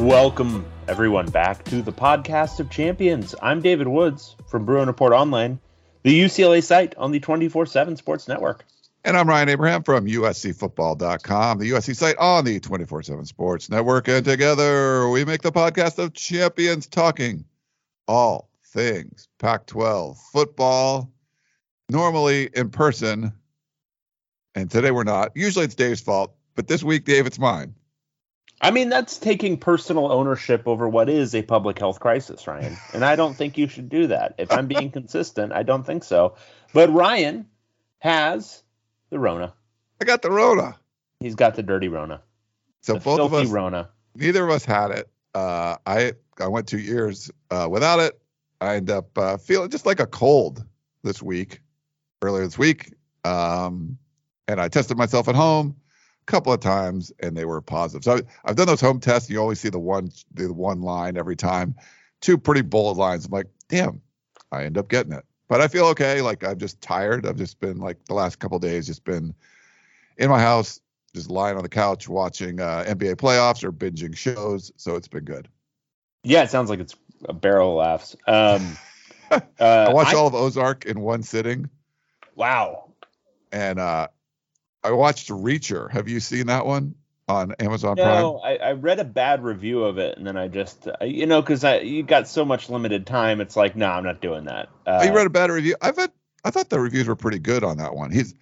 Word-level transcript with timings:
Welcome, 0.00 0.64
everyone, 0.88 1.26
back 1.26 1.62
to 1.64 1.82
the 1.82 1.92
podcast 1.92 2.58
of 2.58 2.70
champions. 2.70 3.34
I'm 3.42 3.60
David 3.60 3.86
Woods 3.86 4.34
from 4.46 4.64
Bruin 4.64 4.86
Report 4.86 5.12
Online, 5.12 5.60
the 6.04 6.18
UCLA 6.18 6.64
site 6.64 6.94
on 6.96 7.10
the 7.10 7.20
24 7.20 7.66
7 7.66 7.96
Sports 7.96 8.26
Network. 8.26 8.64
And 9.04 9.14
I'm 9.14 9.28
Ryan 9.28 9.50
Abraham 9.50 9.82
from 9.82 10.06
USCFootball.com, 10.06 11.58
the 11.58 11.72
USC 11.72 11.94
site 11.94 12.16
on 12.16 12.46
the 12.46 12.58
24 12.60 13.02
7 13.02 13.26
Sports 13.26 13.68
Network. 13.68 14.08
And 14.08 14.24
together 14.24 15.06
we 15.10 15.26
make 15.26 15.42
the 15.42 15.52
podcast 15.52 15.98
of 15.98 16.14
champions 16.14 16.86
talking 16.86 17.44
all 18.08 18.48
things 18.68 19.28
Pac 19.38 19.66
12 19.66 20.18
football, 20.32 21.12
normally 21.90 22.48
in 22.54 22.70
person. 22.70 23.34
And 24.54 24.70
today 24.70 24.92
we're 24.92 25.04
not. 25.04 25.32
Usually 25.34 25.66
it's 25.66 25.74
Dave's 25.74 26.00
fault, 26.00 26.34
but 26.54 26.68
this 26.68 26.82
week, 26.82 27.04
Dave, 27.04 27.26
it's 27.26 27.38
mine. 27.38 27.74
I 28.60 28.70
mean, 28.70 28.90
that's 28.90 29.16
taking 29.16 29.56
personal 29.56 30.12
ownership 30.12 30.66
over 30.66 30.88
what 30.88 31.08
is 31.08 31.34
a 31.34 31.42
public 31.42 31.78
health 31.78 31.98
crisis, 31.98 32.46
Ryan. 32.46 32.76
And 32.92 33.04
I 33.04 33.16
don't 33.16 33.34
think 33.34 33.56
you 33.56 33.68
should 33.68 33.88
do 33.88 34.08
that. 34.08 34.34
If 34.36 34.52
I'm 34.52 34.66
being 34.66 34.90
consistent, 34.90 35.52
I 35.52 35.62
don't 35.62 35.84
think 35.84 36.04
so. 36.04 36.34
But 36.74 36.92
Ryan 36.92 37.46
has 38.00 38.62
the 39.08 39.18
Rona. 39.18 39.54
I 40.00 40.04
got 40.04 40.20
the 40.20 40.30
Rona. 40.30 40.76
He's 41.20 41.34
got 41.34 41.54
the 41.54 41.62
dirty 41.62 41.88
Rona. 41.88 42.20
So 42.82 42.94
the 42.94 43.00
both 43.00 43.20
of 43.20 43.34
us, 43.34 43.48
Rona. 43.48 43.88
neither 44.14 44.44
of 44.44 44.50
us 44.50 44.64
had 44.64 44.90
it. 44.90 45.08
Uh, 45.34 45.76
I 45.86 46.12
I 46.38 46.48
went 46.48 46.66
two 46.66 46.78
years 46.78 47.30
uh, 47.50 47.68
without 47.70 48.00
it. 48.00 48.20
I 48.60 48.76
end 48.76 48.90
up 48.90 49.16
uh, 49.16 49.36
feeling 49.38 49.70
just 49.70 49.86
like 49.86 50.00
a 50.00 50.06
cold 50.06 50.64
this 51.02 51.22
week, 51.22 51.60
earlier 52.22 52.44
this 52.44 52.58
week. 52.58 52.92
Um, 53.24 53.98
and 54.48 54.60
I 54.60 54.68
tested 54.68 54.96
myself 54.96 55.28
at 55.28 55.34
home 55.34 55.76
couple 56.30 56.52
of 56.52 56.60
times, 56.60 57.12
and 57.20 57.36
they 57.36 57.44
were 57.44 57.60
positive. 57.60 58.04
So 58.04 58.16
I, 58.16 58.20
I've 58.50 58.56
done 58.56 58.66
those 58.66 58.80
home 58.80 59.00
tests. 59.00 59.28
You 59.28 59.40
always 59.40 59.60
see 59.60 59.68
the 59.68 59.78
one 59.78 60.10
the 60.34 60.52
one 60.52 60.80
line 60.82 61.16
every 61.16 61.36
time, 61.36 61.74
two 62.20 62.38
pretty 62.38 62.62
bold 62.62 62.96
lines. 62.96 63.26
I'm 63.26 63.32
like, 63.32 63.48
damn, 63.68 64.00
I 64.52 64.64
end 64.64 64.78
up 64.78 64.88
getting 64.88 65.12
it. 65.12 65.24
But 65.48 65.60
I 65.60 65.68
feel 65.68 65.86
okay. 65.86 66.22
Like 66.22 66.44
I'm 66.44 66.58
just 66.58 66.80
tired. 66.80 67.26
I've 67.26 67.36
just 67.36 67.58
been 67.60 67.78
like 67.78 68.04
the 68.04 68.14
last 68.14 68.38
couple 68.38 68.56
of 68.56 68.62
days, 68.62 68.86
just 68.86 69.04
been 69.04 69.34
in 70.16 70.30
my 70.30 70.40
house, 70.40 70.80
just 71.14 71.28
lying 71.30 71.56
on 71.56 71.62
the 71.62 71.68
couch 71.68 72.08
watching 72.08 72.60
uh, 72.60 72.84
NBA 72.86 73.16
playoffs 73.16 73.64
or 73.64 73.72
binging 73.72 74.16
shows. 74.16 74.70
So 74.76 74.94
it's 74.94 75.08
been 75.08 75.24
good. 75.24 75.48
Yeah, 76.22 76.42
it 76.42 76.50
sounds 76.50 76.70
like 76.70 76.80
it's 76.80 76.94
a 77.28 77.32
barrel 77.32 77.72
of 77.72 77.76
laughs. 77.78 78.16
Um, 78.28 78.76
uh, 79.30 79.40
I 79.60 79.92
watched 79.92 80.14
all 80.14 80.26
of 80.28 80.34
Ozark 80.34 80.84
in 80.86 81.00
one 81.00 81.22
sitting, 81.22 81.68
Wow. 82.36 82.92
and 83.52 83.78
uh, 83.80 84.08
I 84.82 84.92
watched 84.92 85.28
Reacher. 85.28 85.90
Have 85.90 86.08
you 86.08 86.20
seen 86.20 86.46
that 86.46 86.66
one 86.66 86.94
on 87.28 87.52
Amazon 87.60 87.96
Prime? 87.96 88.20
No, 88.20 88.38
I, 88.38 88.56
I 88.56 88.72
read 88.72 88.98
a 88.98 89.04
bad 89.04 89.42
review 89.42 89.84
of 89.84 89.98
it, 89.98 90.18
and 90.18 90.26
then 90.26 90.36
I 90.36 90.48
just, 90.48 90.88
I, 91.00 91.04
you 91.04 91.26
know, 91.26 91.40
because 91.40 91.64
I 91.64 91.80
you 91.80 92.02
got 92.02 92.28
so 92.28 92.44
much 92.44 92.68
limited 92.68 93.06
time. 93.06 93.40
It's 93.40 93.56
like, 93.56 93.76
no, 93.76 93.88
I'm 93.88 94.04
not 94.04 94.20
doing 94.20 94.44
that. 94.44 94.68
Uh, 94.86 95.02
you 95.04 95.12
read 95.12 95.26
a 95.26 95.30
bad 95.30 95.50
review. 95.50 95.76
I've 95.80 95.96
had. 95.96 96.10
I 96.44 96.50
thought 96.50 96.70
the 96.70 96.80
reviews 96.80 97.06
were 97.06 97.16
pretty 97.16 97.38
good 97.38 97.64
on 97.64 97.78
that 97.78 97.94
one. 97.94 98.10
He's. 98.10 98.34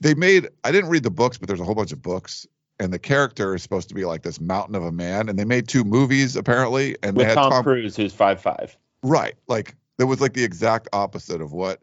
They 0.00 0.14
made. 0.14 0.48
I 0.64 0.72
didn't 0.72 0.90
read 0.90 1.04
the 1.04 1.10
books, 1.10 1.38
but 1.38 1.48
there's 1.48 1.60
a 1.60 1.64
whole 1.64 1.76
bunch 1.76 1.92
of 1.92 2.02
books, 2.02 2.46
and 2.80 2.92
the 2.92 2.98
character 2.98 3.54
is 3.54 3.62
supposed 3.62 3.88
to 3.88 3.94
be 3.94 4.04
like 4.04 4.22
this 4.22 4.40
mountain 4.40 4.74
of 4.74 4.82
a 4.82 4.92
man. 4.92 5.28
And 5.28 5.38
they 5.38 5.44
made 5.44 5.68
two 5.68 5.84
movies 5.84 6.36
apparently, 6.36 6.96
and 7.02 7.16
they 7.16 7.20
with 7.20 7.28
had 7.28 7.34
Tom, 7.34 7.52
Tom 7.52 7.64
Cruise, 7.64 7.96
who's 7.96 8.12
five 8.12 8.40
five. 8.40 8.76
Right. 9.04 9.34
Like 9.46 9.76
it 9.98 10.04
was 10.04 10.20
like 10.20 10.32
the 10.32 10.44
exact 10.44 10.88
opposite 10.92 11.40
of 11.40 11.52
what 11.52 11.80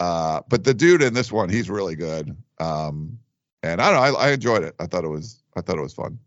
uh 0.00 0.40
but 0.48 0.64
the 0.64 0.74
dude 0.74 1.02
in 1.02 1.14
this 1.14 1.30
one, 1.30 1.48
he's 1.48 1.70
really 1.70 1.94
good. 1.94 2.36
Um 2.60 3.18
and 3.62 3.80
I 3.80 3.90
don't 3.90 4.12
know, 4.12 4.18
I, 4.18 4.28
I 4.28 4.30
enjoyed 4.32 4.62
it. 4.62 4.74
I 4.78 4.86
thought 4.86 5.04
it 5.04 5.08
was 5.08 5.42
I 5.56 5.60
thought 5.60 5.78
it 5.78 5.82
was 5.82 5.94
fun. 5.94 6.18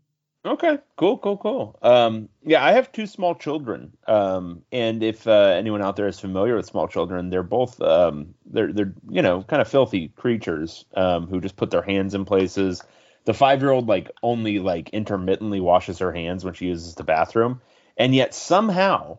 Okay, 0.44 0.78
cool, 0.96 1.18
cool, 1.18 1.36
cool. 1.36 1.78
Um, 1.82 2.28
yeah, 2.42 2.64
I 2.64 2.72
have 2.72 2.90
two 2.90 3.06
small 3.06 3.36
children, 3.36 3.96
um, 4.08 4.62
and 4.72 5.00
if 5.00 5.28
uh, 5.28 5.54
anyone 5.56 5.82
out 5.82 5.94
there 5.94 6.08
is 6.08 6.18
familiar 6.18 6.56
with 6.56 6.66
small 6.66 6.88
children, 6.88 7.30
they're 7.30 7.44
both 7.44 7.80
um, 7.80 8.34
they're 8.46 8.72
they're 8.72 8.92
you 9.08 9.22
know 9.22 9.44
kind 9.44 9.62
of 9.62 9.68
filthy 9.68 10.08
creatures 10.08 10.84
um, 10.94 11.28
who 11.28 11.40
just 11.40 11.54
put 11.54 11.70
their 11.70 11.82
hands 11.82 12.14
in 12.14 12.24
places. 12.24 12.82
The 13.24 13.34
five 13.34 13.62
year 13.62 13.70
old 13.70 13.86
like 13.86 14.10
only 14.20 14.58
like 14.58 14.88
intermittently 14.88 15.60
washes 15.60 16.00
her 16.00 16.12
hands 16.12 16.44
when 16.44 16.54
she 16.54 16.66
uses 16.66 16.96
the 16.96 17.04
bathroom, 17.04 17.60
and 17.96 18.12
yet 18.12 18.34
somehow 18.34 19.18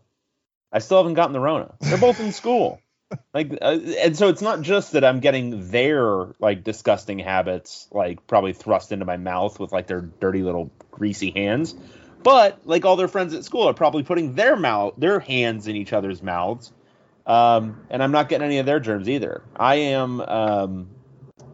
I 0.73 0.79
still 0.79 0.97
haven't 0.97 1.13
gotten 1.13 1.31
the 1.31 1.39
Rona. 1.39 1.73
They're 1.79 1.97
both 1.97 2.19
in 2.19 2.33
school. 2.33 2.81
Like, 3.33 3.57
uh, 3.61 3.79
and 3.99 4.15
so 4.15 4.29
it's 4.29 4.41
not 4.41 4.61
just 4.61 4.91
that 4.91 5.03
I'm 5.03 5.19
getting 5.19 5.69
their 5.69 6.27
like 6.39 6.63
disgusting 6.63 7.19
habits 7.19 7.87
like 7.91 8.25
probably 8.27 8.53
thrust 8.53 8.91
into 8.91 9.05
my 9.05 9.17
mouth 9.17 9.59
with 9.59 9.71
like 9.71 9.87
their 9.87 10.01
dirty 10.01 10.43
little 10.43 10.71
greasy 10.91 11.31
hands, 11.31 11.75
but 12.21 12.59
like 12.65 12.85
all 12.85 12.95
their 12.95 13.07
friends 13.07 13.33
at 13.33 13.43
school 13.43 13.67
are 13.67 13.73
probably 13.73 14.03
putting 14.03 14.35
their 14.35 14.55
mouth, 14.55 14.93
their 14.97 15.19
hands 15.19 15.67
in 15.67 15.75
each 15.75 15.93
other's 15.93 16.21
mouths, 16.21 16.71
um, 17.25 17.85
and 17.89 18.03
I'm 18.03 18.11
not 18.11 18.29
getting 18.29 18.45
any 18.45 18.59
of 18.59 18.65
their 18.65 18.79
germs 18.79 19.09
either. 19.09 19.41
I 19.55 19.75
am, 19.75 20.21
um, 20.21 20.89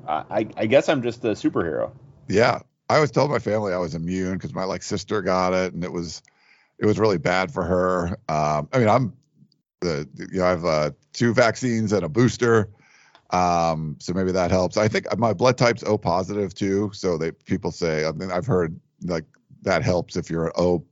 I, 0.07 0.47
I 0.57 0.65
guess 0.65 0.89
I'm 0.89 1.01
just 1.01 1.23
a 1.23 1.29
superhero. 1.29 1.91
Yeah. 2.27 2.59
I 2.89 2.95
always 2.95 3.11
told 3.11 3.29
my 3.29 3.39
family 3.39 3.71
I 3.71 3.77
was 3.77 3.93
immune 3.93 4.33
because 4.33 4.53
my 4.53 4.63
like 4.63 4.81
sister 4.81 5.21
got 5.21 5.53
it 5.53 5.73
and 5.73 5.83
it 5.83 5.93
was 5.93 6.23
it 6.79 6.85
was 6.87 6.97
really 6.97 7.19
bad 7.19 7.51
for 7.51 7.63
her. 7.63 8.17
Um 8.27 8.67
I 8.73 8.79
mean 8.79 8.89
I'm 8.89 9.13
the 9.81 10.07
you 10.31 10.39
know 10.39 10.45
I 10.45 10.49
have 10.49 10.65
uh, 10.65 10.91
two 11.13 11.33
vaccines 11.33 11.93
and 11.93 12.03
a 12.03 12.09
booster. 12.09 12.69
Um, 13.31 13.95
so 13.99 14.13
maybe 14.13 14.31
that 14.31 14.49
helps. 14.51 14.75
I 14.77 14.87
think 14.87 15.05
my 15.17 15.33
blood 15.33 15.57
type's 15.57 15.83
O 15.83 15.97
positive 15.97 16.53
too. 16.53 16.89
So 16.93 17.17
they 17.17 17.31
people 17.31 17.71
say 17.71 18.05
I 18.05 18.11
mean 18.11 18.31
I've 18.31 18.47
heard 18.47 18.79
like 19.03 19.25
that 19.61 19.83
helps 19.83 20.15
if 20.17 20.29
you're 20.29 20.47
an 20.47 20.53
O 20.57 20.83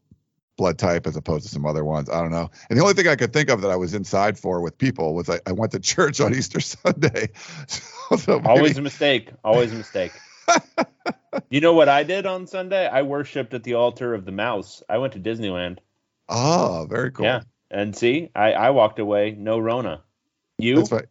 blood 0.57 0.77
type 0.79 1.05
as 1.05 1.15
opposed 1.15 1.45
to 1.45 1.51
some 1.51 1.65
other 1.65 1.83
ones. 1.85 2.09
I 2.09 2.19
don't 2.21 2.31
know. 2.31 2.49
And 2.69 2.77
the 2.77 2.81
only 2.83 2.95
thing 2.95 3.07
I 3.07 3.15
could 3.15 3.31
think 3.31 3.49
of 3.49 3.61
that 3.61 3.69
I 3.69 3.75
was 3.75 3.93
inside 3.93 4.39
for 4.39 4.59
with 4.61 4.77
people 4.77 5.13
was 5.13 5.29
I, 5.29 5.39
I 5.45 5.51
went 5.51 5.71
to 5.73 5.79
church 5.93 6.19
on 6.19 6.33
Easter 6.33 6.59
Sunday. 6.59 7.29
So, 8.09 8.15
so 8.15 8.39
maybe- 8.39 8.47
Always 8.49 8.77
a 8.77 8.81
mistake. 8.81 9.31
Always 9.43 9.73
a 9.73 9.75
mistake. 9.75 10.13
you 11.49 11.59
know 11.59 11.73
what 11.73 11.89
I 11.89 12.03
did 12.03 12.25
on 12.25 12.47
Sunday? 12.47 12.87
I 12.87 13.01
worshipped 13.01 13.53
at 13.53 13.63
the 13.63 13.73
altar 13.73 14.13
of 14.13 14.23
the 14.23 14.31
mouse. 14.31 14.81
I 14.87 14.97
went 14.99 15.11
to 15.13 15.19
Disneyland. 15.19 15.79
Oh, 16.29 16.87
very 16.89 17.11
cool. 17.11 17.25
Yeah. 17.25 17.41
And 17.69 17.95
see, 17.95 18.29
I, 18.35 18.53
I 18.53 18.69
walked 18.71 18.99
away, 18.99 19.35
no 19.37 19.59
Rona. 19.59 20.01
You? 20.57 20.77
That's 20.77 20.91
right. 20.91 21.05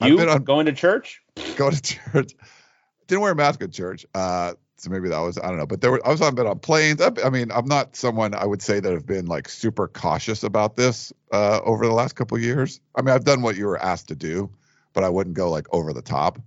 I've 0.00 0.10
You 0.10 0.16
been 0.16 0.28
on- 0.28 0.44
going 0.44 0.66
to 0.66 0.72
church? 0.72 1.22
Go 1.56 1.70
to 1.70 1.80
church. 1.80 2.32
Didn't 3.06 3.22
wear 3.22 3.32
a 3.32 3.36
mask 3.36 3.62
at 3.62 3.72
church. 3.72 4.04
Uh, 4.14 4.54
so 4.76 4.90
maybe 4.90 5.08
that 5.10 5.18
was 5.20 5.38
I 5.38 5.46
don't 5.48 5.58
know. 5.58 5.66
But 5.66 5.80
there 5.80 5.92
were 5.92 6.04
I 6.06 6.10
was 6.10 6.20
on 6.20 6.34
been 6.34 6.46
on 6.46 6.58
planes. 6.58 7.00
I, 7.00 7.12
I 7.24 7.30
mean, 7.30 7.52
I'm 7.52 7.66
not 7.66 7.94
someone 7.94 8.34
I 8.34 8.44
would 8.44 8.62
say 8.62 8.80
that 8.80 8.92
have 8.92 9.06
been 9.06 9.26
like 9.26 9.48
super 9.48 9.86
cautious 9.86 10.42
about 10.42 10.76
this 10.76 11.12
uh, 11.32 11.60
over 11.64 11.86
the 11.86 11.92
last 11.92 12.14
couple 12.16 12.36
of 12.36 12.42
years. 12.42 12.80
I 12.96 13.02
mean, 13.02 13.14
I've 13.14 13.24
done 13.24 13.42
what 13.42 13.56
you 13.56 13.66
were 13.66 13.80
asked 13.80 14.08
to 14.08 14.16
do, 14.16 14.50
but 14.92 15.04
I 15.04 15.08
wouldn't 15.08 15.36
go 15.36 15.50
like 15.50 15.66
over 15.72 15.92
the 15.92 16.02
top. 16.02 16.40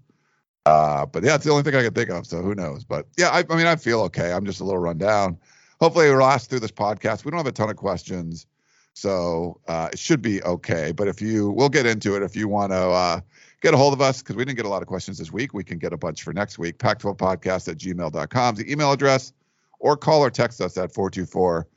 Uh, 0.66 1.06
but 1.06 1.24
yeah, 1.24 1.36
it's 1.36 1.46
the 1.46 1.52
only 1.52 1.64
thing 1.64 1.76
I 1.76 1.84
can 1.84 1.94
think 1.94 2.10
of. 2.10 2.26
So 2.28 2.42
who 2.42 2.56
knows? 2.56 2.84
But 2.84 3.06
yeah, 3.18 3.30
I, 3.30 3.44
I 3.50 3.56
mean, 3.56 3.68
I 3.68 3.76
feel 3.78 4.02
okay. 4.02 4.34
I'm 4.34 4.46
just 4.46 4.60
a 4.60 4.64
little 4.66 4.82
run 4.82 4.98
down. 4.98 5.38
Hopefully, 5.80 6.08
it'll 6.08 6.20
last 6.20 6.50
through 6.50 6.60
this 6.62 6.72
podcast. 6.72 7.24
We 7.24 7.32
don't 7.32 7.38
have 7.38 7.48
a 7.48 7.52
ton 7.52 7.70
of 7.70 7.76
questions, 7.78 8.48
so 8.96 9.60
uh, 9.68 9.90
it 9.92 10.00
should 10.00 10.22
be 10.22 10.42
okay. 10.44 10.94
But 10.94 11.10
if 11.10 11.22
you, 11.22 11.52
we'll 11.52 11.70
get 11.70 11.86
into 11.86 12.16
it. 12.16 12.24
If 12.24 12.36
you 12.36 12.48
want 12.48 12.72
to 12.72 12.78
uh, 12.78 13.20
get 13.62 13.74
a 13.74 13.78
hold 13.78 13.94
of 13.94 14.00
us, 14.00 14.22
because 14.22 14.38
we 14.38 14.46
didn't 14.46 14.56
get 14.56 14.66
a 14.66 14.70
lot 14.70 14.82
of 14.82 14.88
questions 14.88 15.18
this 15.18 15.34
week, 15.34 15.54
we 15.54 15.66
can 15.66 15.78
get 15.78 15.92
a 15.92 15.98
bunch 15.98 16.24
for 16.24 16.32
next 16.32 16.58
week. 16.58 16.78
Pac12podcast 16.78 17.68
at 17.68 17.78
gmail.com 17.78 18.56
is 18.56 18.64
the 18.64 18.72
email 18.72 18.94
address, 18.94 19.34
or 19.80 19.98
call 19.98 20.22
or 20.22 20.32
text 20.32 20.62
us 20.62 20.78
at 20.78 20.94
424 20.94 21.68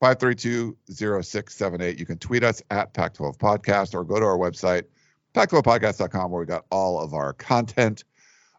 532 0.00 0.76
0678. 0.92 1.98
You 1.98 2.06
can 2.06 2.18
tweet 2.18 2.44
us 2.44 2.62
at 2.70 2.94
Pac12 2.94 3.36
Podcast 3.36 3.92
or 3.92 4.04
go 4.04 4.20
to 4.20 4.24
our 4.24 4.38
website, 4.38 4.84
pac12podcast.com, 5.34 6.30
where 6.30 6.40
we 6.40 6.46
got 6.46 6.66
all 6.70 7.00
of 7.00 7.14
our 7.14 7.32
content 7.32 8.04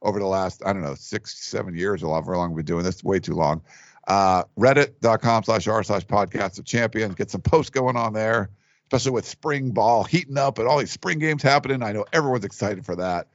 over 0.01 0.19
the 0.19 0.27
last, 0.27 0.61
I 0.65 0.73
don't 0.73 0.81
know, 0.81 0.95
six, 0.95 1.37
seven 1.47 1.75
years 1.75 2.03
or 2.03 2.11
however 2.11 2.35
long 2.35 2.51
we've 2.51 2.65
been 2.65 2.75
doing 2.75 2.83
this, 2.83 3.05
way 3.05 3.19
too 3.19 3.35
long. 3.35 3.61
Uh, 4.07 4.43
Reddit.com 4.57 5.43
slash 5.43 5.67
r 5.67 5.83
slash 5.83 6.05
podcast 6.05 6.59
of 6.59 6.65
champions. 6.65 7.15
Get 7.15 7.31
some 7.31 7.41
posts 7.41 7.71
going 7.71 7.95
on 7.95 8.13
there, 8.13 8.49
especially 8.85 9.11
with 9.11 9.25
spring 9.25 9.71
ball 9.71 10.03
heating 10.03 10.37
up 10.37 10.59
and 10.59 10.67
all 10.67 10.77
these 10.77 10.91
spring 10.91 11.19
games 11.19 11.41
happening. 11.41 11.81
I 11.81 11.91
know 11.91 12.05
everyone's 12.13 12.45
excited 12.45 12.85
for 12.85 12.95
that. 12.97 13.27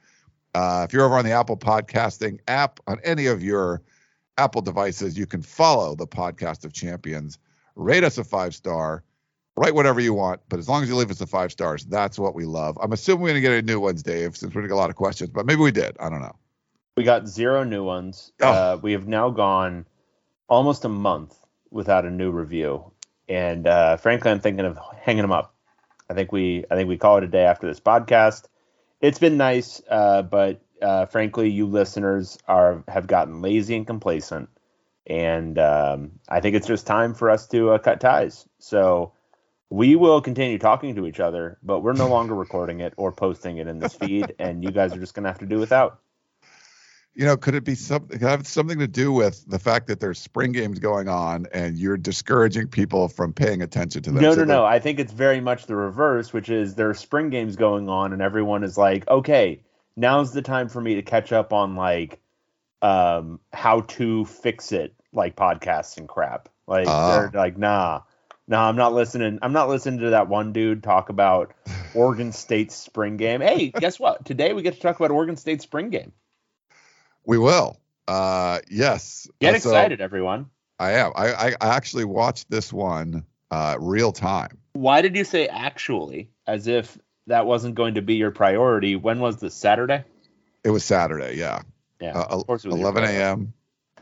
Uh, 0.53 0.85
if 0.87 0.93
you're 0.93 1.05
over 1.05 1.15
on 1.15 1.25
the 1.25 1.31
Apple 1.31 1.57
Podcasting 1.57 2.39
app 2.47 2.79
on 2.87 2.99
any 3.03 3.27
of 3.27 3.43
your 3.43 3.81
Apple 4.37 4.61
devices, 4.61 5.17
you 5.17 5.25
can 5.25 5.41
follow 5.41 5.95
the 5.95 6.07
Podcast 6.07 6.65
of 6.65 6.73
Champions. 6.73 7.37
Rate 7.75 8.03
us 8.03 8.17
a 8.17 8.23
five 8.23 8.55
star. 8.55 9.03
Write 9.57 9.75
whatever 9.75 9.99
you 9.99 10.13
want, 10.13 10.39
but 10.47 10.59
as 10.59 10.69
long 10.69 10.81
as 10.81 10.87
you 10.87 10.95
leave 10.95 11.11
us 11.11 11.19
a 11.19 11.27
five 11.27 11.51
stars, 11.51 11.83
that's 11.85 12.17
what 12.17 12.33
we 12.33 12.45
love. 12.45 12.77
I'm 12.81 12.93
assuming 12.93 13.23
we're 13.23 13.27
going 13.31 13.35
to 13.35 13.41
get 13.41 13.51
a 13.51 13.61
new 13.61 13.81
ones, 13.81 14.01
Dave, 14.01 14.37
since 14.37 14.55
we're 14.55 14.61
to 14.61 14.69
get 14.69 14.73
a 14.73 14.77
lot 14.77 14.89
of 14.89 14.95
questions, 14.95 15.29
but 15.29 15.45
maybe 15.45 15.59
we 15.59 15.71
did. 15.71 15.97
I 15.99 16.09
don't 16.09 16.21
know. 16.21 16.35
We 16.95 17.03
got 17.03 17.27
zero 17.27 17.65
new 17.65 17.83
ones. 17.83 18.31
Oh. 18.41 18.47
Uh, 18.47 18.79
we 18.81 18.93
have 18.93 19.07
now 19.07 19.29
gone 19.29 19.85
almost 20.51 20.83
a 20.83 20.89
month 20.89 21.33
without 21.71 22.05
a 22.05 22.11
new 22.11 22.29
review, 22.29 22.91
and 23.29 23.65
uh, 23.65 23.95
frankly, 23.95 24.29
I'm 24.29 24.41
thinking 24.41 24.65
of 24.65 24.77
hanging 25.01 25.21
them 25.21 25.31
up. 25.31 25.55
I 26.09 26.13
think 26.13 26.33
we 26.33 26.65
I 26.69 26.75
think 26.75 26.89
we 26.89 26.97
call 26.97 27.17
it 27.17 27.23
a 27.23 27.27
day 27.27 27.45
after 27.45 27.67
this 27.67 27.79
podcast. 27.79 28.47
It's 28.99 29.17
been 29.17 29.37
nice, 29.37 29.81
uh, 29.89 30.21
but 30.23 30.61
uh, 30.81 31.05
frankly, 31.05 31.49
you 31.49 31.65
listeners 31.65 32.37
are 32.47 32.83
have 32.89 33.07
gotten 33.07 33.41
lazy 33.41 33.77
and 33.77 33.87
complacent, 33.87 34.49
and 35.07 35.57
um, 35.57 36.11
I 36.27 36.41
think 36.41 36.57
it's 36.57 36.67
just 36.67 36.85
time 36.85 37.13
for 37.13 37.29
us 37.29 37.47
to 37.47 37.71
uh, 37.71 37.77
cut 37.77 38.01
ties. 38.01 38.45
So 38.59 39.13
we 39.69 39.95
will 39.95 40.21
continue 40.21 40.59
talking 40.59 40.95
to 40.95 41.07
each 41.07 41.21
other, 41.21 41.59
but 41.63 41.79
we're 41.79 41.93
no 41.93 42.09
longer 42.09 42.35
recording 42.35 42.81
it 42.81 42.93
or 42.97 43.13
posting 43.13 43.57
it 43.57 43.67
in 43.67 43.79
this 43.79 43.93
feed, 44.01 44.35
and 44.37 44.65
you 44.65 44.71
guys 44.71 44.93
are 44.93 44.99
just 44.99 45.13
gonna 45.13 45.29
have 45.29 45.39
to 45.39 45.45
do 45.45 45.59
without. 45.59 46.01
You 47.13 47.25
know, 47.25 47.35
could 47.35 47.55
it 47.55 47.65
be 47.65 47.75
something 47.75 48.19
have 48.19 48.47
something 48.47 48.79
to 48.79 48.87
do 48.87 49.11
with 49.11 49.43
the 49.45 49.59
fact 49.59 49.87
that 49.87 49.99
there's 49.99 50.17
spring 50.19 50.53
games 50.53 50.79
going 50.79 51.09
on 51.09 51.45
and 51.53 51.77
you're 51.77 51.97
discouraging 51.97 52.67
people 52.69 53.09
from 53.09 53.33
paying 53.33 53.61
attention 53.61 54.01
to 54.03 54.11
them? 54.11 54.21
No, 54.21 54.33
So 54.33 54.45
no, 54.45 54.45
no. 54.45 54.65
I 54.65 54.79
think 54.79 54.97
it's 54.99 55.11
very 55.11 55.41
much 55.41 55.65
the 55.65 55.75
reverse, 55.75 56.31
which 56.31 56.49
is 56.49 56.75
there 56.75 56.89
are 56.89 56.93
spring 56.93 57.29
games 57.29 57.57
going 57.57 57.89
on, 57.89 58.13
and 58.13 58.21
everyone 58.21 58.63
is 58.63 58.77
like, 58.77 59.07
okay, 59.09 59.61
now's 59.97 60.31
the 60.31 60.41
time 60.41 60.69
for 60.69 60.79
me 60.79 60.95
to 60.95 61.01
catch 61.01 61.33
up 61.33 61.51
on 61.51 61.75
like 61.75 62.19
um 62.81 63.39
how 63.51 63.81
to 63.81 64.23
fix 64.25 64.71
it, 64.71 64.95
like 65.11 65.35
podcasts 65.35 65.97
and 65.97 66.07
crap. 66.07 66.47
Like 66.65 66.87
Ah. 66.87 67.27
they're 67.29 67.41
like, 67.41 67.57
nah, 67.57 68.01
nah, 68.47 68.67
I'm 68.69 68.77
not 68.77 68.93
listening. 68.93 69.39
I'm 69.41 69.53
not 69.53 69.67
listening 69.67 69.99
to 69.99 70.11
that 70.11 70.29
one 70.29 70.53
dude 70.53 70.81
talk 70.81 71.09
about 71.09 71.53
Oregon 71.93 72.31
State's 72.31 72.75
spring 72.75 73.17
game. 73.17 73.41
Hey, 73.41 73.67
guess 73.69 73.99
what? 73.99 74.23
Today 74.23 74.53
we 74.53 74.61
get 74.61 74.75
to 74.75 74.79
talk 74.79 74.97
about 74.97 75.11
Oregon 75.11 75.35
State's 75.35 75.65
spring 75.65 75.89
game. 75.89 76.13
We 77.25 77.37
will. 77.37 77.77
Uh, 78.07 78.59
yes. 78.69 79.27
Get 79.39 79.55
Uh, 79.55 79.59
so 79.59 79.69
excited, 79.69 80.01
everyone. 80.01 80.47
I 80.79 80.93
am. 80.93 81.11
I, 81.15 81.33
I 81.33 81.47
I 81.61 81.75
actually 81.75 82.05
watched 82.05 82.49
this 82.49 82.73
one 82.73 83.25
uh, 83.51 83.77
real 83.79 84.11
time. 84.11 84.57
Why 84.73 85.01
did 85.01 85.15
you 85.15 85.23
say 85.23 85.47
actually, 85.47 86.29
as 86.47 86.67
if 86.67 86.97
that 87.27 87.45
wasn't 87.45 87.75
going 87.75 87.95
to 87.95 88.01
be 88.01 88.15
your 88.15 88.31
priority? 88.31 88.95
When 88.95 89.19
was 89.19 89.37
this 89.37 89.53
Saturday? 89.53 90.03
It 90.63 90.71
was 90.71 90.83
Saturday. 90.83 91.35
Yeah. 91.37 91.61
Yeah, 92.01 92.17
Uh, 92.17 92.25
of 92.39 92.47
course 92.47 92.65
it 92.65 92.69
was 92.69 92.79
11 92.79 93.03
a.m. 93.03 93.53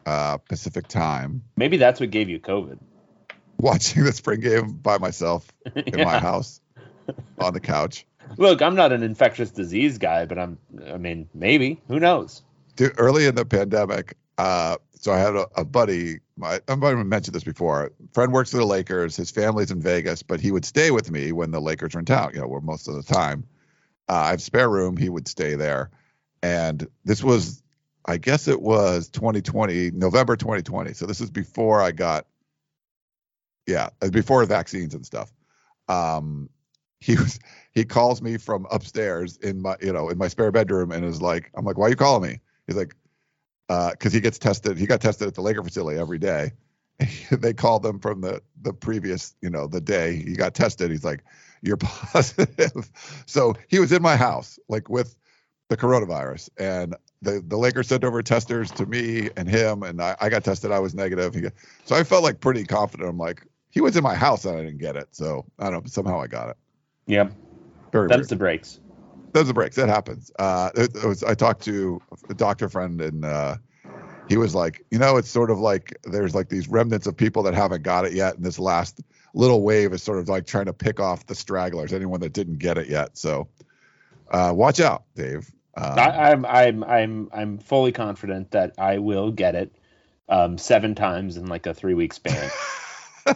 Uh, 0.06 0.38
Pacific 0.38 0.88
time. 0.88 1.44
Maybe 1.58 1.76
that's 1.76 2.00
what 2.00 2.12
gave 2.12 2.30
you 2.30 2.40
COVID. 2.40 2.80
Watching 3.60 4.06
the 4.06 4.14
spring 4.14 4.40
game 4.40 4.72
by 4.74 4.98
myself 5.00 5.52
in 5.76 6.00
Yeah. 6.00 6.06
my 6.06 6.18
house 6.18 6.62
on 7.38 7.54
the 7.54 7.60
couch. 7.60 8.06
Look, 8.38 8.62
I'm 8.62 8.76
not 8.76 8.94
an 8.94 9.04
infectious 9.04 9.52
disease 9.52 9.98
guy, 9.98 10.26
but 10.26 10.40
I'm. 10.40 10.58
I 10.88 10.98
mean, 10.98 11.28
maybe. 11.34 11.82
Who 11.90 12.00
knows? 12.00 12.42
Dude, 12.80 12.94
early 12.98 13.26
in 13.26 13.36
the 13.36 13.44
pandemic, 13.44 14.16
uh, 14.38 14.78
so 14.96 15.12
I 15.12 15.18
had 15.18 15.36
a, 15.36 15.46
a 15.58 15.66
buddy. 15.66 16.20
My, 16.38 16.62
I 16.66 16.76
might 16.76 16.96
have 16.96 17.06
mentioned 17.06 17.36
this 17.36 17.44
before. 17.44 17.92
Friend 18.14 18.32
works 18.32 18.52
for 18.52 18.58
the 18.58 18.66
Lakers. 18.66 19.18
His 19.18 19.32
family's 19.32 19.70
in 19.70 19.82
Vegas, 19.82 20.24
but 20.24 20.40
he 20.40 20.50
would 20.50 20.64
stay 20.64 20.90
with 20.90 21.12
me 21.12 21.34
when 21.34 21.52
the 21.52 21.60
Lakers 21.60 21.94
were 21.94 22.00
in 22.00 22.06
town. 22.06 22.32
You 22.34 22.40
know, 22.40 22.48
where 22.48 22.62
most 22.62 22.88
of 22.88 22.96
the 22.96 23.04
time, 23.04 23.44
uh, 24.08 24.14
I 24.14 24.30
have 24.30 24.42
spare 24.42 24.70
room. 24.70 24.96
He 24.96 25.10
would 25.10 25.28
stay 25.28 25.56
there, 25.56 25.92
and 26.42 26.88
this 27.04 27.22
was, 27.22 27.62
I 28.06 28.16
guess 28.16 28.48
it 28.48 28.62
was 28.62 29.10
2020, 29.10 29.92
November 29.92 30.38
2020. 30.38 30.94
So 30.94 31.06
this 31.06 31.20
is 31.20 31.30
before 31.30 31.82
I 31.82 31.92
got, 31.92 32.28
yeah, 33.68 33.90
uh, 34.02 34.08
before 34.10 34.46
vaccines 34.46 34.96
and 34.96 35.06
stuff. 35.06 35.34
Um, 35.90 36.50
he 37.02 37.18
was 37.18 37.42
he 37.74 37.84
calls 37.84 38.22
me 38.22 38.38
from 38.38 38.68
upstairs 38.72 39.36
in 39.36 39.62
my 39.62 39.76
you 39.82 39.92
know 39.92 40.08
in 40.08 40.18
my 40.18 40.30
spare 40.30 40.54
bedroom 40.54 40.94
and 40.94 41.04
is 41.04 41.22
like 41.22 41.52
I'm 41.56 41.66
like 41.66 41.78
why 41.78 41.88
are 41.88 41.90
you 41.90 41.98
calling 41.98 42.32
me 42.32 42.40
he's 42.70 42.78
like 42.78 42.96
uh, 43.68 43.92
because 43.92 44.14
he 44.14 44.22
gets 44.22 44.38
tested 44.38 44.78
he 44.78 44.86
got 44.86 45.02
tested 45.02 45.28
at 45.28 45.36
the 45.36 45.42
Laker 45.42 45.64
facility 45.64 46.00
every 46.00 46.20
day. 46.20 46.52
They 47.32 47.54
called 47.54 47.84
them 47.84 48.00
from 48.00 48.22
the 48.22 48.42
the 48.62 48.74
previous 48.74 49.36
you 49.42 49.50
know 49.50 49.68
the 49.68 49.82
day 49.82 50.18
he 50.18 50.34
got 50.34 50.54
tested. 50.54 50.92
He's 50.92 51.06
like 51.06 51.24
you're 51.62 51.78
positive. 51.78 52.90
So 53.26 53.56
he 53.68 53.80
was 53.80 53.92
in 53.92 54.02
my 54.02 54.16
house 54.16 54.60
like 54.68 54.90
with 54.90 55.16
the 55.70 55.78
coronavirus. 55.78 56.50
And 56.58 56.96
the 57.22 57.44
the 57.48 57.58
Lakers 57.58 57.88
sent 57.88 58.04
over 58.04 58.22
testers 58.22 58.72
to 58.72 58.86
me 58.86 59.30
and 59.38 59.48
him 59.48 59.84
and 59.84 60.02
I, 60.02 60.16
I 60.20 60.30
got 60.30 60.44
tested. 60.44 60.72
I 60.72 60.80
was 60.80 60.94
negative. 60.94 61.42
Got, 61.42 61.54
so 61.86 61.96
I 61.96 62.04
felt 62.04 62.24
like 62.24 62.42
pretty 62.42 62.66
confident. 62.66 63.10
I'm 63.10 63.18
like 63.18 63.46
he 63.70 63.82
was 63.82 63.96
in 63.96 64.04
my 64.04 64.16
house 64.16 64.44
and 64.46 64.58
I 64.58 64.64
didn't 64.64 64.80
get 64.80 64.98
it. 64.98 65.08
So 65.12 65.46
I 65.58 65.70
don't 65.70 65.86
know 65.86 65.90
somehow 65.90 66.20
I 66.20 66.28
got 66.28 66.50
it. 66.50 66.58
Yep. 67.08 67.32
very 67.94 68.08
weird. 68.10 68.28
the 68.28 68.36
breaks. 68.36 68.80
Those 69.34 69.50
are 69.50 69.54
breaks. 69.54 69.76
That 69.76 69.90
happens. 69.90 70.32
Uh, 70.38 70.70
it, 70.76 70.96
it 70.96 71.06
was, 71.06 71.24
I 71.24 71.34
talked 71.34 71.64
to 71.64 72.02
a 72.30 72.34
doctor 72.34 72.70
friend 72.70 73.00
and 73.02 73.26
uh, 73.26 73.56
he 74.28 74.38
was 74.38 74.54
like, 74.54 74.86
you 74.92 75.00
know, 75.00 75.18
it's 75.18 75.30
sort 75.30 75.52
of 75.52 75.60
like 75.60 75.98
there's 76.04 76.36
like 76.36 76.50
these 76.50 76.68
remnants 76.68 77.08
of 77.08 77.18
people 77.18 77.44
that 77.44 77.54
haven't 77.54 77.84
got 77.84 78.06
it 78.06 78.14
yet, 78.14 78.36
and 78.36 78.46
this 78.46 78.60
last 78.60 79.02
little 79.34 79.64
wave 79.64 79.92
is 79.94 80.04
sort 80.04 80.20
of 80.20 80.30
like 80.30 80.46
trying 80.46 80.66
to 80.66 80.74
pick 80.74 81.00
off 81.00 81.26
the 81.26 81.36
stragglers, 81.36 81.94
anyone 81.94 82.20
that 82.22 82.34
didn't 82.34 82.60
get 82.60 82.78
it 82.78 82.88
yet. 82.88 83.18
So 83.18 83.48
uh, 84.30 84.54
watch 84.56 84.80
out, 84.80 85.04
Dave. 85.16 85.52
Um, 85.76 85.98
I, 85.98 86.32
I'm. 86.32 86.46
I'm. 86.46 86.84
I'm. 86.84 87.30
I'm 87.34 87.58
fully 87.58 87.92
confident 87.92 88.52
that 88.52 88.74
I 88.78 89.00
will 89.00 89.32
get 89.32 89.56
it 89.56 89.76
um, 90.28 90.58
seven 90.58 90.94
times 90.94 91.38
in 91.38 91.48
like 91.48 91.66
a 91.66 91.74
three 91.74 91.96
week 91.96 92.14
span. 92.14 92.52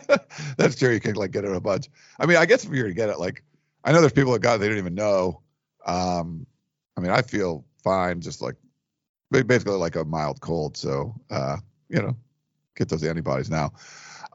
that's 0.58 0.76
true. 0.76 0.92
You 0.92 1.00
can 1.00 1.16
like 1.16 1.32
get 1.32 1.46
it 1.46 1.56
a 1.56 1.60
bunch. 1.60 1.90
I 2.20 2.26
mean, 2.26 2.38
I 2.38 2.46
guess 2.46 2.64
if 2.64 2.72
you're 2.72 2.84
going 2.84 2.96
to 2.96 3.02
get 3.02 3.10
it, 3.10 3.20
like 3.20 3.44
I 3.84 3.92
know 3.92 4.00
there's 4.00 4.14
people 4.14 4.34
that 4.34 4.42
got 4.42 4.56
it, 4.56 4.58
they 4.60 4.70
don't 4.70 4.78
even 4.78 4.96
know. 4.96 5.42
Um, 5.86 6.46
I 6.98 7.02
mean, 7.02 7.12
I 7.12 7.22
feel 7.22 7.66
fine, 7.84 8.22
just 8.22 8.42
like 8.42 8.56
basically 9.32 9.76
like 9.76 9.96
a 9.96 10.06
mild 10.06 10.42
cold. 10.42 10.78
So, 10.78 11.16
uh, 11.30 11.58
you 11.90 12.02
know, 12.02 12.16
get 12.76 12.90
those 12.90 13.04
antibodies 13.04 13.50
now. 13.50 13.74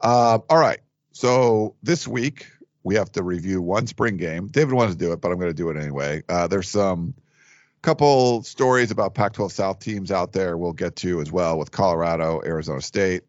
Um, 0.01 0.43
all 0.49 0.59
right. 0.59 0.79
So 1.11 1.75
this 1.83 2.07
week 2.07 2.47
we 2.83 2.95
have 2.95 3.11
to 3.13 3.23
review 3.23 3.61
one 3.61 3.87
spring 3.87 4.17
game. 4.17 4.47
David 4.47 4.73
wanted 4.73 4.93
to 4.93 4.97
do 4.97 5.11
it, 5.11 5.21
but 5.21 5.31
I'm 5.31 5.39
going 5.39 5.51
to 5.51 5.53
do 5.53 5.69
it 5.69 5.77
anyway. 5.77 6.23
Uh, 6.29 6.47
there's 6.47 6.69
some 6.69 7.13
couple 7.81 8.43
stories 8.43 8.91
about 8.91 9.15
Pac-12 9.15 9.51
South 9.51 9.79
teams 9.79 10.11
out 10.11 10.33
there 10.33 10.57
we'll 10.57 10.73
get 10.73 10.97
to 10.97 11.21
as 11.21 11.31
well 11.31 11.57
with 11.57 11.71
Colorado, 11.71 12.41
Arizona 12.45 12.81
State, 12.81 13.23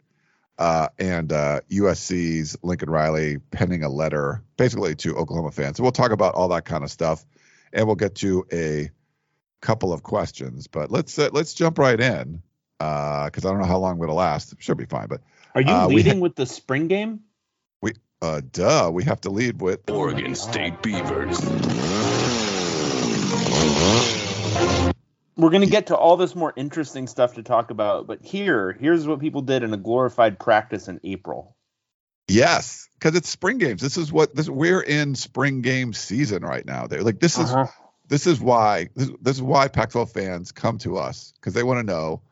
uh, 0.58 0.88
and 0.98 1.32
uh, 1.32 1.60
USC's 1.70 2.56
Lincoln 2.62 2.90
Riley 2.90 3.38
penning 3.50 3.84
a 3.84 3.88
letter 3.88 4.42
basically 4.56 4.94
to 4.96 5.16
Oklahoma 5.16 5.52
fans. 5.52 5.76
So 5.76 5.82
we'll 5.82 5.92
talk 5.92 6.10
about 6.10 6.34
all 6.34 6.48
that 6.48 6.64
kind 6.64 6.84
of 6.84 6.90
stuff, 6.90 7.24
and 7.72 7.86
we'll 7.86 7.96
get 7.96 8.16
to 8.16 8.46
a 8.52 8.90
couple 9.60 9.92
of 9.92 10.02
questions. 10.02 10.66
But 10.66 10.90
let's 10.90 11.18
uh, 11.18 11.30
let's 11.32 11.54
jump 11.54 11.78
right 11.78 11.98
in 12.00 12.42
because 12.78 13.44
I 13.44 13.50
don't 13.50 13.58
know 13.60 13.66
how 13.66 13.78
long 13.78 14.02
it'll 14.02 14.16
last. 14.16 14.54
Should 14.58 14.78
be 14.78 14.86
fine, 14.86 15.08
but 15.08 15.20
Are 15.54 15.60
you 15.60 15.72
Uh, 15.72 15.86
leading 15.88 16.14
ha- 16.16 16.20
with 16.20 16.34
the 16.36 16.46
spring 16.46 16.88
game? 16.88 17.20
We 17.82 17.92
uh, 18.22 18.40
duh, 18.52 18.90
we 18.92 19.04
have 19.04 19.20
to 19.22 19.30
lead 19.30 19.60
with 19.60 19.88
Oregon 19.90 20.34
State 20.34 20.82
Beavers. 20.82 21.38
We're 25.36 25.50
gonna 25.50 25.66
get 25.66 25.86
to 25.86 25.96
all 25.96 26.18
this 26.18 26.34
more 26.34 26.52
interesting 26.54 27.06
stuff 27.06 27.34
to 27.34 27.42
talk 27.42 27.70
about, 27.70 28.06
but 28.06 28.22
here, 28.22 28.72
here's 28.78 29.06
what 29.06 29.20
people 29.20 29.40
did 29.40 29.62
in 29.62 29.72
a 29.72 29.78
glorified 29.78 30.38
practice 30.38 30.86
in 30.88 31.00
April. 31.02 31.56
Yes, 32.30 32.88
because 32.94 33.16
it's 33.16 33.28
spring 33.28 33.58
games. 33.58 33.82
This 33.82 33.96
is 33.96 34.12
what 34.12 34.34
this 34.34 34.48
we're 34.48 34.80
in 34.82 35.14
spring 35.14 35.62
game 35.62 35.92
season 35.92 36.42
right 36.42 36.64
now. 36.64 36.86
They're 36.86 37.02
like 37.02 37.20
this 37.20 37.38
is 37.38 37.50
Uh-huh. 37.50 37.66
this 38.08 38.26
is 38.26 38.40
why 38.40 38.88
this, 38.94 39.10
this 39.20 39.36
is 39.36 39.42
why 39.42 39.68
Pac-12 39.68 40.12
fans 40.12 40.52
come 40.52 40.78
to 40.78 40.96
us 40.98 41.32
because 41.36 41.54
they 41.54 41.62
want 41.62 41.78
to 41.78 41.82
know 41.92 42.22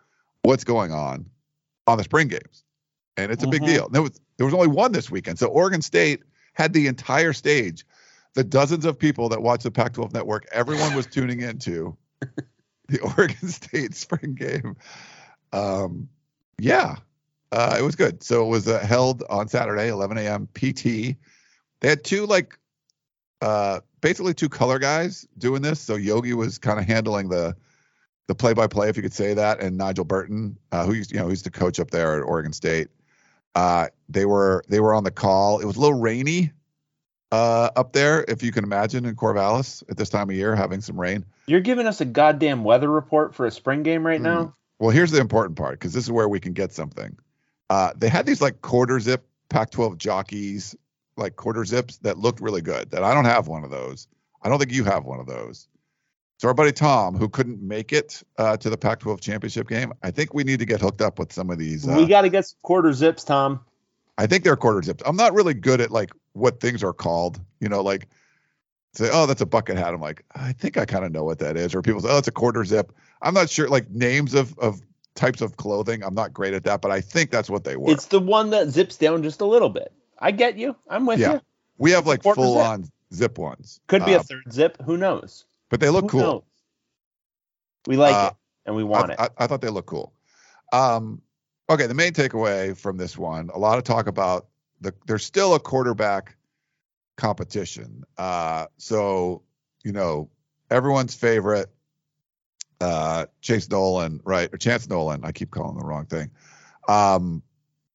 what's 0.43 0.65
going 0.65 0.93
on 0.93 1.27
on 1.87 1.99
the 1.99 2.05
spring 2.05 2.29
games, 2.29 2.65
and 3.17 3.33
it's 3.33 3.43
a 3.45 3.49
big 3.49 3.63
Mhm. 3.63 3.67
deal. 3.67 3.89
There 3.89 4.03
was 4.03 4.21
there 4.37 4.47
was 4.47 4.55
only 4.55 4.69
one 4.69 4.93
this 4.93 5.11
weekend, 5.11 5.39
so 5.39 5.49
Oregon 5.49 5.83
State 5.83 6.23
had 6.55 6.73
the 6.73 6.87
entire 6.87 7.33
stage. 7.33 7.85
The 8.35 8.45
dozens 8.45 8.85
of 8.85 8.99
people 8.99 9.31
that 9.31 9.43
watch 9.43 9.63
the 9.65 9.71
Pac-12 9.71 10.13
network, 10.13 10.47
everyone 10.53 10.95
was 10.95 11.07
tuning 11.07 11.41
into 11.41 11.97
the 12.89 13.01
Oregon 13.17 13.49
State 13.49 13.95
spring 13.97 14.35
game. 14.35 14.77
Um, 15.53 16.09
yeah, 16.59 16.97
uh, 17.53 17.77
it 17.79 17.83
was 17.83 17.97
good. 17.97 18.23
So 18.23 18.45
it 18.45 18.49
was 18.49 18.69
uh, 18.69 18.81
held 18.81 19.23
on 19.31 19.49
Saturday, 19.49 19.89
11 19.89 20.19
a.m. 20.19 20.49
PT. 20.55 21.17
They 21.81 21.89
had 21.89 22.05
two 22.05 22.27
like 22.27 22.59
uh, 23.41 23.81
basically 24.01 24.35
two 24.35 24.49
color 24.49 24.79
guys 24.79 25.27
doing 25.39 25.63
this. 25.63 25.81
So 25.81 25.95
Yogi 25.97 26.35
was 26.35 26.59
kind 26.59 26.79
of 26.79 26.87
handling 26.87 27.29
the 27.29 27.57
the 28.27 28.35
play 28.35 28.53
by 28.53 28.67
play, 28.67 28.91
if 28.91 28.97
you 28.97 29.03
could 29.03 29.15
say 29.15 29.33
that, 29.33 29.61
and 29.61 29.79
Nigel 29.79 30.05
Burton, 30.05 30.59
uh, 30.71 30.85
who 30.85 30.93
used 30.93 31.13
you 31.13 31.19
know 31.19 31.29
used 31.29 31.45
to 31.45 31.51
coach 31.51 31.81
up 31.81 31.91
there 31.91 32.19
at 32.19 32.23
Oregon 32.23 32.53
State. 32.53 32.89
Uh, 33.55 33.89
they 34.09 34.27
were 34.27 34.63
they 34.69 34.81
were 34.81 34.93
on 34.93 35.05
the 35.05 35.11
call. 35.11 35.61
It 35.61 35.65
was 35.65 35.77
a 35.77 35.81
little 35.81 35.99
rainy, 35.99 36.53
uh, 37.31 37.71
up 37.77 37.93
there, 37.93 38.25
if 38.29 38.43
you 38.43 38.53
can 38.53 38.65
imagine, 38.65 39.05
in 39.05 39.15
Corvallis 39.17 39.83
at 39.91 39.97
this 39.97 40.09
time 40.09 40.31
of 40.31 40.37
year 40.37 40.55
having 40.55 40.81
some 40.81 40.99
rain. 40.99 41.25
You're 41.47 41.61
giving 41.61 41.87
us 41.87 42.01
a 42.01 42.05
goddamn 42.05 42.65
weather 42.65 42.91
report 42.91 43.35
for 43.35 43.47
a 43.47 43.51
spring 43.51 43.83
game 43.83 44.07
right 44.07 44.21
now. 44.21 44.55
Well, 44.79 44.91
here's 44.91 45.11
the 45.11 45.21
important 45.21 45.57
part 45.57 45.73
because 45.73 45.93
this 45.93 46.05
is 46.05 46.11
where 46.11 46.29
we 46.29 46.41
can 46.41 46.53
get 46.53 46.73
something. 46.73 47.17
Uh, 47.71 47.93
they 47.97 48.09
had 48.09 48.27
these 48.27 48.41
like 48.41 48.61
quarter 48.63 48.99
zip 49.01 49.27
Pac-12 49.51 49.99
jockeys, 49.99 50.77
like 51.17 51.37
quarter 51.37 51.65
zips 51.65 51.99
that 51.99 52.19
looked 52.19 52.41
really 52.41 52.63
good. 52.63 52.91
That 52.91 53.03
I 53.03 53.15
don't 53.15 53.25
have 53.25 53.49
one 53.49 53.65
of 53.65 53.71
those. 53.71 54.09
I 54.43 54.49
don't 54.49 54.59
think 54.59 54.73
you 54.73 54.85
have 54.85 55.05
one 55.05 55.21
of 55.21 55.27
those. 55.27 55.69
So 56.39 56.47
our 56.47 56.55
buddy 56.55 56.71
Tom, 56.71 57.17
who 57.17 57.29
couldn't 57.29 57.61
make 57.61 57.93
it 57.93 58.23
uh, 58.37 58.57
to 58.59 58.71
the 58.71 58.77
Pac-12 58.77 59.21
championship 59.21 59.69
game, 59.69 59.93
I 60.05 60.13
think 60.13 60.35
we 60.35 60.45
need 60.45 60.61
to 60.61 60.67
get 60.67 60.81
hooked 60.81 61.03
up 61.03 61.19
with 61.19 61.33
some 61.33 61.51
of 61.51 61.59
these. 61.59 61.87
Uh, 61.89 61.97
we 61.97 62.07
got 62.07 62.23
to 62.23 62.29
get 62.29 62.47
some 62.47 62.59
quarter 62.63 62.93
zips, 62.93 63.25
Tom. 63.25 63.61
I 64.19 64.27
think 64.27 64.45
they're 64.45 64.57
quarter 64.57 64.83
zips. 64.83 65.03
I'm 65.05 65.17
not 65.17 65.35
really 65.35 65.55
good 65.55 65.81
at 65.81 65.91
like 65.91 66.11
what 66.35 66.61
things 66.61 66.85
are 66.85 66.93
called. 66.93 67.41
You 67.61 67.69
know, 67.69 67.83
like 67.83 68.09
say, 68.95 69.11
oh, 69.13 69.27
that's 69.27 69.41
a 69.41 69.47
bucket 69.47 69.79
hat. 69.79 69.95
I'm 69.95 70.01
like, 70.01 70.25
I 70.35 70.53
think 70.53 70.77
I 70.77 70.85
kind 70.85 71.05
of 71.05 71.13
know 71.13 71.25
what 71.25 71.41
that 71.41 71.57
is. 71.57 71.75
Or 71.75 71.83
people 71.83 72.01
say, 72.01 72.09
oh, 72.11 72.19
it's 72.19 72.29
a 72.29 72.33
quarter 72.33 72.65
zip. 72.65 72.93
I'm 73.23 73.35
not 73.35 73.51
sure. 73.51 73.69
Like 73.69 73.91
names 73.91 74.35
of 74.35 74.57
of 74.59 74.81
types 75.19 75.41
of 75.43 75.57
clothing. 75.57 76.03
I'm 76.03 76.15
not 76.15 76.33
great 76.33 76.55
at 76.55 76.65
that, 76.65 76.81
but 76.81 76.91
I 76.91 77.01
think 77.01 77.31
that's 77.31 77.51
what 77.51 77.65
they 77.65 77.77
were. 77.77 77.91
It's 77.91 78.07
the 78.07 78.21
one 78.21 78.51
that 78.51 78.69
zips 78.69 78.97
down 78.97 79.23
just 79.23 79.41
a 79.41 79.45
little 79.45 79.69
bit. 79.69 79.93
I 80.21 80.31
get 80.31 80.57
you. 80.57 80.77
I'm 80.89 81.05
with 81.07 81.19
Yeah. 81.19 81.35
you. 81.35 81.41
we 81.77 81.91
have 81.91 82.07
like 82.07 82.23
full 82.23 82.55
zip. 82.55 82.65
on 82.67 82.89
zip 83.13 83.37
ones. 83.39 83.81
Could 83.89 84.05
be 84.05 84.15
Uh, 84.15 84.21
a 84.21 84.23
third 84.23 84.53
zip. 84.53 84.81
Who 84.83 84.97
knows? 84.97 85.45
but 85.71 85.81
they 85.81 85.91
look 85.91 86.05
Who 86.05 86.09
cool. 86.09 86.21
knows? 86.21 86.43
We 87.87 87.97
like 87.97 88.15
Uh, 88.15 88.31
it 88.31 88.37
and 88.67 88.77
we 88.77 88.85
want 88.85 89.11
I, 89.11 89.13
it. 89.15 89.21
I, 89.21 89.45
I 89.45 89.47
thought 89.47 89.61
they 89.61 89.69
looked 89.69 89.89
cool. 89.89 90.13
Um, 90.73 91.21
okay, 91.69 91.87
the 91.87 91.95
main 91.95 92.13
takeaway 92.13 92.77
from 92.77 92.97
this 92.97 93.19
one, 93.19 93.51
a 93.53 93.59
lot 93.59 93.77
of 93.79 93.85
talk 93.85 94.07
about 94.07 94.47
the 94.81 94.95
there's 95.07 95.25
still 95.25 95.55
a 95.55 95.61
quarterback 95.61 96.37
competition. 97.17 98.05
Uh, 98.17 98.67
so 98.79 99.43
you 99.85 99.93
know, 99.93 100.31
everyone's 100.71 101.15
favorite 101.15 101.69
uh, 102.81 103.27
Chase 103.41 103.69
Nolan, 103.71 104.21
right? 104.25 104.53
Or 104.53 104.57
Chance 104.57 104.89
Nolan. 104.89 105.25
I 105.25 105.33
keep 105.33 105.51
calling 105.51 105.79
the 105.79 105.85
wrong 105.85 106.07
thing. 106.07 106.31
Um, 106.89 107.43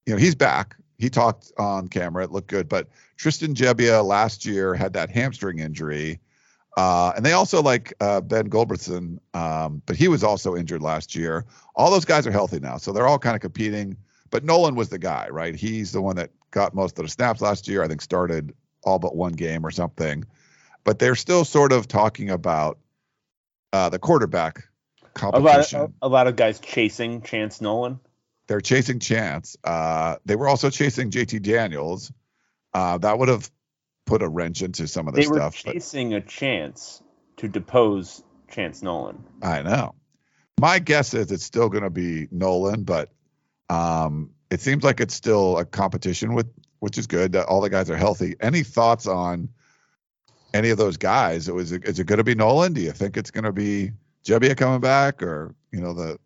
you 0.06 0.12
know, 0.12 0.18
he's 0.18 0.34
back. 0.34 0.76
He 0.98 1.10
talked 1.10 1.52
on 1.58 1.88
camera. 1.88 2.24
It 2.24 2.30
looked 2.30 2.48
good. 2.48 2.68
But 2.68 2.88
Tristan 3.16 3.54
Gebbia 3.54 4.04
last 4.04 4.44
year 4.44 4.74
had 4.74 4.92
that 4.94 5.10
hamstring 5.10 5.58
injury. 5.58 6.20
Uh, 6.76 7.12
and 7.16 7.24
they 7.24 7.32
also 7.32 7.62
like 7.62 7.94
uh, 8.00 8.20
Ben 8.20 8.48
Gulbranson, 8.48 9.18
um, 9.32 9.80
but 9.86 9.94
he 9.94 10.08
was 10.08 10.24
also 10.24 10.56
injured 10.56 10.82
last 10.82 11.14
year. 11.14 11.44
All 11.76 11.90
those 11.90 12.04
guys 12.04 12.26
are 12.26 12.32
healthy 12.32 12.58
now, 12.58 12.78
so 12.78 12.92
they're 12.92 13.06
all 13.06 13.18
kind 13.18 13.36
of 13.36 13.40
competing. 13.40 13.96
But 14.30 14.44
Nolan 14.44 14.74
was 14.74 14.88
the 14.88 14.98
guy, 14.98 15.28
right? 15.30 15.54
He's 15.54 15.92
the 15.92 16.02
one 16.02 16.16
that 16.16 16.30
got 16.50 16.74
most 16.74 16.98
of 16.98 17.04
the 17.04 17.10
snaps 17.10 17.40
last 17.40 17.68
year. 17.68 17.84
I 17.84 17.88
think 17.88 18.02
started 18.02 18.52
all 18.82 18.98
but 18.98 19.14
one 19.14 19.32
game 19.32 19.64
or 19.64 19.70
something. 19.70 20.24
But 20.82 20.98
they're 20.98 21.14
still 21.14 21.44
sort 21.44 21.72
of 21.72 21.86
talking 21.86 22.30
about 22.30 22.78
uh, 23.72 23.88
the 23.88 23.98
quarterback 23.98 24.64
a 25.22 25.38
lot, 25.38 25.72
of, 25.74 25.92
a 26.02 26.08
lot 26.08 26.26
of 26.26 26.36
guys 26.36 26.58
chasing 26.60 27.22
Chance 27.22 27.60
Nolan. 27.60 28.00
they're 28.46 28.60
chasing 28.60 28.98
Chance. 28.98 29.56
Uh, 29.64 30.16
they 30.24 30.36
were 30.36 30.48
also 30.48 30.70
chasing 30.70 31.10
JT 31.10 31.42
Daniels. 31.42 32.12
Uh, 32.72 32.98
that 32.98 33.18
would 33.18 33.28
have 33.28 33.50
put 34.06 34.22
a 34.22 34.28
wrench 34.28 34.62
into 34.62 34.86
some 34.86 35.08
of 35.08 35.14
the 35.14 35.22
stuff. 35.22 35.32
They 35.32 35.40
were 35.40 35.50
stuff. 35.50 35.62
but- 35.64 35.72
chasing 35.74 36.14
a 36.14 36.20
chance 36.20 37.02
to 37.36 37.48
depose 37.48 38.22
Chance 38.50 38.82
Nolan. 38.82 39.24
I 39.42 39.62
know. 39.62 39.94
My 40.60 40.78
guess 40.78 41.14
is 41.14 41.32
it's 41.32 41.44
still 41.44 41.68
going 41.68 41.82
to 41.82 41.90
be 41.90 42.28
Nolan, 42.30 42.84
but 42.84 43.10
um, 43.68 44.30
it 44.50 44.60
seems 44.60 44.84
like 44.84 45.00
it's 45.00 45.14
still 45.14 45.58
a 45.58 45.64
competition 45.64 46.34
with, 46.34 46.46
which 46.78 46.96
is 46.96 47.06
good. 47.08 47.32
That 47.32 47.46
all 47.46 47.60
the 47.60 47.70
guys 47.70 47.90
are 47.90 47.96
healthy. 47.96 48.36
Any 48.40 48.62
thoughts 48.62 49.06
on 49.08 49.48
any 50.52 50.70
of 50.70 50.78
those 50.78 50.96
guys? 50.96 51.48
It 51.48 51.54
was 51.54 51.72
is 51.72 51.98
it 51.98 52.06
going 52.06 52.18
to 52.18 52.24
be 52.24 52.36
Nolan? 52.36 52.72
Do 52.72 52.80
you 52.80 52.92
think 52.92 53.16
it's 53.16 53.32
going 53.32 53.44
to 53.44 53.52
be 53.52 53.90
Gebbia 54.24 54.56
coming 54.56 54.80
back, 54.80 55.22
or 55.22 55.54
you 55.72 55.80
know 55.80 55.92
the 55.94 56.18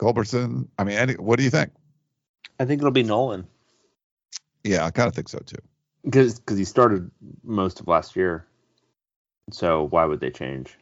Gulbranson? 0.00 0.68
I 0.78 0.84
mean, 0.84 0.96
any, 0.96 1.14
what 1.14 1.36
do 1.38 1.44
you 1.44 1.50
think? 1.50 1.72
I 2.60 2.64
think 2.64 2.80
it'll 2.80 2.90
be 2.90 3.02
Nolan 3.04 3.46
Yeah, 4.64 4.84
I 4.84 4.90
kind 4.90 5.08
of 5.08 5.14
think 5.14 5.28
so 5.28 5.38
too. 5.38 5.56
because 6.04 6.38
because 6.38 6.58
he 6.58 6.64
started 6.64 7.10
most 7.44 7.80
of 7.80 7.88
last 7.88 8.16
year. 8.16 8.46
So 9.52 9.84
why 9.86 10.04
would 10.04 10.20
they 10.20 10.30
change? 10.30 10.76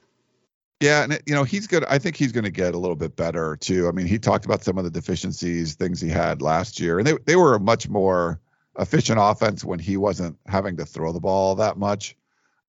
Yeah, 0.80 1.04
and 1.04 1.12
it- 1.14 1.22
you 1.26 1.34
know 1.34 1.44
he's 1.44 1.66
good. 1.66 1.84
I 1.84 1.98
think 1.98 2.16
he's 2.16 2.32
going 2.32 2.44
to 2.44 2.50
get 2.50 2.74
a 2.74 2.78
little 2.78 2.96
bit 2.96 3.16
better 3.16 3.56
too. 3.56 3.88
I 3.88 3.92
mean, 3.92 4.06
he 4.06 4.18
talked 4.18 4.44
about 4.44 4.64
some 4.64 4.76
of 4.78 4.84
the 4.84 4.90
deficiencies, 4.90 5.74
things 5.74 6.00
he 6.00 6.08
had 6.08 6.42
last 6.42 6.80
year, 6.80 6.98
and 6.98 7.06
they 7.06 7.14
they 7.26 7.36
were 7.36 7.54
a 7.54 7.60
much 7.60 7.88
more 7.88 8.40
efficient 8.78 9.18
offense 9.20 9.64
when 9.64 9.78
he 9.78 9.96
wasn't 9.96 10.36
having 10.46 10.76
to 10.78 10.84
throw 10.86 11.12
the 11.12 11.20
ball 11.20 11.54
that 11.56 11.78
much. 11.78 12.16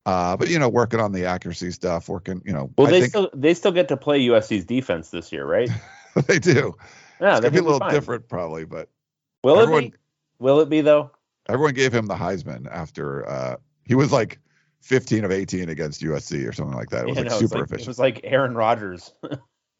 Uh, 0.06 0.36
but 0.36 0.48
you 0.48 0.58
know, 0.58 0.68
working 0.68 1.00
on 1.00 1.12
the 1.12 1.26
accuracy 1.26 1.70
stuff, 1.70 2.08
working, 2.08 2.40
you 2.44 2.52
know, 2.52 2.70
Well, 2.78 2.86
I 2.86 2.90
they 2.90 3.00
think 3.00 3.10
still 3.10 3.30
they 3.34 3.54
still 3.54 3.72
get 3.72 3.88
to 3.88 3.96
play 3.96 4.20
USC's 4.26 4.64
defense 4.64 5.10
this 5.10 5.30
year, 5.32 5.44
right? 5.46 5.68
they 6.26 6.38
do. 6.38 6.74
Yeah, 7.20 7.32
it's 7.32 7.40
gonna 7.40 7.50
be 7.50 7.58
a 7.58 7.62
little 7.62 7.78
fine. 7.78 7.92
different 7.92 8.28
probably, 8.28 8.64
but 8.64 8.88
Will 9.44 9.58
Everyone- 9.60 9.84
it 9.84 9.90
be? 9.92 9.98
Will 10.40 10.60
it 10.60 10.68
be 10.70 10.80
though? 10.80 11.10
everyone 11.50 11.72
gave 11.72 11.94
him 11.94 12.06
the 12.06 12.14
Heisman 12.14 12.66
after 12.70 13.26
uh, 13.26 13.56
he 13.86 13.94
was 13.94 14.12
like 14.12 14.38
15 14.82 15.24
of 15.24 15.30
18 15.32 15.70
against 15.70 16.02
USC 16.02 16.46
or 16.46 16.52
something 16.52 16.76
like 16.76 16.90
that. 16.90 17.04
It 17.04 17.08
was 17.08 17.16
Yeah, 17.16 17.22
like 17.22 17.30
no, 17.32 17.38
super 17.38 17.54
like- 17.56 17.64
efficient. 17.64 17.86
It 17.86 17.88
was 17.88 17.98
like 17.98 18.20
Aaron 18.24 18.54
Rodgers. 18.54 19.12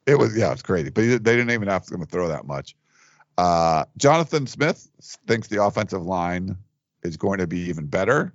It 0.07 0.19
was 0.19 0.35
yeah, 0.35 0.51
it's 0.53 0.63
crazy. 0.63 0.89
But 0.89 1.05
he, 1.05 1.11
they 1.19 1.37
didn't 1.37 1.51
even 1.51 1.69
ask 1.69 1.93
him 1.93 2.01
to 2.01 2.07
throw 2.07 2.29
that 2.29 2.47
much. 2.47 2.75
Uh, 3.37 3.85
Jonathan 3.99 4.47
Smith 4.47 4.89
thinks 5.27 5.49
the 5.49 5.63
offensive 5.63 6.03
line 6.07 6.57
is 7.03 7.19
going 7.19 7.41
to 7.41 7.47
be 7.47 7.59
even 7.69 7.85
better 7.85 8.33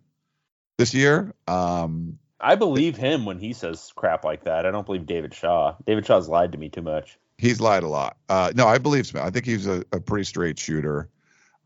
this 0.78 0.94
year. 0.94 1.34
Um, 1.48 2.20
I 2.40 2.56
believe 2.56 2.98
him 2.98 3.26
when 3.26 3.40
he 3.40 3.54
says 3.54 3.92
crap 3.96 4.26
like 4.26 4.44
that. 4.44 4.66
I 4.66 4.72
don't 4.72 4.86
believe 4.86 5.06
David 5.06 5.34
Shaw. 5.34 5.76
David 5.86 6.06
Shaw's 6.06 6.28
lied 6.28 6.52
to 6.52 6.58
me 6.58 6.70
too 6.70 6.82
much. 6.82 7.18
he's 7.38 7.62
lied 7.62 7.84
a 7.84 7.88
lot. 7.88 8.18
Uh, 8.28 8.52
no, 8.56 8.68
I 8.68 8.78
believe 8.80 9.10
him. 9.10 9.22
I 9.22 9.30
think 9.30 9.46
he's 9.46 9.66
a, 9.66 9.84
a 9.94 10.00
pretty 10.02 10.26
straight 10.26 10.60
shooter. 10.60 11.10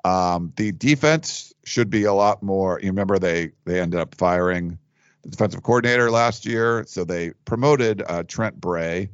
Um, 0.05 0.53
the 0.55 0.71
defense 0.71 1.53
should 1.65 1.89
be 1.89 2.03
a 2.03 2.13
lot 2.13 2.43
more. 2.43 2.79
You 2.79 2.87
remember 2.87 3.17
they 3.17 3.51
they 3.65 3.81
ended 3.81 3.99
up 3.99 4.13
firing 4.15 4.77
the 5.23 5.29
defensive 5.31 5.63
coordinator 5.63 6.11
last 6.11 6.45
year, 6.45 6.85
so 6.87 7.03
they 7.03 7.31
promoted 7.45 8.03
uh, 8.07 8.23
Trent 8.23 8.61
Bray. 8.61 9.09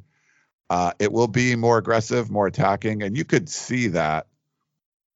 Uh, 0.68 0.92
it 0.98 1.12
will 1.12 1.28
be 1.28 1.56
more 1.56 1.78
aggressive, 1.78 2.30
more 2.30 2.46
attacking, 2.46 3.02
and 3.02 3.16
you 3.16 3.24
could 3.24 3.48
see 3.48 3.88
that 3.88 4.26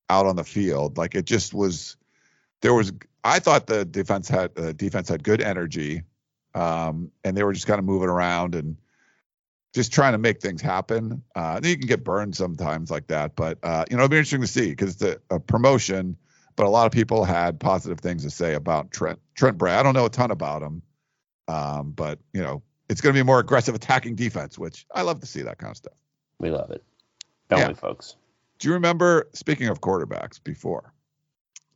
out 0.08 0.24
on 0.24 0.36
the 0.36 0.44
field. 0.44 0.96
Like 0.96 1.14
it 1.14 1.26
just 1.26 1.52
was. 1.52 1.97
There 2.62 2.74
was. 2.74 2.92
I 3.24 3.40
thought 3.40 3.66
the 3.66 3.84
defense 3.84 4.28
had 4.28 4.52
uh, 4.58 4.72
defense 4.72 5.08
had 5.08 5.22
good 5.22 5.40
energy, 5.40 6.02
um, 6.54 7.10
and 7.24 7.36
they 7.36 7.42
were 7.42 7.52
just 7.52 7.66
kind 7.66 7.78
of 7.78 7.84
moving 7.84 8.08
around 8.08 8.54
and 8.54 8.76
just 9.74 9.92
trying 9.92 10.12
to 10.12 10.18
make 10.18 10.40
things 10.40 10.62
happen. 10.62 11.22
Uh, 11.34 11.60
you 11.62 11.76
can 11.76 11.86
get 11.86 12.04
burned 12.04 12.34
sometimes 12.34 12.90
like 12.90 13.06
that, 13.08 13.36
but 13.36 13.58
uh, 13.62 13.84
you 13.90 13.96
know 13.96 14.04
it'll 14.04 14.10
be 14.10 14.16
interesting 14.16 14.40
to 14.40 14.46
see 14.46 14.70
because 14.70 14.94
it's 14.94 15.02
a, 15.02 15.34
a 15.34 15.40
promotion. 15.40 16.16
But 16.56 16.66
a 16.66 16.70
lot 16.70 16.86
of 16.86 16.92
people 16.92 17.24
had 17.24 17.60
positive 17.60 18.00
things 18.00 18.24
to 18.24 18.30
say 18.30 18.54
about 18.54 18.90
Trent 18.90 19.20
Trent 19.36 19.58
Bray. 19.58 19.72
I 19.72 19.82
don't 19.82 19.94
know 19.94 20.06
a 20.06 20.10
ton 20.10 20.30
about 20.30 20.62
him, 20.62 20.82
um, 21.46 21.92
but 21.92 22.18
you 22.32 22.42
know 22.42 22.62
it's 22.88 23.00
going 23.00 23.12
to 23.12 23.16
be 23.16 23.20
a 23.20 23.24
more 23.24 23.38
aggressive 23.38 23.74
attacking 23.74 24.14
defense, 24.16 24.58
which 24.58 24.86
I 24.94 25.02
love 25.02 25.20
to 25.20 25.26
see 25.26 25.42
that 25.42 25.58
kind 25.58 25.70
of 25.70 25.76
stuff. 25.76 25.98
We 26.40 26.50
love 26.50 26.70
it. 26.70 26.82
Don't 27.48 27.60
Yeah. 27.60 27.68
we, 27.68 27.74
folks? 27.74 28.16
Do 28.58 28.68
you 28.68 28.74
remember? 28.74 29.28
Speaking 29.34 29.68
of 29.68 29.80
quarterbacks, 29.80 30.42
before, 30.42 30.92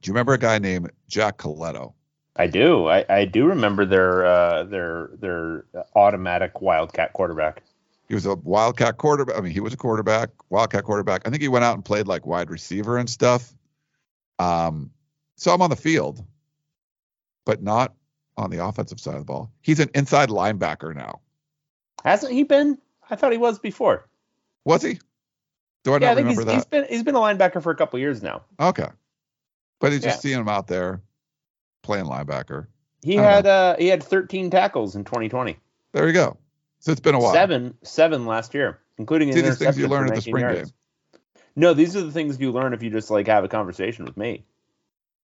do 0.03 0.09
you 0.09 0.13
remember 0.13 0.35
a 0.35 0.39
guy 0.39 0.59
named 0.59 0.91
Jack 1.09 1.39
Colletto? 1.39 1.95
I 2.37 2.47
do. 2.49 2.89
I, 2.89 3.05
I 3.09 3.25
do 3.25 3.47
remember 3.47 3.85
their 3.85 4.27
uh, 4.27 4.65
their 4.65 5.11
their 5.21 5.65
automatic 5.95 6.61
Wildcat 6.61 7.13
quarterback. 7.13 7.63
He 8.09 8.15
was 8.15 8.27
a 8.27 8.35
Wildcat 8.35 8.97
quarterback. 8.99 9.37
I 9.37 9.41
mean, 9.41 9.53
he 9.53 9.61
was 9.61 9.73
a 9.73 9.77
quarterback, 9.77 10.31
Wildcat 10.51 10.85
quarterback. 10.85 11.23
I 11.27 11.31
think 11.31 11.41
he 11.41 11.49
went 11.49 11.65
out 11.65 11.75
and 11.75 11.85
played 11.85 12.07
like 12.07 12.27
wide 12.27 12.51
receiver 12.51 12.99
and 12.99 13.09
stuff. 13.09 13.55
Um, 14.39 14.91
so 15.37 15.53
I'm 15.53 15.63
on 15.63 15.71
the 15.71 15.77
field, 15.77 16.25
but 17.45 17.63
not 17.63 17.95
on 18.37 18.51
the 18.51 18.65
offensive 18.65 18.99
side 18.99 19.15
of 19.15 19.21
the 19.21 19.27
ball. 19.27 19.53
He's 19.61 19.79
an 19.79 19.91
inside 19.95 20.31
linebacker 20.31 20.95
now. 20.95 21.21
Hasn't 22.05 22.33
he 22.33 22.43
been? 22.43 22.79
I 23.09 23.17
thought 23.17 23.33
he 23.33 23.39
was 23.39 23.59
before. 23.59 24.09
Was 24.65 24.83
he? 24.83 24.99
Do 25.85 25.95
I 25.95 25.99
yeah, 25.99 26.07
I 26.07 26.09
not 26.11 26.17
think 26.17 26.29
he's, 26.29 26.39
remember 26.39 26.55
he's 26.55 26.65
that? 26.65 26.71
been 26.71 26.87
he's 26.89 27.03
been 27.03 27.15
a 27.15 27.21
linebacker 27.21 27.63
for 27.63 27.71
a 27.71 27.77
couple 27.77 27.99
years 27.99 28.23
now. 28.23 28.43
Okay. 28.59 28.89
But 29.83 29.93
he's 29.93 30.03
just 30.03 30.17
Yeah. 30.17 30.21
seeing 30.23 30.41
him 30.41 30.49
out 30.49 30.69
there 30.69 31.03
playing 31.83 32.07
linebacker. 32.07 32.69
He 33.03 33.17
had 33.17 33.47
uh 33.47 33.77
he 33.79 33.89
had 33.89 34.03
13 34.03 34.49
tackles 34.49 34.97
in 34.97 35.05
2020. 35.05 35.59
There 35.93 36.07
you 36.07 36.13
go. 36.15 36.39
So 36.79 36.93
it's 36.93 37.01
been 37.01 37.15
a 37.17 37.19
while. 37.19 37.33
Seven 37.33 37.75
seven 37.83 38.25
last 38.25 38.55
year, 38.55 38.79
including 38.97 39.29
an 39.31 39.35
See, 39.35 39.43
these 39.43 39.59
things 39.59 39.77
you 39.77 39.89
learn 39.89 40.09
at 40.09 40.15
the 40.15 40.21
spring 40.23 40.43
yards. 40.43 40.71
game. 40.71 40.73
No, 41.55 41.75
these 41.75 41.97
are 41.97 42.01
the 42.01 42.13
things 42.13 42.41
you 42.41 42.51
learn 42.53 42.73
if 42.73 42.83
you 42.83 42.91
just 42.91 43.11
like 43.11 43.27
have 43.27 43.45
a 43.45 43.49
conversation 43.49 44.05
with 44.05 44.17
me. 44.17 44.45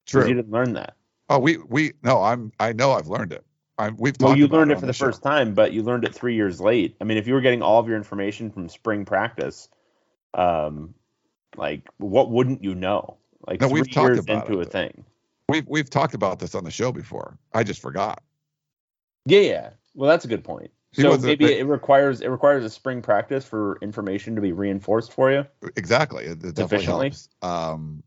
True. 0.06 0.28
You 0.28 0.34
didn't 0.34 0.50
learn 0.50 0.74
that. 0.74 0.94
Oh, 1.30 1.38
we 1.38 1.56
we 1.58 1.92
no, 2.02 2.22
I'm 2.22 2.52
I 2.58 2.72
know 2.72 2.92
I've 2.92 3.08
learned 3.08 3.32
it. 3.32 3.44
I'm 3.78 3.96
we've 3.96 4.18
Well, 4.18 4.30
talked 4.30 4.40
you 4.40 4.48
learned 4.48 4.72
it 4.72 4.74
on 4.74 4.80
for 4.80 4.86
the 4.86 4.92
the 4.92 4.92
show. 4.92 5.06
first 5.06 5.22
time, 5.22 5.54
but 5.54 5.72
you 5.72 5.82
learned 5.82 6.04
it 6.04 6.14
three 6.14 6.34
years 6.34 6.60
late. 6.60 6.96
I 7.00 7.04
mean, 7.04 7.18
if 7.18 7.26
you 7.28 7.34
were 7.34 7.40
getting 7.40 7.62
all 7.62 7.78
of 7.78 7.86
your 7.86 7.96
information 7.96 8.50
from 8.50 8.68
spring 8.68 9.04
practice, 9.04 9.68
um, 10.34 10.94
like 11.56 11.88
what 11.98 12.30
wouldn't 12.30 12.64
you 12.64 12.74
know? 12.74 13.18
Like 13.46 13.60
No, 13.60 13.68
three 13.68 13.82
we've 13.82 13.90
talked 13.90 14.18
about 14.18 14.48
into 14.48 14.60
it, 14.60 14.66
a 14.66 14.70
thing. 14.70 15.04
We've 15.48 15.66
we've 15.66 15.88
talked 15.88 16.14
about 16.14 16.38
this 16.38 16.54
on 16.54 16.64
the 16.64 16.70
show 16.70 16.92
before. 16.92 17.38
I 17.54 17.62
just 17.62 17.80
forgot. 17.80 18.22
Yeah, 19.24 19.40
yeah. 19.40 19.70
Well, 19.94 20.08
that's 20.08 20.24
a 20.24 20.28
good 20.28 20.44
point. 20.44 20.70
So 20.92 21.16
maybe 21.18 21.44
it 21.46 21.66
requires 21.66 22.20
it 22.20 22.28
requires 22.28 22.64
a 22.64 22.70
spring 22.70 23.02
practice 23.02 23.44
for 23.44 23.78
information 23.82 24.34
to 24.36 24.40
be 24.40 24.52
reinforced 24.52 25.12
for 25.12 25.30
you. 25.30 25.46
Exactly. 25.76 26.24
It, 26.24 26.42
it 26.42 26.54
definitely. 26.54 27.12
Um, 27.42 28.02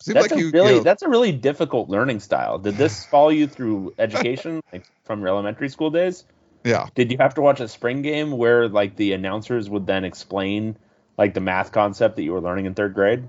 seems 0.00 0.14
That's 0.14 0.30
like 0.30 0.38
a 0.38 0.42
you, 0.42 0.50
really 0.50 0.70
you 0.70 0.76
know, 0.78 0.82
that's 0.82 1.02
a 1.02 1.08
really 1.08 1.32
difficult 1.32 1.88
learning 1.88 2.20
style. 2.20 2.58
Did 2.58 2.76
this 2.76 3.06
follow 3.10 3.28
you 3.28 3.46
through 3.46 3.94
education, 3.98 4.60
like 4.72 4.86
from 5.04 5.20
your 5.20 5.28
elementary 5.28 5.68
school 5.68 5.90
days? 5.90 6.24
yeah. 6.64 6.88
Did 6.94 7.12
you 7.12 7.18
have 7.18 7.34
to 7.34 7.40
watch 7.40 7.60
a 7.60 7.68
spring 7.68 8.02
game 8.02 8.32
where 8.32 8.68
like 8.68 8.96
the 8.96 9.12
announcers 9.12 9.70
would 9.70 9.86
then 9.86 10.04
explain 10.04 10.76
like 11.16 11.32
the 11.32 11.40
math 11.40 11.70
concept 11.70 12.16
that 12.16 12.24
you 12.24 12.32
were 12.32 12.40
learning 12.40 12.66
in 12.66 12.74
third 12.74 12.92
grade? 12.94 13.28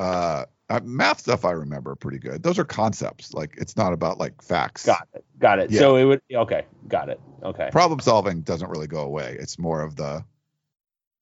Uh, 0.00 0.44
uh, 0.70 0.80
math 0.84 1.20
stuff 1.20 1.44
I 1.44 1.50
remember 1.50 1.94
pretty 1.96 2.18
good. 2.18 2.42
Those 2.42 2.58
are 2.58 2.64
concepts. 2.64 3.34
Like 3.34 3.54
it's 3.58 3.76
not 3.76 3.92
about 3.92 4.18
like 4.18 4.40
facts. 4.40 4.86
Got 4.86 5.08
it. 5.14 5.24
Got 5.38 5.58
it. 5.58 5.70
Yeah. 5.70 5.80
So 5.80 5.96
it 5.96 6.04
would 6.04 6.22
okay. 6.32 6.64
Got 6.88 7.08
it. 7.08 7.20
Okay. 7.42 7.68
Problem 7.72 8.00
solving 8.00 8.42
doesn't 8.42 8.70
really 8.70 8.86
go 8.86 9.00
away. 9.00 9.36
It's 9.38 9.58
more 9.58 9.82
of 9.82 9.96
the 9.96 10.24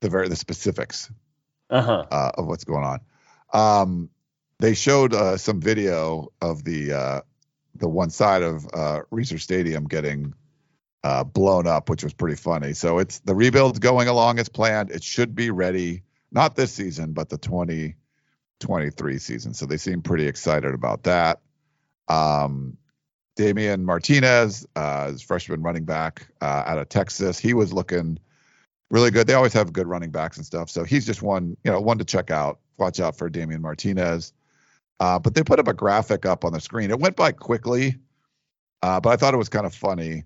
the 0.00 0.10
very 0.10 0.28
the 0.28 0.36
specifics 0.36 1.10
Uh 1.70 1.82
huh. 1.82 2.04
uh, 2.10 2.30
of 2.36 2.46
what's 2.46 2.64
going 2.64 2.84
on. 2.84 3.00
Um, 3.52 4.10
they 4.60 4.74
showed 4.74 5.14
uh, 5.14 5.38
some 5.38 5.60
video 5.60 6.28
of 6.40 6.62
the 6.62 6.92
uh, 6.92 7.20
the 7.74 7.88
one 7.88 8.10
side 8.10 8.42
of 8.42 8.64
uh, 8.66 9.00
Reser 9.10 9.40
Stadium 9.40 9.88
getting 9.88 10.34
uh, 11.02 11.24
blown 11.24 11.66
up, 11.66 11.88
which 11.88 12.04
was 12.04 12.12
pretty 12.12 12.36
funny. 12.36 12.74
So 12.74 12.98
it's 12.98 13.20
the 13.20 13.34
rebuild's 13.34 13.78
going 13.78 14.08
along 14.08 14.38
as 14.38 14.48
planned. 14.48 14.90
It 14.90 15.02
should 15.02 15.34
be 15.34 15.50
ready 15.50 16.02
not 16.30 16.54
this 16.54 16.72
season, 16.72 17.12
but 17.12 17.28
the 17.28 17.38
2023 18.60 19.18
season. 19.18 19.54
So 19.54 19.66
they 19.66 19.76
seem 19.76 20.02
pretty 20.02 20.26
excited 20.26 20.74
about 20.74 21.04
that. 21.04 21.40
Um, 22.08 22.76
Damien 23.36 23.84
Martinez, 23.84 24.66
uh, 24.74 25.12
is 25.14 25.22
freshman 25.22 25.62
running 25.62 25.84
back 25.84 26.28
uh, 26.40 26.64
out 26.66 26.78
of 26.78 26.88
Texas. 26.88 27.38
He 27.38 27.54
was 27.54 27.72
looking 27.72 28.18
really 28.90 29.10
good. 29.10 29.26
They 29.26 29.34
always 29.34 29.52
have 29.52 29.72
good 29.72 29.86
running 29.86 30.10
backs 30.10 30.36
and 30.36 30.46
stuff. 30.46 30.70
So 30.70 30.84
he's 30.84 31.06
just 31.06 31.22
one, 31.22 31.56
you 31.62 31.70
know, 31.70 31.80
one 31.80 31.98
to 31.98 32.04
check 32.04 32.30
out. 32.30 32.58
Watch 32.78 33.00
out 33.00 33.16
for 33.16 33.28
Damien 33.28 33.62
Martinez. 33.62 34.32
Uh, 35.00 35.18
but 35.18 35.34
they 35.34 35.42
put 35.42 35.60
up 35.60 35.68
a 35.68 35.74
graphic 35.74 36.26
up 36.26 36.44
on 36.44 36.52
the 36.52 36.60
screen. 36.60 36.90
It 36.90 36.98
went 36.98 37.16
by 37.16 37.32
quickly, 37.32 37.96
uh, 38.82 38.98
but 39.00 39.10
I 39.10 39.16
thought 39.16 39.34
it 39.34 39.38
was 39.38 39.48
kind 39.48 39.66
of 39.66 39.74
funny. 39.74 40.24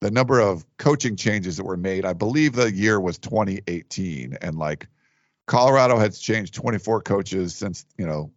The 0.00 0.10
number 0.10 0.40
of 0.40 0.64
coaching 0.78 1.16
changes 1.16 1.56
that 1.56 1.64
were 1.64 1.76
made. 1.76 2.06
I 2.06 2.12
believe 2.12 2.54
the 2.54 2.72
year 2.72 3.00
was 3.00 3.18
2018, 3.18 4.38
and 4.40 4.56
like 4.56 4.86
Colorado 5.48 5.98
has 5.98 6.18
changed 6.20 6.54
24 6.54 7.00
coaches 7.00 7.56
since 7.56 7.84
you 7.96 8.06
know 8.06 8.30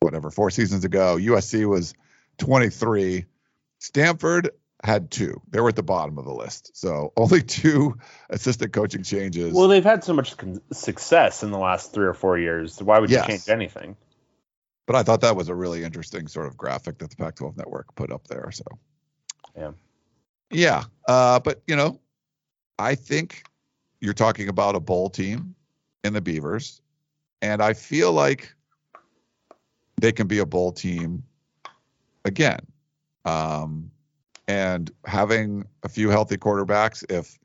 whatever 0.00 0.30
four 0.30 0.50
seasons 0.50 0.84
ago. 0.84 1.16
USC 1.16 1.66
was 1.66 1.94
23. 2.38 3.24
Stanford 3.80 4.50
had 4.84 5.10
two. 5.10 5.40
They 5.50 5.60
were 5.60 5.70
at 5.70 5.76
the 5.76 5.82
bottom 5.82 6.18
of 6.18 6.24
the 6.24 6.32
list. 6.32 6.76
So 6.76 7.12
only 7.16 7.42
two 7.42 7.98
assistant 8.30 8.72
coaching 8.72 9.02
changes. 9.02 9.52
Well, 9.54 9.66
they've 9.66 9.82
had 9.82 10.04
so 10.04 10.12
much 10.12 10.34
success 10.72 11.42
in 11.42 11.50
the 11.50 11.58
last 11.58 11.92
three 11.92 12.06
or 12.06 12.14
four 12.14 12.38
years. 12.38 12.80
Why 12.80 12.98
would 13.00 13.10
Yes. 13.10 13.26
you 13.26 13.32
change 13.32 13.48
anything? 13.48 13.96
but 14.86 14.96
I 14.96 15.02
thought 15.02 15.20
that 15.20 15.36
was 15.36 15.50
a 15.50 15.54
really 15.54 15.84
interesting 15.84 16.28
sort 16.28 16.46
of 16.46 16.56
graphic 16.56 16.96
that 16.96 17.10
the 17.10 17.16
Pac-12 17.16 17.58
network 17.58 17.94
put 17.94 18.10
up 18.10 18.26
there. 18.26 18.50
So 18.50 18.64
Yeah. 19.54 19.72
yeah. 20.50 20.84
Uh, 21.06 21.40
but 21.40 21.62
you 21.66 21.76
know, 21.76 22.00
I 22.78 22.94
think 22.94 23.42
you're 24.00 24.14
talking 24.14 24.48
about 24.48 24.76
a 24.76 24.80
bowl 24.80 25.10
team 25.10 25.54
in 26.04 26.12
the 26.12 26.20
Beavers, 26.20 26.80
and 27.42 27.62
I 27.62 27.72
feel 27.72 28.12
like 28.12 28.54
they 30.00 30.12
can 30.12 30.26
be 30.26 30.38
a 30.38 30.46
bowl 30.46 30.72
team 30.72 31.22
again. 32.24 32.60
Um, 33.24 33.90
and 34.46 34.90
having 35.04 35.64
a 35.82 35.88
few 35.88 36.08
healthy 36.08 36.36
quarterbacks, 36.36 37.04
if 37.10 37.38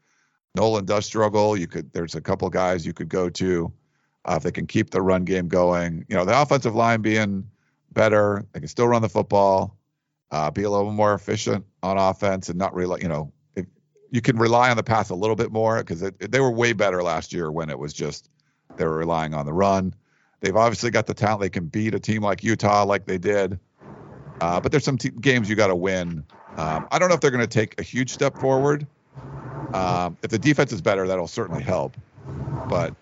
Nolan 0.56 0.86
does 0.86 1.06
struggle, 1.06 1.58
you 1.58 1.68
could. 1.68 1.92
There's 1.94 2.16
a 2.16 2.22
couple 2.22 2.50
guys 2.50 2.86
you 2.86 2.94
could 2.94 3.10
go 3.10 3.30
to 3.30 3.72
uh, 4.26 4.36
if 4.38 4.44
they 4.44 4.52
can 4.52 4.68
keep 4.68 4.92
the 4.92 5.02
run 5.02 5.26
game 5.26 5.48
going. 5.48 6.06
You 6.08 6.16
know, 6.16 6.26
the 6.26 6.40
offensive 6.40 6.76
line 6.76 7.02
being 7.02 7.50
better, 7.92 8.46
they 8.54 8.60
can 8.60 8.70
still 8.70 8.88
run 8.88 9.02
the 9.02 9.10
football, 9.10 9.78
uh, 10.32 10.52
be 10.52 10.64
a 10.64 10.70
little 10.70 10.92
more 10.92 11.14
efficient 11.14 11.66
on 11.82 11.98
offense, 11.98 12.50
and 12.50 12.58
not 12.58 12.74
really, 12.74 13.02
you 13.02 13.10
know, 13.10 13.34
you 14.14 14.22
can 14.22 14.38
rely 14.38 14.70
on 14.70 14.78
the 14.78 14.84
pass 14.84 15.10
a 15.10 15.16
little 15.16 15.36
bit 15.36 15.52
more 15.52 15.80
because 15.80 16.02
they 16.02 16.40
were 16.40 16.52
way 16.52 16.72
better 16.72 17.02
last 17.02 17.34
year 17.34 17.52
when 17.52 17.72
it 17.72 17.80
was 17.80 17.92
just 17.92 18.30
they 18.78 18.86
were 18.86 18.98
relying 18.98 19.34
on 19.34 19.46
the 19.46 19.54
run. 19.54 19.94
They've 20.42 20.56
obviously 20.56 20.92
got 20.92 21.08
the 21.08 21.14
talent; 21.14 21.42
they 21.42 21.50
can 21.50 21.68
beat 21.68 21.94
a 21.94 22.00
team 22.00 22.22
like 22.22 22.44
Utah, 22.44 22.84
like 22.84 23.06
they 23.06 23.18
did. 23.18 23.60
Uh, 24.42 24.60
but 24.60 24.72
there's 24.72 24.84
some 24.84 24.98
te- 24.98 25.10
games 25.10 25.50
you 25.50 25.56
got 25.56 25.68
to 25.68 25.76
win. 25.76 26.24
Um, 26.58 26.86
I 26.92 27.00
don't 27.00 27.10
know 27.10 27.16
if 27.16 27.22
they're 27.22 27.32
going 27.32 27.42
to 27.42 27.48
take 27.48 27.80
a 27.80 27.84
huge 27.84 28.12
step 28.12 28.38
forward. 28.38 28.86
Um, 29.74 30.18
if 30.22 30.30
the 30.30 30.38
defense 30.38 30.72
is 30.72 30.82
better, 30.82 31.08
that'll 31.08 31.28
certainly 31.28 31.64
help. 31.64 31.96
But 32.68 32.94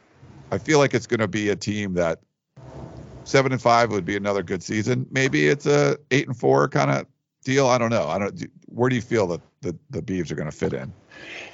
I 0.52 0.58
feel 0.58 0.80
like 0.80 0.94
it's 0.94 1.08
going 1.08 1.20
to 1.20 1.28
be 1.28 1.50
a 1.50 1.56
team 1.56 1.94
that 1.96 2.20
seven 3.24 3.52
and 3.52 3.62
five 3.62 3.92
would 3.92 4.06
be 4.06 4.16
another 4.16 4.44
good 4.44 4.64
season. 4.64 5.06
Maybe 5.12 5.48
it's 5.48 5.66
a 5.66 5.98
eight 6.12 6.28
and 6.28 6.38
four 6.38 6.68
kind 6.70 6.92
of 6.92 7.06
deal. 7.44 7.68
I 7.68 7.78
don't 7.78 7.90
know. 7.90 8.08
I 8.08 8.20
don't. 8.20 8.42
Where 8.68 8.90
do 8.90 8.96
you 8.96 9.02
feel 9.02 9.28
that 9.28 9.42
the 9.62 9.76
the 9.90 10.02
Beavs 10.02 10.32
are 10.32 10.36
going 10.36 10.50
to 10.50 10.56
fit 10.56 10.74
in? 10.74 10.94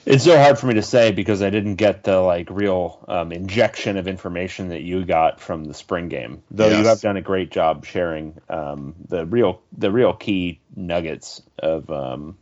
It's 0.06 0.24
so 0.24 0.38
hard 0.38 0.58
for 0.58 0.68
me 0.68 0.76
to 0.76 0.82
say 0.82 1.12
because 1.12 1.42
I 1.42 1.50
didn't 1.50 1.76
get 1.76 2.04
the 2.04 2.20
like 2.20 2.50
real 2.50 3.04
um, 3.08 3.32
injection 3.34 3.98
of 3.98 4.08
information 4.08 4.70
that 4.70 4.82
you 4.82 5.04
got 5.04 5.42
from 5.42 5.66
the 5.66 5.74
spring 5.74 6.08
game. 6.08 6.44
Though 6.50 6.70
you 6.70 6.86
have 6.86 7.02
done 7.02 7.18
a 7.18 7.22
great 7.22 7.52
job 7.52 7.86
sharing 7.86 8.40
um, 8.50 8.96
the 9.10 9.26
real 9.26 9.62
the 9.78 9.92
real 9.92 10.14
key 10.14 10.62
nuggets 10.76 11.42
of 11.60 11.90
um, 11.92 12.38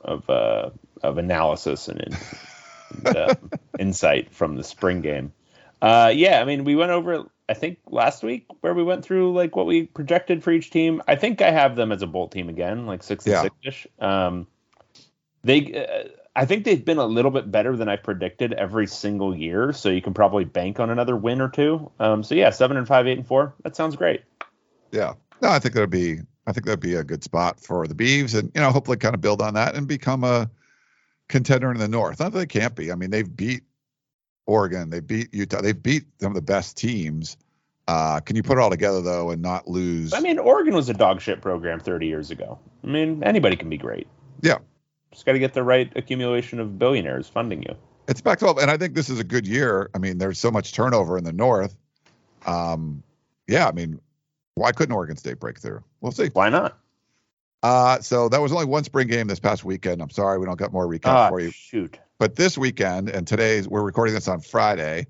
of 0.00 0.30
uh, 0.30 0.70
of 1.02 1.18
analysis 1.18 1.88
and, 1.88 2.00
and 3.02 3.16
um, 3.16 3.50
insight 3.78 4.32
from 4.32 4.56
the 4.56 4.64
spring 4.64 5.00
game. 5.00 5.32
Uh, 5.82 6.12
yeah, 6.14 6.40
I 6.40 6.44
mean, 6.44 6.64
we 6.64 6.76
went 6.76 6.92
over 6.92 7.24
I 7.48 7.54
think 7.54 7.78
last 7.88 8.22
week 8.22 8.46
where 8.60 8.74
we 8.74 8.82
went 8.82 9.04
through 9.04 9.32
like 9.32 9.56
what 9.56 9.66
we 9.66 9.86
projected 9.86 10.44
for 10.44 10.50
each 10.50 10.70
team. 10.70 11.02
I 11.08 11.16
think 11.16 11.40
I 11.40 11.50
have 11.50 11.76
them 11.76 11.90
as 11.90 12.02
a 12.02 12.06
bolt 12.06 12.30
team 12.30 12.48
again, 12.48 12.86
like 12.86 13.02
six 13.02 13.26
and 13.26 13.34
Yeah. 13.34 13.42
six 13.42 13.56
ish. 13.64 13.86
Um, 13.98 14.46
they, 15.44 15.86
uh, 15.86 16.08
I 16.38 16.44
think 16.44 16.64
they've 16.64 16.84
been 16.84 16.98
a 16.98 17.04
little 17.04 17.32
bit 17.32 17.50
better 17.50 17.76
than 17.76 17.88
I 17.88 17.96
predicted 17.96 18.52
every 18.52 18.86
single 18.86 19.36
year. 19.36 19.72
So 19.72 19.88
you 19.88 20.00
can 20.00 20.14
probably 20.14 20.44
bank 20.44 20.78
on 20.78 20.88
another 20.88 21.16
win 21.16 21.40
or 21.40 21.48
two. 21.48 21.90
Um, 21.98 22.22
so 22.22 22.36
yeah, 22.36 22.50
seven 22.50 22.76
and 22.76 22.86
five, 22.86 23.08
eight 23.08 23.18
and 23.18 23.26
four. 23.26 23.54
That 23.64 23.74
sounds 23.74 23.96
great. 23.96 24.22
Yeah. 24.92 25.14
No, 25.42 25.48
I 25.48 25.58
think 25.58 25.74
that'd 25.74 25.90
be 25.90 26.20
I 26.46 26.52
think 26.52 26.66
that'd 26.66 26.78
be 26.78 26.94
a 26.94 27.02
good 27.02 27.24
spot 27.24 27.58
for 27.58 27.88
the 27.88 27.94
Beavs 27.94 28.38
and 28.38 28.52
you 28.54 28.60
know, 28.60 28.70
hopefully 28.70 28.98
kind 28.98 29.16
of 29.16 29.20
build 29.20 29.42
on 29.42 29.54
that 29.54 29.74
and 29.74 29.88
become 29.88 30.22
a 30.22 30.48
contender 31.28 31.72
in 31.72 31.78
the 31.78 31.88
north. 31.88 32.20
Not 32.20 32.32
that 32.32 32.38
they 32.38 32.46
can't 32.46 32.76
be. 32.76 32.92
I 32.92 32.94
mean, 32.94 33.10
they've 33.10 33.36
beat 33.36 33.64
Oregon, 34.46 34.90
they 34.90 35.00
beat 35.00 35.34
Utah, 35.34 35.60
they've 35.60 35.82
beat 35.82 36.04
some 36.20 36.30
of 36.30 36.36
the 36.36 36.42
best 36.42 36.76
teams. 36.76 37.36
Uh, 37.88 38.20
can 38.20 38.36
you 38.36 38.44
put 38.44 38.58
it 38.58 38.60
all 38.60 38.70
together 38.70 39.02
though 39.02 39.30
and 39.30 39.42
not 39.42 39.66
lose? 39.66 40.14
I 40.14 40.20
mean, 40.20 40.38
Oregon 40.38 40.74
was 40.74 40.88
a 40.88 40.94
dog 40.94 41.20
shit 41.20 41.42
program 41.42 41.80
30 41.80 42.06
years 42.06 42.30
ago. 42.30 42.60
I 42.84 42.86
mean, 42.86 43.24
anybody 43.24 43.56
can 43.56 43.68
be 43.68 43.76
great. 43.76 44.06
Yeah. 44.40 44.58
Just 45.12 45.24
got 45.26 45.32
to 45.32 45.38
get 45.38 45.54
the 45.54 45.62
right 45.62 45.90
accumulation 45.96 46.60
of 46.60 46.78
billionaires 46.78 47.28
funding 47.28 47.62
you. 47.62 47.74
it's 48.08 48.20
Pac 48.20 48.38
12, 48.40 48.58
and 48.58 48.70
I 48.70 48.76
think 48.76 48.94
this 48.94 49.08
is 49.10 49.18
a 49.18 49.24
good 49.24 49.46
year. 49.46 49.90
I 49.94 49.98
mean, 49.98 50.18
there's 50.18 50.38
so 50.38 50.50
much 50.50 50.72
turnover 50.72 51.16
in 51.18 51.24
the 51.24 51.32
north. 51.32 51.74
Um, 52.46 53.02
yeah, 53.46 53.66
I 53.68 53.72
mean, 53.72 54.00
why 54.54 54.72
couldn't 54.72 54.94
Oregon 54.94 55.16
State 55.16 55.40
break 55.40 55.58
through? 55.58 55.82
We'll 56.00 56.12
see. 56.12 56.28
Why 56.32 56.48
not? 56.50 56.78
Uh, 57.62 57.98
so 58.00 58.28
that 58.28 58.40
was 58.40 58.52
only 58.52 58.66
one 58.66 58.84
spring 58.84 59.08
game 59.08 59.26
this 59.26 59.40
past 59.40 59.64
weekend. 59.64 60.00
I'm 60.00 60.10
sorry 60.10 60.38
we 60.38 60.46
don't 60.46 60.58
got 60.58 60.72
more 60.72 60.86
recap 60.86 61.06
Ah, 61.08 61.28
for 61.28 61.40
you. 61.40 61.50
shoot. 61.50 61.98
But 62.18 62.36
this 62.36 62.56
weekend, 62.58 63.08
and 63.08 63.26
today's 63.26 63.66
we're 63.68 63.82
recording 63.82 64.14
this 64.14 64.28
on 64.28 64.40
Friday. 64.40 65.06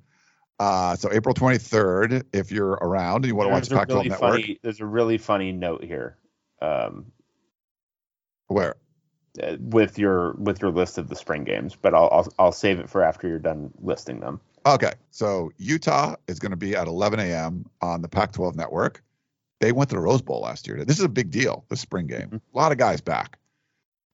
Uh, 0.60 0.96
so 0.96 1.10
April 1.12 1.34
23rd, 1.34 2.24
if 2.32 2.50
you're 2.50 2.72
around 2.72 3.16
and 3.16 3.26
you 3.26 3.34
want 3.36 3.48
to 3.48 3.52
watch 3.52 3.68
There's 3.68 3.72
a 3.76 3.80
Pac 3.80 3.88
12 3.88 3.98
really 3.98 4.08
Network, 4.10 4.30
funny. 4.40 4.58
There's 4.62 4.80
a 4.80 4.86
really 4.86 5.18
funny 5.18 5.52
note 5.52 5.84
here, 5.84 6.16
um, 6.60 7.06
where? 8.48 8.74
Uh, 9.42 9.56
with 9.60 9.98
your 9.98 10.32
with 10.34 10.60
your 10.62 10.70
list 10.70 10.98
of 10.98 11.08
the 11.08 11.16
spring 11.16 11.44
games, 11.44 11.76
but 11.80 11.94
I'll 11.94 12.08
I'll, 12.12 12.32
I'll 12.38 12.52
save 12.52 12.78
it 12.80 12.88
for 12.88 13.02
after 13.02 13.28
you're 13.28 13.38
done 13.38 13.72
listing 13.80 14.20
them. 14.20 14.40
Okay, 14.66 14.92
so 15.10 15.50
Utah 15.56 16.16
is 16.26 16.38
going 16.38 16.50
to 16.50 16.56
be 16.56 16.74
at 16.76 16.86
11 16.88 17.20
a.m. 17.20 17.64
on 17.80 18.02
the 18.02 18.08
Pac-12 18.08 18.54
network. 18.56 19.02
They 19.60 19.72
went 19.72 19.88
to 19.90 19.96
the 19.96 20.02
Rose 20.02 20.20
Bowl 20.20 20.40
last 20.40 20.66
year. 20.66 20.84
This 20.84 20.98
is 20.98 21.04
a 21.04 21.08
big 21.08 21.30
deal. 21.30 21.64
The 21.68 21.76
spring 21.76 22.06
game, 22.06 22.28
Mhm. 22.30 22.40
a 22.54 22.56
lot 22.58 22.72
of 22.72 22.76
guys 22.78 23.00
back. 23.00 23.38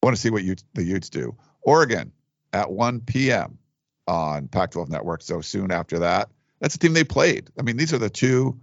I 0.03 0.07
want 0.07 0.17
to 0.17 0.21
see 0.21 0.31
what 0.31 0.45
Utes, 0.45 0.65
the 0.75 0.85
Utes 0.85 1.09
do. 1.11 1.35
Oregon 1.63 2.13
at 2.53 2.71
1 2.71 3.01
p.m. 3.01 3.59
on 4.07 4.47
Pac-12 4.49 4.91
network. 4.91 5.23
So 5.23 5.41
soon 5.41 5.73
after 5.73 5.99
that, 5.99 6.29
that's 6.61 6.75
the 6.75 6.79
team 6.79 6.93
they 6.93 7.05
played. 7.05 7.51
I 7.59 7.63
mean, 7.63 7.77
these 7.77 7.93
are 7.93 7.99
the 7.99 8.11
two 8.11 8.57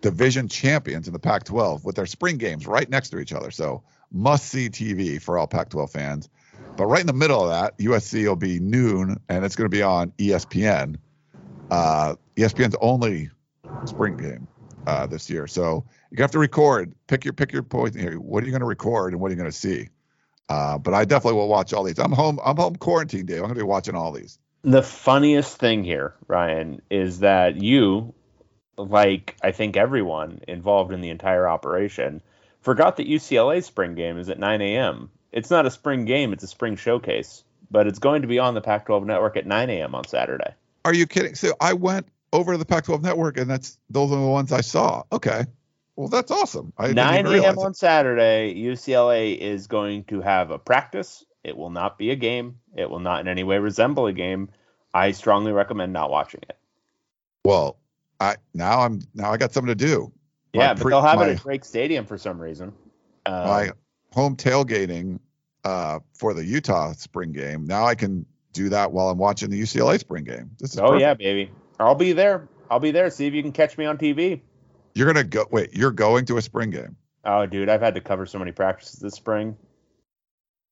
division 0.00 0.48
champions 0.48 1.06
in 1.06 1.12
the 1.12 1.18
Pac-12 1.18 1.84
with 1.84 1.94
their 1.94 2.06
spring 2.06 2.38
games 2.38 2.66
right 2.66 2.88
next 2.88 3.10
to 3.10 3.18
each 3.18 3.32
other. 3.32 3.50
So 3.50 3.82
must-see 4.12 4.70
TV 4.70 5.20
for 5.20 5.38
all 5.38 5.46
Pac-12 5.46 5.90
fans. 5.90 6.28
But 6.76 6.86
right 6.86 7.00
in 7.00 7.06
the 7.06 7.12
middle 7.12 7.42
of 7.42 7.50
that, 7.50 7.78
USC 7.78 8.26
will 8.26 8.36
be 8.36 8.58
noon, 8.58 9.20
and 9.28 9.44
it's 9.44 9.56
going 9.56 9.70
to 9.70 9.76
be 9.76 9.82
on 9.82 10.12
ESPN. 10.18 10.96
Uh, 11.70 12.14
ESPN's 12.36 12.76
only 12.80 13.30
spring 13.84 14.16
game 14.16 14.48
uh, 14.86 15.06
this 15.06 15.28
year. 15.30 15.46
So 15.46 15.84
you 16.10 16.22
have 16.22 16.30
to 16.32 16.38
record. 16.38 16.94
Pick 17.06 17.24
your 17.24 17.34
pick 17.34 17.52
your 17.52 17.62
point 17.62 17.94
here. 17.94 18.18
What 18.18 18.42
are 18.42 18.46
you 18.46 18.52
going 18.52 18.60
to 18.60 18.66
record 18.66 19.12
and 19.12 19.20
what 19.20 19.28
are 19.28 19.34
you 19.34 19.38
going 19.38 19.50
to 19.50 19.56
see? 19.56 19.88
Uh, 20.48 20.78
but 20.78 20.94
I 20.94 21.04
definitely 21.04 21.38
will 21.38 21.48
watch 21.48 21.72
all 21.72 21.84
these. 21.84 21.98
I'm 21.98 22.12
home. 22.12 22.40
I'm 22.44 22.56
home 22.56 22.76
quarantine, 22.76 23.26
day. 23.26 23.34
I'm 23.34 23.42
going 23.42 23.50
to 23.50 23.56
be 23.56 23.62
watching 23.62 23.94
all 23.94 24.10
these. 24.12 24.38
The 24.62 24.82
funniest 24.82 25.56
thing 25.56 25.84
here, 25.84 26.14
Ryan, 26.26 26.82
is 26.90 27.20
that 27.20 27.62
you, 27.62 28.14
like 28.76 29.36
I 29.42 29.52
think 29.52 29.76
everyone 29.76 30.40
involved 30.48 30.92
in 30.92 31.00
the 31.00 31.10
entire 31.10 31.48
operation, 31.48 32.20
forgot 32.60 32.96
that 32.96 33.08
UCLA 33.08 33.62
spring 33.62 33.94
game 33.94 34.18
is 34.18 34.28
at 34.28 34.38
9 34.38 34.60
a.m. 34.60 35.10
It's 35.32 35.50
not 35.50 35.66
a 35.66 35.70
spring 35.70 36.04
game; 36.04 36.32
it's 36.32 36.44
a 36.44 36.48
spring 36.48 36.76
showcase. 36.76 37.44
But 37.70 37.86
it's 37.86 38.00
going 38.00 38.22
to 38.22 38.28
be 38.28 38.40
on 38.40 38.54
the 38.54 38.60
Pac-12 38.60 39.04
network 39.04 39.36
at 39.36 39.46
9 39.46 39.70
a.m. 39.70 39.94
on 39.94 40.04
Saturday. 40.04 40.54
Are 40.84 40.92
you 40.92 41.06
kidding? 41.06 41.36
So 41.36 41.52
I 41.60 41.72
went 41.72 42.08
over 42.32 42.52
to 42.52 42.58
the 42.58 42.64
Pac-12 42.64 43.02
network, 43.02 43.38
and 43.38 43.48
that's 43.48 43.78
those 43.90 44.10
are 44.10 44.20
the 44.20 44.26
ones 44.26 44.50
I 44.50 44.60
saw. 44.60 45.04
Okay, 45.12 45.44
well 45.96 46.08
that's 46.08 46.30
awesome. 46.30 46.72
I 46.78 46.92
9 46.92 47.26
a.m. 47.26 47.58
on 47.58 47.74
Saturday, 47.74 48.54
UCLA 48.54 49.38
is 49.38 49.66
going 49.66 50.04
to 50.04 50.20
have 50.20 50.50
a 50.50 50.58
practice. 50.58 51.24
It 51.44 51.56
will 51.56 51.70
not 51.70 51.96
be 51.96 52.10
a 52.10 52.16
game. 52.16 52.58
It 52.76 52.90
will 52.90 52.98
not 52.98 53.20
in 53.20 53.28
any 53.28 53.44
way 53.44 53.58
resemble 53.58 54.06
a 54.06 54.12
game. 54.12 54.50
I 54.92 55.12
strongly 55.12 55.52
recommend 55.52 55.92
not 55.92 56.10
watching 56.10 56.40
it. 56.48 56.58
Well, 57.44 57.78
I 58.18 58.36
now 58.52 58.80
I'm 58.80 59.00
now 59.14 59.32
I 59.32 59.36
got 59.36 59.52
something 59.52 59.68
to 59.68 59.86
do. 59.86 60.12
Yeah, 60.52 60.74
but 60.74 60.82
pre- 60.82 60.90
they'll 60.90 61.02
have 61.02 61.18
my- 61.18 61.28
it 61.28 61.32
at 61.36 61.42
Drake 61.42 61.64
Stadium 61.64 62.06
for 62.06 62.18
some 62.18 62.40
reason. 62.40 62.72
Um, 63.26 63.46
my 63.46 63.70
home 64.12 64.36
tailgating 64.36 65.20
uh, 65.64 66.00
for 66.14 66.34
the 66.34 66.44
Utah 66.44 66.92
spring 66.92 67.32
game. 67.32 67.66
Now 67.66 67.84
I 67.86 67.94
can 67.94 68.24
do 68.52 68.68
that 68.70 68.90
while 68.92 69.08
I'm 69.10 69.18
watching 69.18 69.50
the 69.50 69.60
UCLA 69.60 69.98
spring 70.00 70.24
game. 70.24 70.50
This 70.58 70.72
is 70.72 70.78
oh 70.80 70.86
perfect. 70.86 71.00
yeah, 71.02 71.14
baby. 71.14 71.50
I'll 71.78 71.94
be 71.94 72.12
there. 72.12 72.48
I'll 72.70 72.80
be 72.80 72.90
there. 72.90 73.10
See 73.10 73.26
if 73.26 73.34
you 73.34 73.42
can 73.42 73.52
catch 73.52 73.76
me 73.78 73.84
on 73.84 73.98
TV. 73.98 74.40
You're 74.94 75.06
gonna 75.06 75.24
go. 75.24 75.46
Wait, 75.50 75.72
you're 75.74 75.90
going 75.92 76.24
to 76.26 76.36
a 76.38 76.42
spring 76.42 76.70
game. 76.70 76.96
Oh, 77.24 77.44
dude, 77.46 77.68
I've 77.68 77.82
had 77.82 77.94
to 77.94 78.00
cover 78.00 78.24
so 78.26 78.38
many 78.38 78.50
practices 78.52 78.98
this 78.98 79.14
spring. 79.14 79.56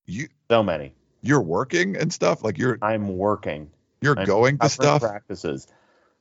You 0.06 0.28
So 0.50 0.62
many. 0.62 0.94
you're 1.20 1.42
working 1.42 1.96
and 1.96 2.12
stuff. 2.12 2.42
Like 2.42 2.56
you're 2.58 2.78
I'm 2.82 3.16
working. 3.18 3.70
you're 4.00 4.18
I'm 4.18 4.26
going 4.26 4.58
to 4.58 4.68
stuff. 4.68 5.02
practices. 5.02 5.66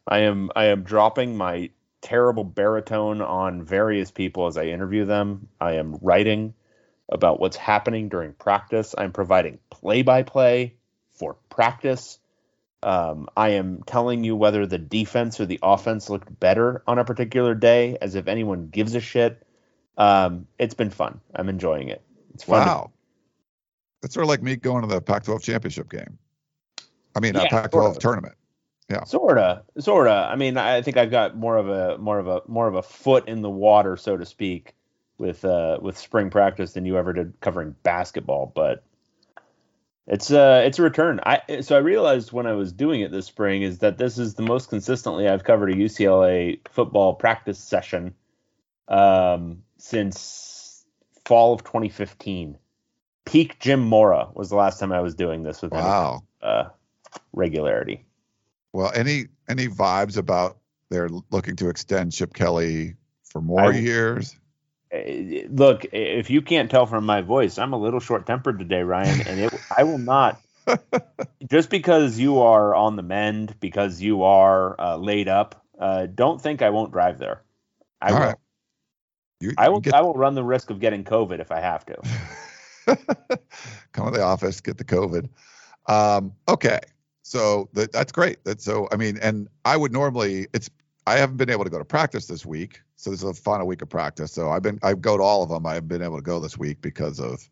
I 0.07 0.19
am 0.19 0.51
I 0.55 0.65
am 0.65 0.83
dropping 0.83 1.37
my 1.37 1.69
terrible 2.01 2.43
baritone 2.43 3.21
on 3.21 3.63
various 3.63 4.11
people 4.11 4.47
as 4.47 4.57
I 4.57 4.65
interview 4.65 5.05
them. 5.05 5.47
I 5.59 5.73
am 5.73 5.97
writing 6.01 6.53
about 7.09 7.39
what's 7.39 7.57
happening 7.57 8.09
during 8.09 8.33
practice. 8.33 8.93
I'm 8.97 9.11
providing 9.11 9.59
play 9.69 10.01
by 10.01 10.23
play 10.23 10.75
for 11.13 11.35
practice. 11.49 12.19
Um, 12.83 13.27
I 13.35 13.49
am 13.51 13.83
telling 13.85 14.23
you 14.23 14.35
whether 14.35 14.65
the 14.65 14.77
defense 14.77 15.39
or 15.39 15.45
the 15.45 15.59
offense 15.63 16.09
looked 16.09 16.39
better 16.39 16.83
on 16.85 16.99
a 16.99 17.05
particular 17.05 17.55
day, 17.55 17.97
as 17.99 18.15
if 18.15 18.27
anyone 18.27 18.67
gives 18.67 18.93
a 18.93 18.99
shit. 18.99 19.41
Um, 19.97 20.47
it's 20.59 20.75
been 20.75 20.91
fun. 20.91 21.21
I'm 21.33 21.49
enjoying 21.49 21.89
it. 21.89 22.03
It's 22.33 22.43
fun. 22.43 22.61
to- 22.61 22.67
Wow. 22.67 22.91
That's 24.01 24.13
sort 24.13 24.25
of 24.25 24.29
like 24.29 24.43
me 24.43 24.55
going 24.55 24.83
to 24.83 24.87
the 24.87 25.01
Pac-12 25.01 25.41
championship 25.41 25.89
game. 25.89 26.19
I 27.15 27.19
mean, 27.19 27.35
a 27.35 27.43
Yeah, 27.43 27.49
Pac-12 27.49 27.97
tournament. 27.97 28.35
Sorta, 29.05 29.63
sorta. 29.79 30.27
I 30.31 30.35
mean, 30.35 30.57
I 30.57 30.81
think 30.81 30.97
I've 30.97 31.11
got 31.11 31.35
more 31.35 31.57
of 31.57 31.69
a 31.69 31.97
more 31.97 32.19
of 32.19 32.27
a 32.27 32.41
more 32.47 32.67
of 32.67 32.75
a 32.75 32.81
foot 32.81 33.27
in 33.27 33.41
the 33.41 33.49
water, 33.49 33.97
so 33.97 34.15
to 34.17 34.25
speak, 34.25 34.75
with 35.17 35.43
uh 35.43 35.77
with 35.81 35.97
spring 35.97 36.29
practice 36.29 36.73
than 36.73 36.85
you 36.85 36.97
ever 36.97 37.13
did 37.13 37.33
covering 37.41 37.75
basketball. 37.83 38.51
But 38.55 38.83
it's 40.07 40.31
uh 40.31 40.63
it's 40.65 40.79
a 40.79 40.83
return. 40.83 41.19
I 41.25 41.61
so 41.61 41.75
I 41.75 41.79
realized 41.79 42.31
when 42.31 42.47
I 42.47 42.53
was 42.53 42.71
doing 42.71 43.01
it 43.01 43.11
this 43.11 43.25
spring 43.25 43.61
is 43.61 43.79
that 43.79 43.97
this 43.97 44.17
is 44.17 44.35
the 44.35 44.43
most 44.43 44.69
consistently 44.69 45.27
I've 45.27 45.43
covered 45.43 45.71
a 45.71 45.75
UCLA 45.75 46.59
football 46.69 47.13
practice 47.13 47.59
session 47.59 48.13
um 48.87 49.63
since 49.77 50.85
fall 51.25 51.53
of 51.53 51.63
2015. 51.65 52.57
Peak 53.25 53.59
Jim 53.59 53.81
Mora 53.81 54.29
was 54.33 54.49
the 54.49 54.55
last 54.55 54.79
time 54.79 54.93
I 54.93 55.01
was 55.01 55.13
doing 55.13 55.43
this 55.43 55.61
with 55.61 55.73
any 55.73 55.83
Wow. 55.83 56.23
uh, 56.41 56.69
regularity. 57.33 58.05
Well, 58.73 58.91
any 58.93 59.25
any 59.49 59.67
vibes 59.67 60.17
about 60.17 60.57
they're 60.89 61.09
looking 61.31 61.55
to 61.57 61.69
extend 61.69 62.13
Chip 62.13 62.33
Kelly 62.33 62.95
for 63.23 63.41
more 63.41 63.71
I- 63.73 63.77
years? 63.77 64.35
Uh, 64.93 64.99
look, 65.49 65.83
if 65.91 66.29
you 66.29 66.41
can't 66.41 66.71
tell 66.71 66.85
from 66.85 67.05
my 67.05 67.19
voice, 67.21 67.57
I'm 67.57 67.73
a 67.73 67.77
little 67.77 67.99
short 67.99 68.25
tempered 68.25 68.57
today, 68.57 68.83
Ryan, 68.83 69.27
and 69.27 69.39
it, 69.41 69.53
I 69.77 69.83
will 69.83 69.97
not. 69.97 70.39
just 71.51 71.69
because 71.69 72.17
you 72.17 72.39
are 72.39 72.73
on 72.73 72.95
the 72.95 73.01
mend, 73.01 73.55
because 73.59 74.01
you 74.01 74.23
are 74.23 74.79
uh, 74.79 74.95
laid 74.95 75.27
up, 75.27 75.61
uh, 75.77 76.05
don't 76.05 76.41
think 76.41 76.61
I 76.61 76.69
won't 76.69 76.93
drive 76.93 77.17
there. 77.17 77.41
I 78.01 78.11
All 78.11 78.19
will. 78.19 78.25
right. 78.27 78.35
You, 79.41 79.51
I 79.57 79.67
will. 79.69 79.81
get- 79.81 79.93
I 79.93 80.01
will 80.01 80.13
run 80.13 80.35
the 80.35 80.43
risk 80.43 80.69
of 80.69 80.79
getting 80.79 81.03
COVID 81.03 81.41
if 81.41 81.51
I 81.51 81.59
have 81.59 81.85
to. 81.87 81.97
come 83.91 84.05
to 84.05 84.17
the 84.17 84.23
office, 84.23 84.61
get 84.61 84.77
the 84.77 84.85
COVID. 84.85 85.27
Um, 85.87 86.31
okay, 86.47 86.79
so 87.27 87.67
that, 87.73 87.91
that's 87.91 88.13
great. 88.13 88.41
That's 88.45 88.63
so. 88.63 88.87
I 88.89 88.95
mean, 88.95 89.19
and 89.21 89.49
I 89.65 89.75
would 89.75 89.91
normally. 89.91 90.47
It's. 90.53 90.69
I 91.05 91.17
haven't 91.17 91.35
been 91.35 91.49
able 91.49 91.65
to 91.65 91.69
go 91.69 91.77
to 91.77 91.85
practice 91.85 92.25
this 92.25 92.45
week, 92.45 92.81
so 92.95 93.09
this 93.09 93.21
is 93.21 93.27
the 93.27 93.33
final 93.33 93.67
week 93.67 93.81
of 93.81 93.89
practice. 93.89 94.31
So 94.31 94.49
I've 94.49 94.61
been. 94.61 94.79
I 94.81 94.93
go 94.93 95.17
to 95.17 95.23
all 95.23 95.43
of 95.43 95.49
them. 95.49 95.65
I 95.65 95.73
haven't 95.73 95.89
been 95.89 96.01
able 96.01 96.15
to 96.15 96.23
go 96.23 96.39
this 96.39 96.57
week 96.57 96.81
because 96.81 97.19
of, 97.19 97.49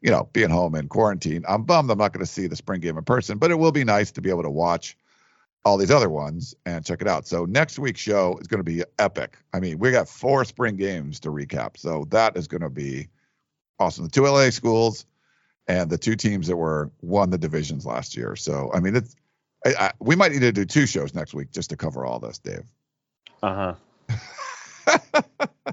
you 0.00 0.10
know, 0.10 0.30
being 0.32 0.48
home 0.48 0.74
in 0.74 0.88
quarantine. 0.88 1.44
I'm 1.46 1.64
bummed. 1.64 1.90
I'm 1.90 1.98
not 1.98 2.14
going 2.14 2.24
to 2.24 2.30
see 2.30 2.46
the 2.46 2.56
spring 2.56 2.80
game 2.80 2.96
in 2.96 3.04
person, 3.04 3.36
but 3.36 3.50
it 3.50 3.58
will 3.58 3.70
be 3.70 3.84
nice 3.84 4.10
to 4.12 4.22
be 4.22 4.30
able 4.30 4.44
to 4.44 4.50
watch 4.50 4.96
all 5.62 5.76
these 5.76 5.90
other 5.90 6.08
ones 6.08 6.54
and 6.64 6.82
check 6.82 7.02
it 7.02 7.08
out. 7.08 7.26
So 7.26 7.44
next 7.44 7.78
week's 7.78 8.00
show 8.00 8.38
is 8.40 8.46
going 8.46 8.64
to 8.64 8.64
be 8.64 8.82
epic. 8.98 9.36
I 9.52 9.60
mean, 9.60 9.78
we 9.78 9.90
got 9.90 10.08
four 10.08 10.46
spring 10.46 10.76
games 10.76 11.20
to 11.20 11.28
recap, 11.28 11.76
so 11.76 12.06
that 12.08 12.34
is 12.34 12.48
going 12.48 12.62
to 12.62 12.70
be 12.70 13.08
awesome. 13.78 14.04
The 14.04 14.10
two 14.10 14.22
LA 14.22 14.48
schools 14.48 15.04
and 15.68 15.90
the 15.90 15.98
two 15.98 16.16
teams 16.16 16.48
that 16.48 16.56
were 16.56 16.90
won 17.00 17.30
the 17.30 17.38
divisions 17.38 17.86
last 17.86 18.16
year. 18.16 18.34
So 18.34 18.70
I 18.74 18.80
mean, 18.80 18.96
it's 18.96 19.14
I, 19.64 19.74
I, 19.78 19.92
we 20.00 20.16
might 20.16 20.32
need 20.32 20.40
to 20.40 20.52
do 20.52 20.64
two 20.64 20.86
shows 20.86 21.14
next 21.14 21.34
week 21.34 21.52
just 21.52 21.70
to 21.70 21.76
cover 21.76 22.04
all 22.04 22.18
this, 22.18 22.38
Dave. 22.38 22.64
Uh 23.42 23.74
huh. 24.08 24.96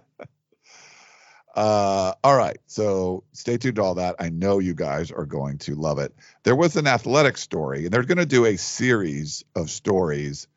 Uh, 1.56 2.14
all 2.22 2.36
right, 2.36 2.58
so 2.68 3.24
stay 3.32 3.58
tuned 3.58 3.78
to 3.78 3.82
all 3.82 3.96
that. 3.96 4.18
I 4.20 4.30
know 4.30 4.60
you 4.60 4.74
guys 4.74 5.10
are 5.12 5.26
going 5.26 5.58
to 5.60 5.76
love 5.76 6.00
it. 6.00 6.14
There 6.44 6.56
was 6.56 6.76
an 6.76 6.86
athletic 6.86 7.38
story, 7.38 7.86
and 7.86 7.94
they're 7.94 8.04
going 8.04 8.18
to 8.18 8.26
do 8.26 8.44
a 8.44 8.58
series 8.58 9.46
of 9.56 9.70
stories, 9.70 10.50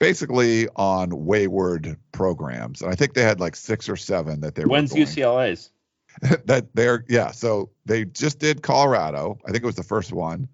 basically 0.00 0.68
on 0.74 1.26
wayward 1.26 1.96
programs. 2.10 2.82
And 2.82 2.90
I 2.90 2.96
think 2.96 3.14
they 3.14 3.22
had 3.22 3.38
like 3.38 3.54
six 3.54 3.88
or 3.88 3.94
seven 3.94 4.40
that 4.40 4.56
they 4.56 4.64
were 4.64 4.70
When's 4.70 4.92
UCLA's? 4.92 5.70
that 6.46 6.74
they're 6.74 7.04
yeah 7.08 7.30
so 7.30 7.70
they 7.84 8.04
just 8.04 8.38
did 8.38 8.62
colorado. 8.62 9.38
I 9.44 9.50
think 9.50 9.62
it 9.62 9.66
was 9.66 9.76
the 9.76 9.82
first 9.82 10.12
one. 10.12 10.48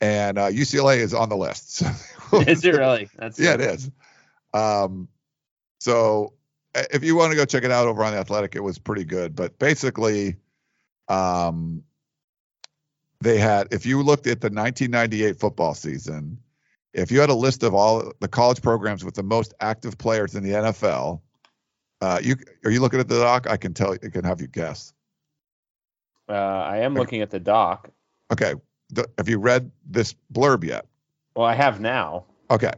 And 0.00 0.38
uh, 0.38 0.48
ucla 0.48 0.96
is 0.96 1.14
on 1.14 1.28
the 1.28 1.36
list. 1.36 1.82
So 2.30 2.40
Is 2.46 2.62
it 2.62 2.74
really? 2.74 3.08
That's 3.16 3.40
yeah 3.40 3.54
it 3.54 3.62
is. 3.62 3.90
Um 4.52 5.08
so 5.80 6.34
uh, 6.74 6.82
if 6.92 7.02
you 7.02 7.16
want 7.16 7.30
to 7.32 7.36
go 7.36 7.46
check 7.46 7.64
it 7.64 7.70
out 7.70 7.88
over 7.88 8.04
on 8.04 8.12
the 8.12 8.18
athletic 8.18 8.54
it 8.54 8.62
was 8.62 8.78
pretty 8.78 9.04
good. 9.04 9.34
But 9.34 9.58
basically 9.58 10.36
um 11.08 11.84
they 13.20 13.38
had 13.38 13.68
if 13.72 13.86
you 13.86 14.02
looked 14.02 14.26
at 14.26 14.40
the 14.40 14.48
1998 14.48 15.40
football 15.40 15.74
season 15.74 16.38
if 16.92 17.10
you 17.10 17.20
had 17.20 17.30
a 17.30 17.34
list 17.34 17.62
of 17.62 17.74
all 17.74 18.12
the 18.20 18.28
college 18.28 18.62
programs 18.62 19.04
with 19.04 19.14
the 19.14 19.22
most 19.22 19.54
active 19.60 19.96
players 19.98 20.34
in 20.34 20.42
the 20.42 20.50
nfl 20.50 21.20
uh, 22.00 22.20
you 22.22 22.36
are 22.64 22.70
you 22.70 22.80
looking 22.80 23.00
at 23.00 23.08
the 23.08 23.18
doc? 23.18 23.46
I 23.48 23.56
can 23.56 23.74
tell. 23.74 23.92
I 23.92 24.08
can 24.08 24.24
have 24.24 24.40
you 24.40 24.46
guess. 24.46 24.92
Uh, 26.28 26.32
I 26.32 26.78
am 26.78 26.92
Okay. 26.92 27.00
looking 27.00 27.22
at 27.22 27.30
the 27.30 27.40
doc. 27.40 27.90
Okay. 28.32 28.54
Have 29.16 29.28
you 29.28 29.38
read 29.38 29.70
this 29.86 30.14
blurb 30.32 30.64
yet? 30.64 30.86
Well, 31.34 31.46
I 31.46 31.54
have 31.54 31.80
now. 31.80 32.24
Okay. 32.50 32.72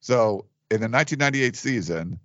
So 0.00 0.46
in 0.70 0.80
the 0.80 0.88
1998 0.88 1.56
season, 1.56 2.18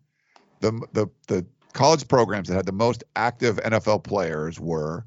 the 0.60 0.72
the 0.94 1.08
the 1.28 1.46
college 1.74 2.08
programs 2.08 2.48
that 2.48 2.56
had 2.56 2.66
the 2.66 2.72
most 2.72 3.04
active 3.16 3.58
NFL 3.58 4.04
players 4.04 4.60
were 4.60 5.06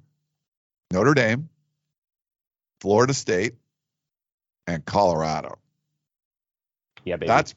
Notre 0.90 1.14
Dame, 1.14 1.48
Florida 2.80 3.14
State, 3.14 3.54
and 4.66 4.84
Colorado. 4.84 5.58
Yeah, 7.04 7.16
baby. 7.16 7.26
That's 7.28 7.54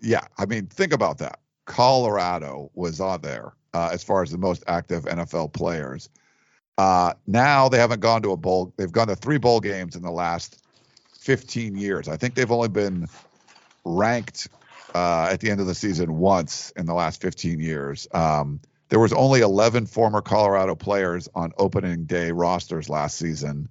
yeah. 0.00 0.22
I 0.38 0.46
mean, 0.46 0.66
think 0.66 0.92
about 0.92 1.18
that. 1.18 1.38
Colorado 1.66 2.70
was 2.74 3.00
on 3.00 3.20
there 3.20 3.52
uh, 3.74 3.90
as 3.92 4.02
far 4.02 4.22
as 4.22 4.30
the 4.30 4.38
most 4.38 4.64
active 4.66 5.04
NFL 5.04 5.52
players. 5.52 6.08
Uh, 6.78 7.12
now 7.26 7.68
they 7.68 7.78
haven't 7.78 8.00
gone 8.00 8.22
to 8.22 8.32
a 8.32 8.36
bowl. 8.36 8.72
They've 8.76 8.90
gone 8.90 9.08
to 9.08 9.16
three 9.16 9.38
bowl 9.38 9.60
games 9.60 9.96
in 9.96 10.02
the 10.02 10.10
last 10.10 10.62
15 11.20 11.76
years. 11.76 12.08
I 12.08 12.16
think 12.16 12.34
they've 12.34 12.50
only 12.50 12.68
been 12.68 13.06
ranked 13.84 14.48
uh, 14.94 15.28
at 15.30 15.40
the 15.40 15.50
end 15.50 15.60
of 15.60 15.66
the 15.66 15.74
season 15.74 16.18
once 16.18 16.70
in 16.76 16.86
the 16.86 16.94
last 16.94 17.20
15 17.20 17.60
years. 17.60 18.06
Um, 18.12 18.60
there 18.88 19.00
was 19.00 19.12
only 19.12 19.40
11 19.40 19.86
former 19.86 20.20
Colorado 20.20 20.74
players 20.74 21.28
on 21.34 21.52
opening 21.58 22.04
day 22.04 22.30
rosters 22.30 22.88
last 22.88 23.18
season. 23.18 23.68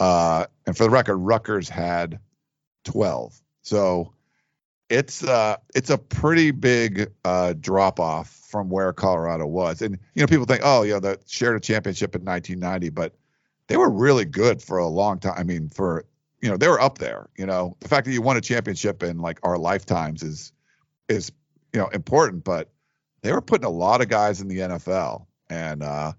Uh, 0.00 0.46
and 0.66 0.76
for 0.76 0.84
the 0.84 0.90
record, 0.90 1.16
Rutgers 1.16 1.68
had 1.68 2.18
12. 2.84 3.40
So 3.62 4.12
it's 4.92 5.24
uh 5.24 5.56
it's 5.74 5.88
a 5.88 5.96
pretty 5.96 6.50
big 6.50 7.10
uh 7.24 7.54
drop 7.54 7.98
off 7.98 8.28
from 8.28 8.68
where 8.68 8.92
Colorado 8.92 9.46
was. 9.46 9.80
And 9.80 9.98
you 10.14 10.22
know, 10.22 10.26
people 10.26 10.44
think, 10.44 10.60
oh, 10.62 10.82
you 10.82 10.92
know, 10.92 11.00
they 11.00 11.16
shared 11.26 11.56
a 11.56 11.60
championship 11.60 12.14
in 12.14 12.22
1990, 12.22 12.90
but 12.90 13.14
they 13.68 13.78
were 13.78 13.88
really 13.88 14.26
good 14.26 14.60
for 14.62 14.76
a 14.76 14.86
long 14.86 15.18
time. 15.18 15.34
I 15.36 15.44
mean, 15.44 15.70
for 15.70 16.04
you 16.42 16.50
know, 16.50 16.58
they 16.58 16.68
were 16.68 16.80
up 16.80 16.98
there. 16.98 17.30
You 17.38 17.46
know, 17.46 17.76
the 17.80 17.88
fact 17.88 18.04
that 18.04 18.12
you 18.12 18.20
won 18.20 18.36
a 18.36 18.42
championship 18.42 19.02
in 19.02 19.18
like 19.18 19.40
our 19.42 19.56
lifetimes 19.56 20.22
is 20.22 20.52
is 21.08 21.32
you 21.72 21.80
know 21.80 21.88
important, 21.88 22.44
but 22.44 22.70
they 23.22 23.32
were 23.32 23.40
putting 23.40 23.64
a 23.64 23.70
lot 23.70 24.02
of 24.02 24.08
guys 24.08 24.42
in 24.42 24.48
the 24.48 24.58
NFL, 24.58 25.24
and 25.48 25.82
uh, 25.82 26.12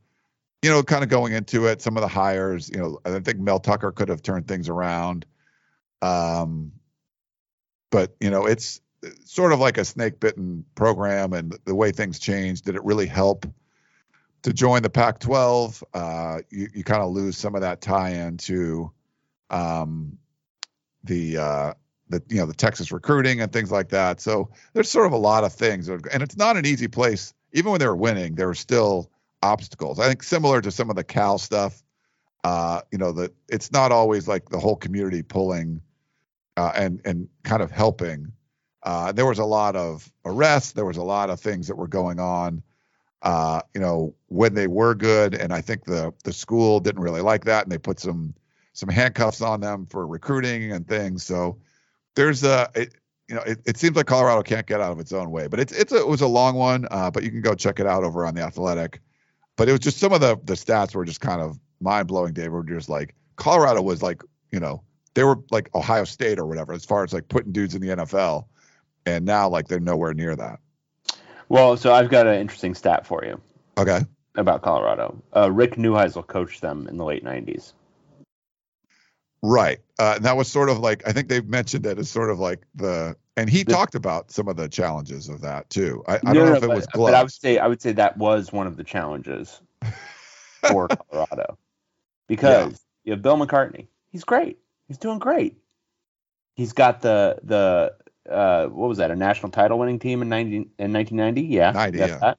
you 0.63 0.71
know, 0.71 0.81
kind 0.81 1.03
of 1.03 1.09
going 1.09 1.33
into 1.33 1.67
it, 1.67 1.81
some 1.81 1.95
of 1.95 2.01
the 2.01 2.07
hires, 2.07 2.69
you 2.69 2.77
know, 2.77 2.97
I 3.05 3.19
think 3.19 3.37
Mel 3.37 3.59
Tucker 3.59 3.91
could 3.91 4.09
have 4.09 4.23
turned 4.23 4.47
things 4.47 4.69
around. 4.69 5.25
Um, 6.01 6.71
but 7.93 8.15
you 8.19 8.31
know, 8.31 8.47
it's 8.47 8.81
sort 9.23 9.53
of 9.53 9.59
like 9.59 9.77
a 9.77 9.85
snake 9.85 10.19
bitten 10.19 10.65
program, 10.73 11.31
and 11.31 11.55
the 11.65 11.75
way 11.75 11.91
things 11.91 12.17
changed, 12.17 12.65
did 12.65 12.75
it 12.75 12.83
really 12.83 13.05
help 13.05 13.45
to 14.41 14.51
join 14.51 14.81
the 14.81 14.89
Pac-12? 14.89 15.83
Uh, 15.93 16.39
you 16.49 16.69
you 16.73 16.83
kind 16.83 17.03
of 17.03 17.11
lose 17.11 17.37
some 17.37 17.53
of 17.53 17.61
that 17.61 17.81
tie-in 17.81 18.37
to 18.37 18.91
um, 19.51 20.17
the 21.03 21.37
uh, 21.37 21.73
the 22.09 22.23
you 22.29 22.37
know 22.37 22.47
the 22.47 22.55
Texas 22.55 22.91
recruiting 22.91 23.41
and 23.41 23.53
things 23.53 23.71
like 23.71 23.89
that. 23.89 24.19
So 24.19 24.49
there's 24.73 24.89
sort 24.89 25.05
of 25.05 25.11
a 25.11 25.17
lot 25.17 25.43
of 25.43 25.53
things, 25.53 25.87
and 25.87 26.23
it's 26.23 26.35
not 26.35 26.57
an 26.57 26.65
easy 26.65 26.87
place. 26.87 27.31
Even 27.51 27.69
when 27.69 27.79
they 27.79 27.85
were 27.87 27.95
winning, 27.95 28.33
there 28.33 28.47
were 28.47 28.55
still 28.55 29.11
obstacles. 29.43 29.99
I 29.99 30.07
think 30.07 30.23
similar 30.23 30.61
to 30.61 30.71
some 30.71 30.89
of 30.89 30.95
the 30.95 31.03
Cal 31.03 31.37
stuff. 31.37 31.83
Uh, 32.43 32.81
you 32.91 32.97
know 32.97 33.11
that 33.11 33.35
it's 33.49 33.71
not 33.71 33.91
always 33.91 34.27
like 34.27 34.49
the 34.49 34.59
whole 34.59 34.75
community 34.75 35.21
pulling 35.21 35.79
uh, 36.57 36.71
and 36.75 37.01
and 37.05 37.27
kind 37.43 37.61
of 37.61 37.71
helping. 37.71 38.31
Uh, 38.83 39.11
there 39.11 39.25
was 39.25 39.39
a 39.39 39.45
lot 39.45 39.75
of 39.75 40.11
arrests. 40.25 40.73
There 40.73 40.85
was 40.85 40.97
a 40.97 41.03
lot 41.03 41.29
of 41.29 41.39
things 41.39 41.67
that 41.67 41.75
were 41.77 41.87
going 41.87 42.19
on. 42.19 42.61
Uh, 43.21 43.61
you 43.73 43.79
know 43.79 44.13
when 44.27 44.53
they 44.53 44.67
were 44.67 44.93
good, 44.93 45.33
and 45.33 45.53
I 45.53 45.61
think 45.61 45.85
the 45.85 46.13
the 46.23 46.33
school 46.33 46.79
didn't 46.79 47.01
really 47.01 47.21
like 47.21 47.45
that, 47.45 47.63
and 47.63 47.71
they 47.71 47.77
put 47.77 47.99
some 47.99 48.35
some 48.73 48.89
handcuffs 48.89 49.41
on 49.41 49.61
them 49.61 49.85
for 49.85 50.05
recruiting 50.05 50.71
and 50.71 50.87
things. 50.87 51.23
So 51.23 51.57
there's 52.15 52.43
a 52.43 52.69
it, 52.75 52.93
you 53.29 53.35
know 53.35 53.41
it, 53.43 53.59
it 53.65 53.77
seems 53.77 53.95
like 53.95 54.07
Colorado 54.07 54.43
can't 54.43 54.67
get 54.67 54.81
out 54.81 54.91
of 54.91 54.99
its 54.99 55.13
own 55.13 55.31
way, 55.31 55.47
but 55.47 55.59
it's 55.59 55.71
it's 55.71 55.93
a, 55.93 55.97
it 55.97 56.07
was 56.07 56.21
a 56.21 56.27
long 56.27 56.55
one. 56.55 56.85
Uh, 56.91 57.09
but 57.09 57.23
you 57.23 57.31
can 57.31 57.41
go 57.41 57.55
check 57.55 57.79
it 57.79 57.87
out 57.87 58.03
over 58.03 58.25
on 58.25 58.35
the 58.35 58.41
Athletic. 58.41 58.99
But 59.55 59.69
it 59.69 59.71
was 59.71 59.81
just 59.81 59.99
some 59.99 60.11
of 60.11 60.19
the 60.19 60.37
the 60.43 60.55
stats 60.55 60.93
were 60.93 61.05
just 61.05 61.21
kind 61.21 61.41
of 61.41 61.57
mind 61.79 62.07
blowing. 62.09 62.33
Dave, 62.33 62.51
were 62.51 62.63
just 62.63 62.89
like 62.89 63.15
Colorado 63.37 63.81
was 63.81 64.03
like 64.03 64.21
you 64.51 64.59
know 64.59 64.83
they 65.13 65.23
were 65.23 65.39
like 65.51 65.73
Ohio 65.75 66.03
State 66.05 66.39
or 66.39 66.45
whatever 66.45 66.73
as 66.73 66.85
far 66.85 67.03
as 67.03 67.13
like 67.13 67.27
putting 67.27 67.51
dudes 67.51 67.75
in 67.75 67.81
the 67.81 67.89
NFL, 67.89 68.45
and 69.05 69.25
now 69.25 69.47
like 69.49 69.67
they're 69.67 69.79
nowhere 69.79 70.13
near 70.13 70.35
that. 70.35 70.59
Well, 71.49 71.77
so 71.77 71.93
I've 71.93 72.09
got 72.09 72.25
an 72.27 72.39
interesting 72.39 72.73
stat 72.73 73.05
for 73.05 73.23
you 73.23 73.39
Okay. 73.77 73.99
about 74.35 74.61
Colorado. 74.61 75.21
Uh, 75.35 75.51
Rick 75.51 75.75
Neuheisel 75.75 76.25
coached 76.25 76.61
them 76.61 76.87
in 76.87 76.97
the 76.97 77.03
late 77.05 77.23
'90s. 77.23 77.73
Right. 79.45 79.79
Uh, 79.99 80.13
and 80.15 80.25
that 80.25 80.37
was 80.37 80.47
sort 80.49 80.69
of 80.69 80.79
like 80.79 81.05
I 81.07 81.11
think 81.11 81.27
they've 81.27 81.47
mentioned 81.47 81.85
it 81.85 81.97
as 81.99 82.09
sort 82.09 82.29
of 82.29 82.39
like 82.39 82.63
the 82.75 83.15
and 83.35 83.49
he 83.49 83.63
The- 83.63 83.73
talked 83.73 83.93
about 83.95 84.31
some 84.31 84.47
of 84.47 84.55
the 84.55 84.69
challenges 84.69 85.27
of 85.27 85.41
that 85.41 85.69
too. 85.69 86.01
I, 86.07 86.15
I 86.15 86.19
No, 86.23 86.33
don't 86.33 86.45
know 86.45 86.51
no, 86.51 86.57
if 86.57 86.63
it 86.63 86.67
but, 86.67 86.75
was 86.77 86.87
but 86.95 87.13
I 87.13 87.21
would 87.21 87.31
say 87.31 87.57
I 87.57 87.67
would 87.67 87.81
say 87.81 87.91
that 87.91 88.17
was 88.17 88.53
one 88.53 88.67
of 88.67 88.77
the 88.77 88.83
challenges 88.85 89.61
for 90.61 90.87
Colorado 90.87 91.57
because 92.27 92.81
you 93.03 93.11
have 93.11 93.21
Bill 93.21 93.37
McCartney. 93.37 93.87
He's 94.11 94.23
great. 94.23 94.59
He's 94.87 94.97
doing 94.97 95.19
great. 95.19 95.57
He's 96.55 96.73
got 96.73 97.01
the 97.01 97.39
the 97.43 97.95
uh, 98.29 98.67
what 98.67 98.87
was 98.87 98.97
that? 98.99 99.11
A 99.11 99.15
national 99.15 99.51
title 99.51 99.79
winning 99.79 99.99
team 99.99 100.21
in 100.21 100.29
90, 100.29 100.55
in 100.55 100.93
1990? 100.93 101.41
Yeah, 101.41 101.71
90, 101.71 101.97
yeah. 101.97 102.17
that. 102.19 102.37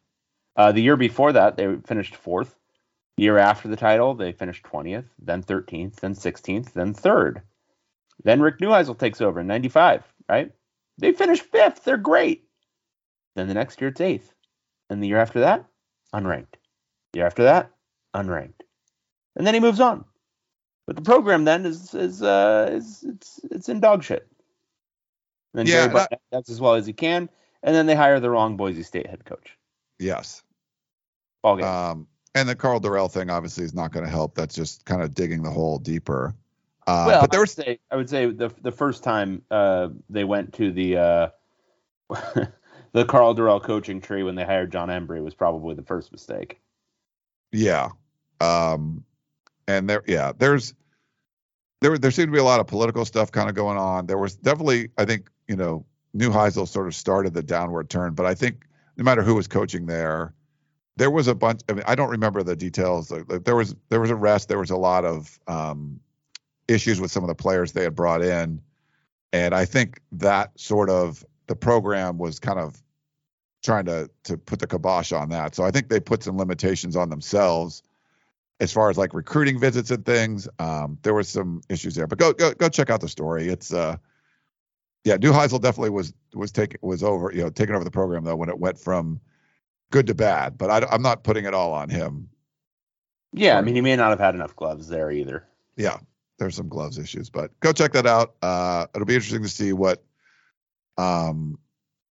Uh, 0.56 0.72
the 0.72 0.80
year 0.80 0.96
before 0.96 1.32
that, 1.32 1.56
they 1.56 1.76
finished 1.86 2.16
fourth. 2.16 2.56
Year 3.16 3.38
after 3.38 3.68
the 3.68 3.76
title, 3.76 4.14
they 4.14 4.32
finished 4.32 4.64
20th, 4.64 5.04
then 5.20 5.42
13th, 5.42 5.96
then 5.96 6.14
16th, 6.14 6.72
then 6.72 6.94
third. 6.94 7.42
Then 8.24 8.40
Rick 8.40 8.58
Neuheisel 8.58 8.98
takes 8.98 9.20
over 9.20 9.40
in 9.40 9.46
95, 9.46 10.02
right? 10.28 10.50
They 10.98 11.12
finished 11.12 11.42
fifth. 11.42 11.84
They're 11.84 11.96
great. 11.96 12.44
Then 13.36 13.48
the 13.48 13.54
next 13.54 13.80
year, 13.80 13.90
it's 13.90 14.00
eighth. 14.00 14.32
And 14.90 15.02
the 15.02 15.08
year 15.08 15.18
after 15.18 15.40
that, 15.40 15.64
unranked. 16.12 16.54
The 17.12 17.18
year 17.18 17.26
after 17.26 17.44
that, 17.44 17.70
unranked. 18.14 18.62
And 19.36 19.46
then 19.46 19.54
he 19.54 19.60
moves 19.60 19.80
on. 19.80 20.04
But 20.86 20.96
the 20.96 21.02
program 21.02 21.44
then 21.44 21.64
is 21.64 21.94
is 21.94 22.22
uh 22.22 22.68
is 22.72 23.04
it's 23.08 23.40
it's 23.50 23.68
in 23.68 23.80
dog 23.80 24.02
shit. 24.02 24.26
And 25.54 25.68
Yeah, 25.68 25.82
Gary 25.86 25.92
Barnett 25.92 26.20
does 26.32 26.48
as 26.50 26.60
well 26.60 26.74
as 26.74 26.86
he 26.86 26.92
can, 26.92 27.28
and 27.62 27.74
then 27.74 27.86
they 27.86 27.94
hire 27.94 28.20
the 28.20 28.30
wrong 28.30 28.56
Boise 28.56 28.82
State 28.82 29.06
head 29.06 29.24
coach. 29.24 29.56
yes. 29.98 30.42
Ball 31.42 31.56
game. 31.56 31.66
Um, 31.66 32.06
and 32.34 32.48
the 32.48 32.54
Karl 32.54 32.80
Dorrell 32.80 33.10
thing 33.10 33.30
obviously 33.30 33.64
is 33.64 33.74
not 33.74 33.92
going 33.92 34.04
to 34.04 34.10
help. 34.10 34.34
That's 34.34 34.54
just 34.54 34.84
kind 34.86 35.02
of 35.02 35.14
digging 35.14 35.42
the 35.42 35.50
hole 35.50 35.78
deeper. 35.78 36.34
Uh, 36.86 37.04
well, 37.06 37.20
but 37.20 37.30
there 37.30 37.38
I 37.38 37.40
would 37.40 37.42
was 37.42 37.52
say 37.52 37.78
I 37.90 37.96
would 37.96 38.10
say 38.10 38.26
the 38.26 38.52
the 38.62 38.72
first 38.72 39.02
time 39.02 39.42
uh, 39.50 39.88
they 40.10 40.24
went 40.24 40.52
to 40.54 40.70
the 40.72 40.96
uh, 40.96 41.28
the 42.92 43.04
Karl 43.04 43.34
Dorrell 43.34 43.62
coaching 43.62 44.00
tree 44.00 44.22
when 44.22 44.34
they 44.34 44.44
hired 44.44 44.72
Jon 44.72 44.88
Embree 44.88 45.22
was 45.22 45.34
probably 45.34 45.74
the 45.74 45.82
first 45.82 46.12
mistake. 46.12 46.60
Yeah. 47.52 47.90
Um, 48.40 49.04
and 49.68 49.88
there, 49.88 50.02
yeah, 50.06 50.32
there's, 50.36 50.74
there, 51.80 51.98
there 51.98 52.10
seemed 52.10 52.28
to 52.28 52.32
be 52.32 52.38
a 52.38 52.44
lot 52.44 52.60
of 52.60 52.66
political 52.66 53.04
stuff 53.04 53.30
kind 53.30 53.48
of 53.48 53.54
going 53.54 53.78
on. 53.78 54.06
There 54.06 54.18
was 54.18 54.36
definitely, 54.36 54.88
I 54.96 55.04
think, 55.04 55.30
you 55.48 55.56
know, 55.56 55.84
Neuheisel 56.16 56.66
sort 56.68 56.86
of 56.86 56.94
started 56.94 57.34
the 57.34 57.42
downward 57.42 57.90
turn, 57.90 58.14
but 58.14 58.26
I 58.26 58.34
think 58.34 58.66
no 58.96 59.04
matter 59.04 59.22
who 59.22 59.34
was 59.34 59.46
coaching 59.46 59.86
there, 59.86 60.34
there 60.96 61.10
was 61.10 61.26
a 61.26 61.34
bunch. 61.34 61.60
I 61.68 61.72
mean, 61.72 61.82
I 61.86 61.96
don't 61.96 62.10
remember 62.10 62.42
the 62.42 62.54
details. 62.54 63.08
There 63.08 63.56
was, 63.56 63.74
there 63.88 64.00
was 64.00 64.10
arrest. 64.12 64.48
There 64.48 64.60
was 64.60 64.70
a 64.70 64.76
lot 64.76 65.04
of 65.04 65.38
um, 65.48 65.98
issues 66.68 67.00
with 67.00 67.10
some 67.10 67.24
of 67.24 67.28
the 67.28 67.34
players 67.34 67.72
they 67.72 67.82
had 67.82 67.96
brought 67.96 68.22
in, 68.22 68.62
and 69.32 69.54
I 69.54 69.64
think 69.64 70.00
that 70.12 70.58
sort 70.58 70.88
of 70.90 71.24
the 71.48 71.56
program 71.56 72.16
was 72.16 72.38
kind 72.38 72.60
of 72.60 72.80
trying 73.64 73.86
to 73.86 74.08
to 74.22 74.38
put 74.38 74.60
the 74.60 74.66
kibosh 74.68 75.10
on 75.10 75.30
that. 75.30 75.54
So 75.56 75.64
I 75.64 75.72
think 75.72 75.88
they 75.88 75.98
put 75.98 76.22
some 76.22 76.38
limitations 76.38 76.94
on 76.94 77.08
themselves 77.08 77.82
as 78.64 78.72
far 78.72 78.90
as 78.90 78.98
like 78.98 79.14
recruiting 79.14 79.60
visits 79.60 79.90
and 79.90 80.04
things. 80.04 80.48
Um, 80.58 80.98
there 81.02 81.14
was 81.14 81.28
some 81.28 81.60
issues 81.68 81.94
there, 81.94 82.06
but 82.06 82.18
go 82.18 82.32
go 82.32 82.52
go 82.52 82.68
check 82.68 82.90
out 82.90 83.00
the 83.00 83.08
story. 83.08 83.48
It's 83.48 83.72
uh, 83.72 83.98
yeah, 85.04 85.16
Neuheisel 85.16 85.60
definitely 85.60 85.90
was 85.90 86.12
was 86.34 86.50
taking 86.50 86.78
was 86.82 87.02
over 87.04 87.30
you 87.32 87.42
know 87.42 87.50
taking 87.50 87.74
over 87.74 87.84
the 87.84 87.90
program 87.90 88.24
though 88.24 88.36
when 88.36 88.48
it 88.48 88.58
went 88.58 88.78
from 88.78 89.20
good 89.92 90.06
to 90.08 90.14
bad. 90.14 90.58
But 90.58 90.70
I, 90.70 90.86
I'm 90.90 91.02
not 91.02 91.22
putting 91.22 91.44
it 91.44 91.54
all 91.54 91.72
on 91.72 91.90
him. 91.90 92.30
Yeah, 93.32 93.58
I 93.58 93.60
mean 93.60 93.74
he 93.74 93.80
may 93.82 93.96
not 93.96 94.10
have 94.10 94.20
had 94.20 94.34
enough 94.34 94.56
gloves 94.56 94.88
there 94.88 95.10
either. 95.10 95.46
Yeah, 95.76 95.98
there's 96.38 96.56
some 96.56 96.68
gloves 96.68 96.98
issues, 96.98 97.30
but 97.30 97.58
go 97.60 97.72
check 97.72 97.92
that 97.92 98.06
out. 98.06 98.34
Uh, 98.42 98.86
it'll 98.94 99.06
be 99.06 99.14
interesting 99.14 99.42
to 99.42 99.48
see 99.48 99.72
what 99.72 100.02
um 100.96 101.58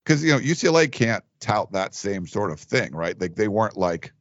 because 0.04 0.24
you 0.24 0.32
know 0.32 0.40
UCLA 0.40 0.92
can't 0.92 1.24
tout 1.40 1.72
that 1.72 1.96
same 1.96 2.28
sort 2.28 2.52
of 2.52 2.60
thing, 2.60 2.94
right? 2.94 3.20
Like 3.20 3.36
they 3.36 3.48
weren't 3.48 3.78
like 3.78 4.14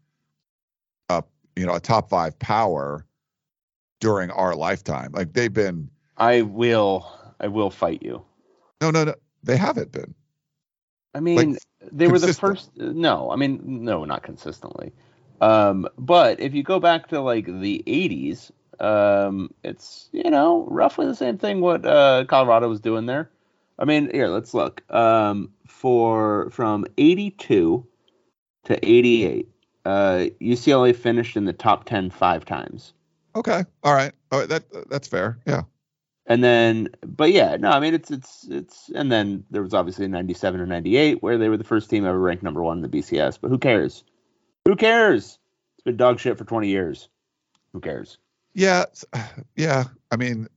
you 1.57 1.67
know 1.67 1.75
a 1.75 1.81
top 1.81 2.09
five 2.09 2.39
power 2.39 3.07
during 4.01 4.31
our 4.31 4.55
lifetime. 4.55 5.13
Like 5.13 5.33
they've 5.33 5.53
been 5.53 5.91
I 6.17 6.43
will 6.43 7.11
I 7.41 7.49
will 7.49 7.71
fight 7.71 8.03
you. 8.03 8.25
no 8.81 8.91
no 8.91 9.05
no 9.05 9.15
they 9.43 9.57
haven't 9.57 9.93
been. 9.93 10.15
I 11.15 11.21
mean, 11.21 11.59
they 11.91 12.09
were 12.09 12.19
the 12.19 12.33
first. 12.33 12.71
No, 12.77 13.31
I 13.31 13.37
mean, 13.37 13.61
no, 13.85 14.05
not 14.05 14.23
consistently. 14.23 14.93
Um, 15.41 15.89
but 15.99 16.41
if 16.41 16.55
you 16.55 16.63
go 16.63 16.81
back 16.81 17.09
to 17.09 17.21
like 17.21 17.47
the 17.47 17.83
'80s, 17.87 18.51
um, 18.81 19.53
it's 19.63 20.09
you 20.13 20.31
know 20.31 20.67
roughly 20.71 21.07
the 21.07 21.15
same 21.15 21.39
thing 21.39 21.61
what 21.61 21.85
uh, 21.85 22.25
Colorado 22.29 22.69
was 22.69 22.81
doing 22.81 23.07
there. 23.07 23.31
I 23.79 23.85
mean, 23.85 24.11
here 24.13 24.29
let's 24.29 24.55
look. 24.55 24.83
Um, 24.93 25.51
for 25.67 26.49
from 26.51 26.87
'82 26.97 27.87
to 28.65 28.89
'88, 28.89 29.49
uh, 29.85 30.27
UCLA 30.41 30.95
finished 30.95 31.37
in 31.37 31.45
the 31.45 31.53
top 31.53 31.85
10 31.85 32.11
five 32.11 32.45
times. 32.45 32.93
Okay, 33.35 33.65
all 33.83 33.95
right, 33.95 34.13
oh, 34.31 34.45
that 34.47 34.65
that's 34.91 35.09
fair. 35.09 35.39
Yeah, 35.47 35.63
And 36.27 36.45
then, 36.45 36.91
but 37.03 37.33
yeah, 37.33 37.57
no, 37.57 37.71
I 37.71 37.81
mean 37.81 37.95
it's 37.95 38.11
it's 38.11 38.47
it's, 38.51 38.91
and 38.95 39.11
then 39.11 39.45
there 39.51 39.63
was 39.63 39.73
obviously 39.73 40.07
'97 40.07 40.61
or 40.61 40.67
'98 40.67 41.23
where 41.23 41.39
they 41.39 41.49
were 41.49 41.57
the 41.57 41.65
first 41.65 41.89
team 41.89 42.05
ever 42.05 42.19
ranked 42.19 42.43
number 42.43 42.63
one 42.63 42.77
in 42.77 42.83
the 42.83 42.99
BCS. 42.99 43.39
But 43.41 43.49
who 43.49 43.59
cares? 43.59 44.05
Who 44.67 44.77
cares? 44.77 45.39
It's 45.77 45.85
been 45.85 45.97
dog 45.97 46.21
shit 46.21 46.37
for 46.37 46.45
20 46.45 46.69
years. 46.69 47.09
Who 47.73 47.81
cares? 47.81 48.19
yeah, 48.55 48.85
yeah. 49.57 49.85
I 50.11 50.17
mean, 50.17 50.49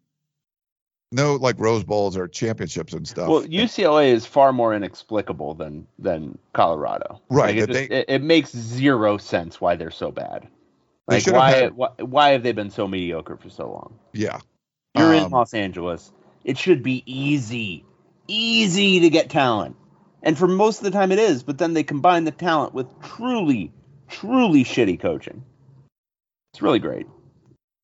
no 1.11 1.35
like 1.35 1.59
Rose 1.59 1.83
Bowls 1.83 2.17
or 2.17 2.27
championships 2.27 2.93
and 2.93 3.07
stuff. 3.07 3.29
Well, 3.29 3.43
UCLA 3.43 4.07
is 4.11 4.25
far 4.25 4.51
more 4.53 4.73
inexplicable 4.73 5.53
than 5.53 5.87
than 5.99 6.37
Colorado. 6.53 7.21
Right, 7.29 7.55
Like, 7.55 7.63
it, 7.69 7.73
just- 7.73 7.89
they- 7.89 7.95
it, 7.99 8.05
it 8.09 8.21
makes 8.23 8.51
zero 8.55 9.17
sense 9.17 9.59
why 9.61 9.75
they're 9.75 9.91
so 9.91 10.11
bad. 10.11 10.47
Like 11.07 11.25
why, 11.27 11.51
had- 11.51 11.75
why 11.75 11.89
why 11.99 12.29
have 12.31 12.43
they 12.43 12.51
been 12.51 12.71
so 12.71 12.87
mediocre 12.87 13.37
for 13.37 13.49
so 13.49 13.69
long? 13.71 13.99
yeah, 14.13 14.39
You're 14.97 15.13
in 15.13 15.23
Um, 15.25 15.31
Los 15.31 15.53
Angeles. 15.53 16.11
It 16.43 16.57
should 16.57 16.83
be 16.83 17.03
easy. 17.05 17.85
easy 18.27 18.99
to 19.01 19.09
get 19.09 19.29
talent. 19.29 19.75
And 20.23 20.35
for 20.37 20.47
most 20.47 20.79
of 20.79 20.83
the 20.85 20.91
time 20.91 21.11
it 21.11 21.19
is, 21.19 21.43
but 21.43 21.59
then 21.59 21.73
they 21.73 21.83
combine 21.83 22.23
the 22.23 22.31
talent 22.31 22.73
with 22.73 22.87
truly, 23.01 23.71
truly 24.07 24.63
shitty 24.63 24.99
coaching. 24.99 25.43
It's 26.53 26.61
really 26.63 26.79
great. 26.79 27.05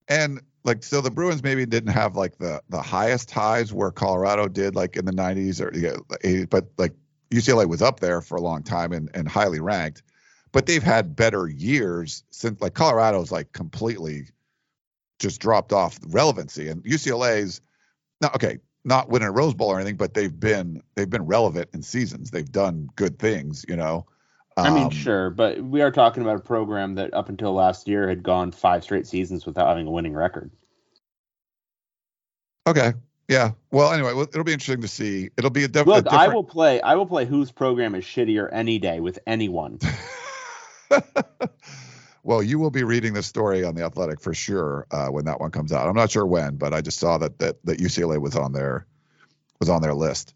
And 0.08 0.42
like 0.64 0.84
so 0.84 1.02
the 1.02 1.12
Bruins 1.12 1.44
maybe 1.44 1.66
didn't 1.66 1.94
have 1.94 2.16
like 2.16 2.38
the 2.38 2.62
the 2.70 2.82
highest 2.82 3.32
highs 3.32 3.74
where 3.74 3.92
Colorado 3.92 4.48
did 4.48 4.76
like 4.76 4.96
in 4.96 5.06
the 5.06 5.12
90s 5.12 5.62
or 5.62 5.76
yeah, 5.78 5.96
80s, 6.24 6.50
but 6.50 6.68
like 6.78 6.94
UCLA 7.32 7.68
was 7.68 7.82
up 7.82 8.00
there 8.00 8.22
for 8.22 8.36
a 8.36 8.42
long 8.42 8.64
time 8.64 8.92
and, 8.92 9.10
and 9.14 9.28
highly 9.28 9.60
ranked. 9.60 10.04
But 10.52 10.66
they've 10.66 10.84
had 10.84 11.16
better 11.16 11.48
years 11.48 12.24
since 12.30 12.62
like 12.62 12.74
Colorado's 12.74 13.32
like 13.32 13.54
completely 13.54 14.28
just 15.20 15.40
dropped 15.40 15.72
off 15.72 16.00
relevancy 16.08 16.68
and 16.68 16.84
UCLA's 16.84 17.62
now 18.22 18.32
okay, 18.36 18.60
not 18.84 19.10
winning 19.10 19.28
a 19.28 19.32
Rose 19.32 19.54
Bowl 19.54 19.70
or 19.70 19.78
anything, 19.78 19.98
but 19.98 20.14
they've 20.14 20.38
been 20.38 20.82
they've 20.96 21.10
been 21.10 21.26
relevant 21.26 21.70
in 21.74 21.82
seasons. 21.82 22.32
They've 22.32 22.52
done 22.52 22.90
good 22.96 23.18
things, 23.20 23.66
you 23.68 23.76
know. 23.76 24.06
I 24.58 24.70
mean, 24.70 24.86
Um, 24.86 24.90
sure, 24.92 25.30
but 25.30 25.62
we 25.62 25.82
are 25.82 25.92
talking 25.92 26.24
about 26.24 26.36
a 26.36 26.42
program 26.42 26.96
that 26.96 27.14
up 27.14 27.30
until 27.30 27.54
last 27.54 27.88
year 27.88 28.10
had 28.10 28.22
gone 28.22 28.52
five 28.52 28.84
straight 28.84 29.08
seasons 29.08 29.46
without 29.46 29.68
having 29.68 29.88
a 29.88 29.92
winning 29.92 30.14
record. 30.14 30.52
Okay. 32.68 32.94
Yeah. 33.28 33.52
Well, 33.72 33.94
anyway, 33.94 34.12
it'll 34.12 34.44
be 34.44 34.52
interesting 34.52 34.82
to 34.82 34.90
see. 34.90 35.30
It'll 35.38 35.50
be 35.50 35.64
a, 35.64 35.68
a 35.68 35.84
Look, 35.84 36.04
different. 36.04 36.08
I 36.08 36.28
will 36.28 36.44
play. 36.44 36.82
I 36.82 36.96
will 36.96 37.06
play 37.06 37.26
whose 37.26 37.50
program 37.50 37.96
is 37.96 38.04
shittier 38.04 38.50
any 38.52 38.78
day 38.78 39.00
with 39.00 39.20
anyone. 39.26 39.80
well, 42.24 42.44
you 42.44 42.60
will 42.60 42.72
be 42.72 42.84
reading 42.84 43.14
this 43.14 43.28
story 43.28 43.64
on 43.64 43.74
the 43.74 43.84
Athletic 43.84 44.20
for 44.20 44.34
sure 44.34 44.86
uh, 44.92 45.08
when 45.08 45.26
that 45.26 45.40
one 45.40 45.52
comes 45.52 45.72
out. 45.72 45.88
I'm 45.88 45.96
not 45.96 46.12
sure 46.12 46.26
when, 46.26 46.58
but 46.58 46.74
I 46.74 46.82
just 46.82 47.00
saw 47.00 47.18
that 47.20 47.40
that 47.40 47.64
that 47.66 47.80
UCLA 47.80 48.20
was 48.20 48.36
on 48.36 48.52
their 48.52 48.86
was 49.60 49.70
on 49.70 49.82
their 49.82 49.94
list. 49.94 50.34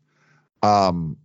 Um, 0.63 1.17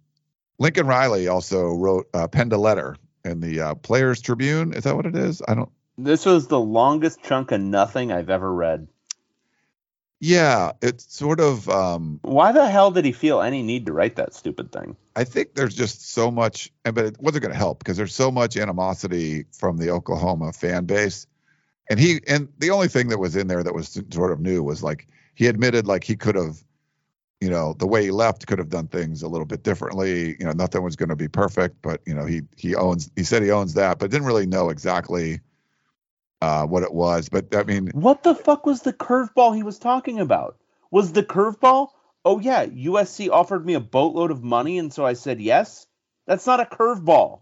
Lincoln 0.61 0.87
Riley 0.87 1.27
also 1.27 1.75
wrote 1.75 2.09
uh, 2.15 2.29
penned 2.29 2.53
a 2.53 2.59
letter 2.59 2.97
in 3.25 3.41
the 3.41 3.61
uh, 3.61 3.75
Players 3.75 4.21
Tribune. 4.21 4.75
Is 4.75 4.85
that 4.85 4.95
what 4.95 5.07
it 5.07 5.17
is? 5.17 5.43
I 5.49 5.55
don't. 5.55 5.71
This 5.99 6.25
was 6.25 6.47
the 6.47 6.61
longest 6.61 7.23
chunk 7.23 7.51
of 7.51 7.61
nothing 7.61 8.13
I've 8.13 8.31
ever 8.31 8.53
read. 8.53 8.87
Yeah, 10.21 10.73
it's 10.83 11.13
sort 11.15 11.41
of. 11.41 11.67
Um, 11.71 12.21
Why 12.23 12.53
the 12.53 12.69
hell 12.69 12.91
did 12.91 13.07
he 13.07 13.13
feel 13.13 13.41
any 13.41 13.63
need 13.63 13.87
to 13.87 13.93
write 13.95 14.17
that 14.17 14.35
stupid 14.35 14.71
thing? 14.71 14.97
I 15.17 15.25
think 15.25 15.55
there's 15.55 15.75
just 15.75 16.13
so 16.13 16.31
much, 16.31 16.71
and 16.85 16.95
but 16.95 17.07
it 17.07 17.17
wasn't 17.19 17.43
going 17.43 17.53
to 17.53 17.59
help 17.59 17.79
because 17.79 17.97
there's 17.97 18.15
so 18.15 18.31
much 18.31 18.59
animosity 18.59 19.47
from 19.53 19.79
the 19.79 19.91
Oklahoma 19.91 20.53
fan 20.53 20.85
base, 20.85 21.27
and 21.89 21.99
he 21.99 22.21
and 22.29 22.49
the 22.59 22.71
only 22.71 22.89
thing 22.89 23.09
that 23.09 23.19
was 23.19 23.35
in 23.35 23.47
there 23.47 23.63
that 23.63 23.75
was 23.75 23.99
sort 24.13 24.31
of 24.31 24.41
new 24.41 24.63
was 24.63 24.83
like 24.83 25.09
he 25.35 25.47
admitted 25.47 25.87
like 25.87 26.05
he 26.05 26.17
could 26.17 26.35
have, 26.35 26.63
you 27.41 27.49
know, 27.49 27.75
the 27.75 27.87
way 27.87 28.05
he 28.05 28.11
left 28.11 28.47
could 28.47 28.59
have 28.59 28.69
done 28.69 28.87
things 28.87 29.23
a 29.23 29.29
little 29.29 29.47
bit 29.47 29.63
differently. 29.63 30.37
You 30.39 30.47
know, 30.47 30.53
nothing 30.53 30.83
was 30.83 30.97
going 30.97 31.09
to 31.09 31.17
be 31.17 31.29
perfect, 31.29 31.81
but 31.83 32.01
you 32.07 32.15
know 32.15 32.27
he 32.27 32.43
he 32.57 32.75
owns 32.75 33.11
he 33.17 33.25
said 33.25 33.43
he 33.43 33.51
owns 33.51 33.75
that, 33.75 33.99
but 33.99 34.11
didn't 34.11 34.27
really 34.27 34.47
know 34.47 34.69
exactly 34.69 35.41
uh, 36.43 36.67
what 36.67 36.83
it 36.83 36.93
was. 36.93 37.29
But 37.29 37.55
I 37.55 37.65
mean, 37.65 37.89
What 37.95 38.23
the 38.23 38.35
fuck 38.35 38.67
was 38.67 38.83
the 38.83 38.93
curveball 38.93 39.57
he 39.57 39.63
was 39.63 39.79
talking 39.79 40.21
about? 40.21 40.59
Was 40.91 41.13
the 41.13 41.23
curveball? 41.23 41.89
Oh 42.25 42.39
yeah, 42.39 42.67
USC 42.67 43.31
offered 43.31 43.65
me 43.65 43.75
a 43.75 43.81
boatload 43.81 44.31
of 44.31 44.43
money, 44.43 44.79
and 44.79 44.93
so 44.93 45.07
I 45.07 45.15
said 45.15 45.41
yes. 45.41 45.87
That's 46.27 46.47
not 46.47 46.61
a 46.61 46.65
curveball. 46.65 47.41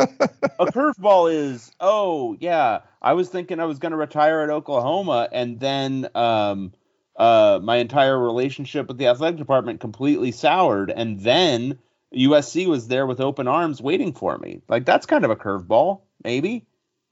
a 0.00 0.66
curveball 0.66 1.32
is, 1.32 1.70
oh 1.80 2.36
yeah, 2.40 2.80
I 3.00 3.12
was 3.12 3.28
thinking 3.28 3.60
I 3.60 3.64
was 3.64 3.78
going 3.78 3.92
to 3.92 3.96
retire 3.96 4.40
at 4.40 4.50
Oklahoma, 4.50 5.28
and 5.30 5.60
then 5.60 6.08
um, 6.16 6.72
uh, 7.18 7.60
my 7.62 7.76
entire 7.78 8.18
relationship 8.18 8.88
with 8.88 8.98
the 8.98 9.08
athletic 9.08 9.38
department 9.38 9.80
completely 9.80 10.32
soured, 10.32 10.90
and 10.90 11.20
then 11.20 11.78
USC 12.14 12.66
was 12.66 12.88
there 12.88 13.06
with 13.06 13.20
open 13.20 13.48
arms 13.48 13.82
waiting 13.82 14.14
for 14.14 14.38
me. 14.38 14.62
Like 14.68 14.86
that's 14.86 15.06
kind 15.06 15.24
of 15.24 15.30
a 15.32 15.36
curveball, 15.36 16.02
maybe, 16.24 16.66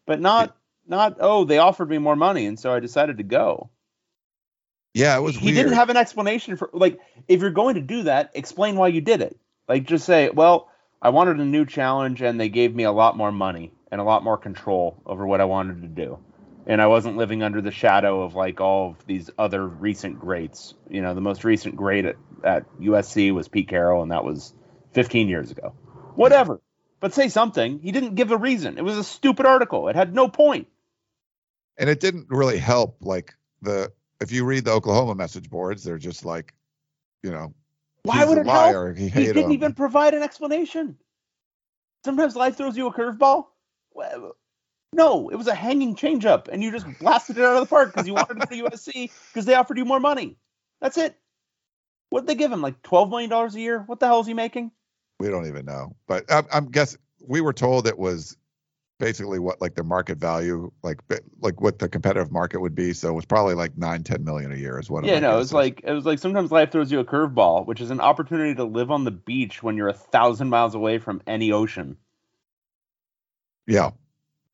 but 0.07 0.21
not 0.21 0.57
not. 0.87 1.19
Oh, 1.21 1.45
they 1.45 1.59
offered 1.59 1.90
me 1.90 1.99
more 1.99 2.16
money, 2.16 2.47
and 2.47 2.59
so 2.59 2.73
I 2.73 2.81
decided 2.81 3.19
to 3.19 3.25
go. 3.25 3.71
yeah, 4.95 5.16
it 5.16 5.21
was 5.23 5.37
he 5.37 5.53
weird. 5.53 5.57
didn't 5.57 5.73
have 5.75 5.90
an 5.90 5.97
explanation 5.97 6.57
for 6.57 6.71
like 6.73 6.99
if 7.29 7.40
you're 7.40 7.51
going 7.51 7.75
to 7.77 7.81
do 7.83 8.05
that, 8.05 8.31
explain 8.35 8.77
why 8.77 8.88
you 8.88 9.01
did 9.01 9.21
it. 9.21 9.38
Like 9.69 9.85
just 9.85 10.07
say, 10.07 10.31
well, 10.31 10.71
I 11.03 11.11
wanted 11.11 11.38
a 11.40 11.45
new 11.45 11.66
challenge 11.66 12.23
and 12.23 12.40
they 12.40 12.49
gave 12.49 12.75
me 12.75 12.85
a 12.85 12.92
lot 12.92 13.16
more 13.16 13.33
money 13.33 13.73
and 13.92 14.01
a 14.01 14.05
lot 14.05 14.25
more 14.25 14.38
control 14.38 15.03
over 15.07 15.27
what 15.27 15.40
I 15.40 15.45
wanted 15.45 15.83
to 15.83 15.88
do. 15.88 16.19
And 16.66 16.83
I 16.83 16.88
wasn't 16.88 17.16
living 17.16 17.42
under 17.42 17.62
the 17.62 17.72
shadow 17.72 18.22
of 18.22 18.35
like 18.35 18.61
all 18.61 18.90
of 18.90 19.07
these 19.07 19.31
other 19.38 19.66
recent 19.66 20.18
greats. 20.20 20.74
You 20.90 21.02
know, 21.02 21.14
the 21.14 21.22
most 21.22 21.44
recent 21.44 21.76
great 21.76 22.07
at, 22.07 22.16
at 22.44 22.64
USC 22.81 23.33
was 23.35 23.48
Pete 23.48 23.68
Carroll, 23.68 24.02
and 24.02 24.12
that 24.12 24.24
was 24.24 24.55
15 24.94 25.29
years 25.29 25.50
ago. 25.52 25.74
Whatever. 26.14 26.61
But 27.00 27.14
say 27.14 27.29
something. 27.29 27.81
He 27.81 27.92
didn't 27.92 28.16
give 28.16 28.33
a 28.33 28.38
reason. 28.38 28.79
It 28.79 28.85
was 28.85 28.98
a 28.98 29.05
stupid 29.05 29.46
article. 29.46 29.88
It 29.88 29.96
had 29.96 30.14
no 30.14 30.29
point. 30.29 30.68
and 31.79 31.90
it 31.90 32.00
didn't 32.00 32.26
really 32.31 32.59
help 32.59 32.98
like 33.00 33.35
the 33.62 33.92
if 34.20 34.33
you 34.33 34.44
read 34.44 34.64
the 34.64 34.72
Oklahoma 34.72 35.14
message 35.14 35.50
boards, 35.50 35.85
they're 35.85 35.98
just 35.98 36.24
like, 36.24 36.55
you 37.22 37.31
know, 37.33 37.55
Why 38.05 38.24
would 38.24 38.38
a 38.38 38.40
it 38.40 38.46
liar. 38.46 38.92
help? 38.92 38.94
He 38.94 39.09
He 39.11 39.29
didn't 39.29 39.52
him. 39.52 39.52
even 39.52 39.74
provide 39.74 40.14
an 40.14 40.22
explanation. 40.22 40.98
Sometimes 42.05 42.37
life 42.37 42.57
throws 42.57 42.76
you 42.76 42.87
a 42.88 42.94
curveball. 42.94 43.46
Well, 43.92 44.37
No, 44.96 45.28
it 45.28 45.37
was 45.37 45.46
a 45.46 45.54
hanging 45.54 45.94
changeup, 45.94 46.48
and 46.48 46.62
you 46.62 46.72
just 46.72 46.87
blasted 46.98 47.37
it 47.37 47.44
out 47.44 47.54
of 47.54 47.61
the 47.61 47.66
park 47.66 47.92
because 47.92 48.06
you 48.06 48.14
wanted 48.14 48.40
to 48.40 48.46
go 48.46 48.46
to 48.46 48.70
USC 48.70 49.11
because 49.28 49.44
they 49.44 49.52
offered 49.52 49.76
you 49.76 49.85
more 49.85 50.00
money. 50.00 50.38
That's 50.80 50.96
it. 50.96 51.14
What 52.09 52.20
did 52.20 52.28
they 52.28 52.35
give 52.35 52.50
him? 52.50 52.62
Like 52.62 52.80
twelve 52.82 53.11
million 53.11 53.28
dollars 53.28 53.54
a 53.54 53.61
year? 53.61 53.80
What 53.80 54.00
the 54.00 54.06
hell 54.06 54.20
is 54.20 54.26
he 54.26 54.32
making? 54.32 54.70
We 55.20 55.28
don't 55.28 55.46
even 55.46 55.66
know, 55.66 55.96
but 56.09 56.24
I'm, 56.32 56.46
I'm 56.50 56.70
guessing 56.70 56.98
we 57.28 57.42
were 57.42 57.52
told 57.52 57.87
it 57.87 57.98
was 57.98 58.38
basically 58.98 59.38
what 59.38 59.61
like 59.61 59.74
the 59.74 59.85
market 59.85 60.16
value, 60.16 60.72
like 60.82 61.00
like 61.40 61.61
what 61.61 61.78
the 61.78 61.90
competitive 61.90 62.32
market 62.32 62.62
would 62.62 62.74
be. 62.74 62.94
So 62.94 63.11
it 63.11 63.12
was 63.14 63.26
probably 63.26 63.54
like 63.54 63.76
nine, 63.76 64.02
ten 64.02 64.24
million 64.24 64.50
a 64.50 64.56
year 64.56 64.78
is 64.78 64.88
what. 64.88 65.04
yeah, 65.04 65.18
no, 65.18 65.28
guess 65.28 65.35
it 65.35 65.38
was 65.38 65.52
like 65.52 65.80
it 65.85 65.92
was 65.92 66.06
like 66.06 66.18
sometimes 66.20 66.50
life 66.50 66.72
throws 66.72 66.90
you 66.90 67.00
a 67.00 67.04
curveball, 67.04 67.66
which 67.66 67.82
is 67.82 67.90
an 67.90 68.00
opportunity 68.00 68.54
to 68.54 68.64
live 68.64 68.90
on 68.90 69.04
the 69.04 69.11
beach 69.11 69.62
when 69.62 69.76
you're 69.76 69.88
a 69.88 69.92
thousand 69.92 70.48
miles 70.48 70.74
away 70.74 70.96
from 70.96 71.20
any 71.26 71.52
ocean. 71.52 71.98
yeah, 73.66 73.90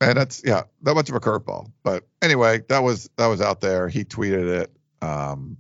and 0.03 0.17
that's 0.17 0.43
yeah, 0.45 0.63
that 0.83 0.95
much 0.95 1.09
of 1.09 1.15
a 1.15 1.21
curveball. 1.21 1.71
But 1.83 2.07
anyway, 2.21 2.63
that 2.69 2.83
was 2.83 3.11
that 3.17 3.27
was 3.27 3.41
out 3.41 3.61
there. 3.61 3.89
He 3.89 4.05
tweeted 4.05 4.63
it. 4.63 4.71
Um, 5.01 5.57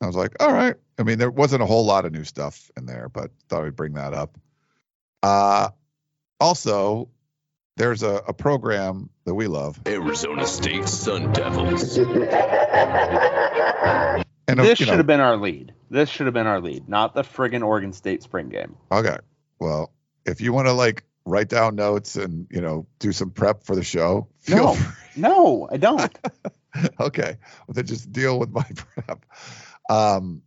I 0.00 0.06
was 0.06 0.16
like, 0.16 0.42
all 0.42 0.52
right. 0.52 0.74
I 0.98 1.04
mean, 1.04 1.18
there 1.18 1.30
wasn't 1.30 1.62
a 1.62 1.66
whole 1.66 1.84
lot 1.84 2.04
of 2.04 2.12
new 2.12 2.24
stuff 2.24 2.70
in 2.76 2.86
there, 2.86 3.08
but 3.08 3.30
thought 3.48 3.64
I'd 3.64 3.76
bring 3.76 3.94
that 3.94 4.14
up. 4.14 4.36
Uh, 5.22 5.70
also, 6.38 7.08
there's 7.76 8.02
a, 8.02 8.22
a 8.28 8.32
program 8.32 9.08
that 9.24 9.34
we 9.34 9.46
love, 9.46 9.80
Arizona 9.86 10.46
State 10.46 10.88
Sun 10.88 11.32
Devils. 11.32 11.96
and 11.98 12.06
uh, 14.48 14.62
this 14.62 14.80
you 14.80 14.86
should 14.86 14.92
know, 14.92 14.96
have 14.98 15.06
been 15.06 15.20
our 15.20 15.36
lead. 15.36 15.72
This 15.90 16.08
should 16.10 16.26
have 16.26 16.34
been 16.34 16.46
our 16.46 16.60
lead, 16.60 16.88
not 16.88 17.14
the 17.14 17.22
friggin' 17.22 17.64
Oregon 17.64 17.92
State 17.92 18.22
spring 18.22 18.48
game. 18.48 18.76
Okay. 18.90 19.16
Well, 19.58 19.92
if 20.26 20.40
you 20.40 20.52
want 20.52 20.66
to 20.66 20.72
like 20.72 21.04
write 21.24 21.48
down 21.48 21.76
notes 21.76 22.16
and 22.16 22.46
you 22.50 22.60
know 22.60 22.86
do 22.98 23.12
some 23.12 23.30
prep 23.30 23.62
for 23.64 23.76
the 23.76 23.84
show, 23.84 24.28
feel 24.40 24.56
No. 24.56 24.74
free. 24.74 24.94
No, 25.22 25.68
I 25.70 25.76
don't. 25.76 26.18
okay. 27.00 27.36
Well, 27.66 27.74
then 27.74 27.86
just 27.86 28.10
deal 28.12 28.38
with 28.38 28.50
my 28.50 28.62
prep. 28.76 29.24
Um, 29.90 30.42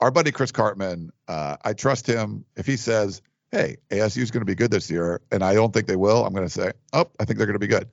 our 0.00 0.10
buddy 0.10 0.32
Chris 0.32 0.50
Karpman, 0.52 1.10
uh, 1.28 1.56
I 1.64 1.74
trust 1.74 2.06
him. 2.06 2.44
If 2.56 2.66
he 2.66 2.76
says, 2.76 3.22
"Hey, 3.52 3.76
ASU 3.90 4.22
is 4.22 4.30
going 4.30 4.40
to 4.40 4.46
be 4.46 4.54
good 4.54 4.70
this 4.70 4.90
year," 4.90 5.20
and 5.30 5.44
I 5.44 5.54
don't 5.54 5.72
think 5.72 5.86
they 5.86 5.96
will, 5.96 6.24
I'm 6.26 6.32
going 6.32 6.46
to 6.46 6.52
say, 6.52 6.72
"Oh, 6.92 7.10
I 7.20 7.24
think 7.24 7.38
they're 7.38 7.46
going 7.46 7.58
to 7.60 7.66
be 7.66 7.66
good." 7.68 7.88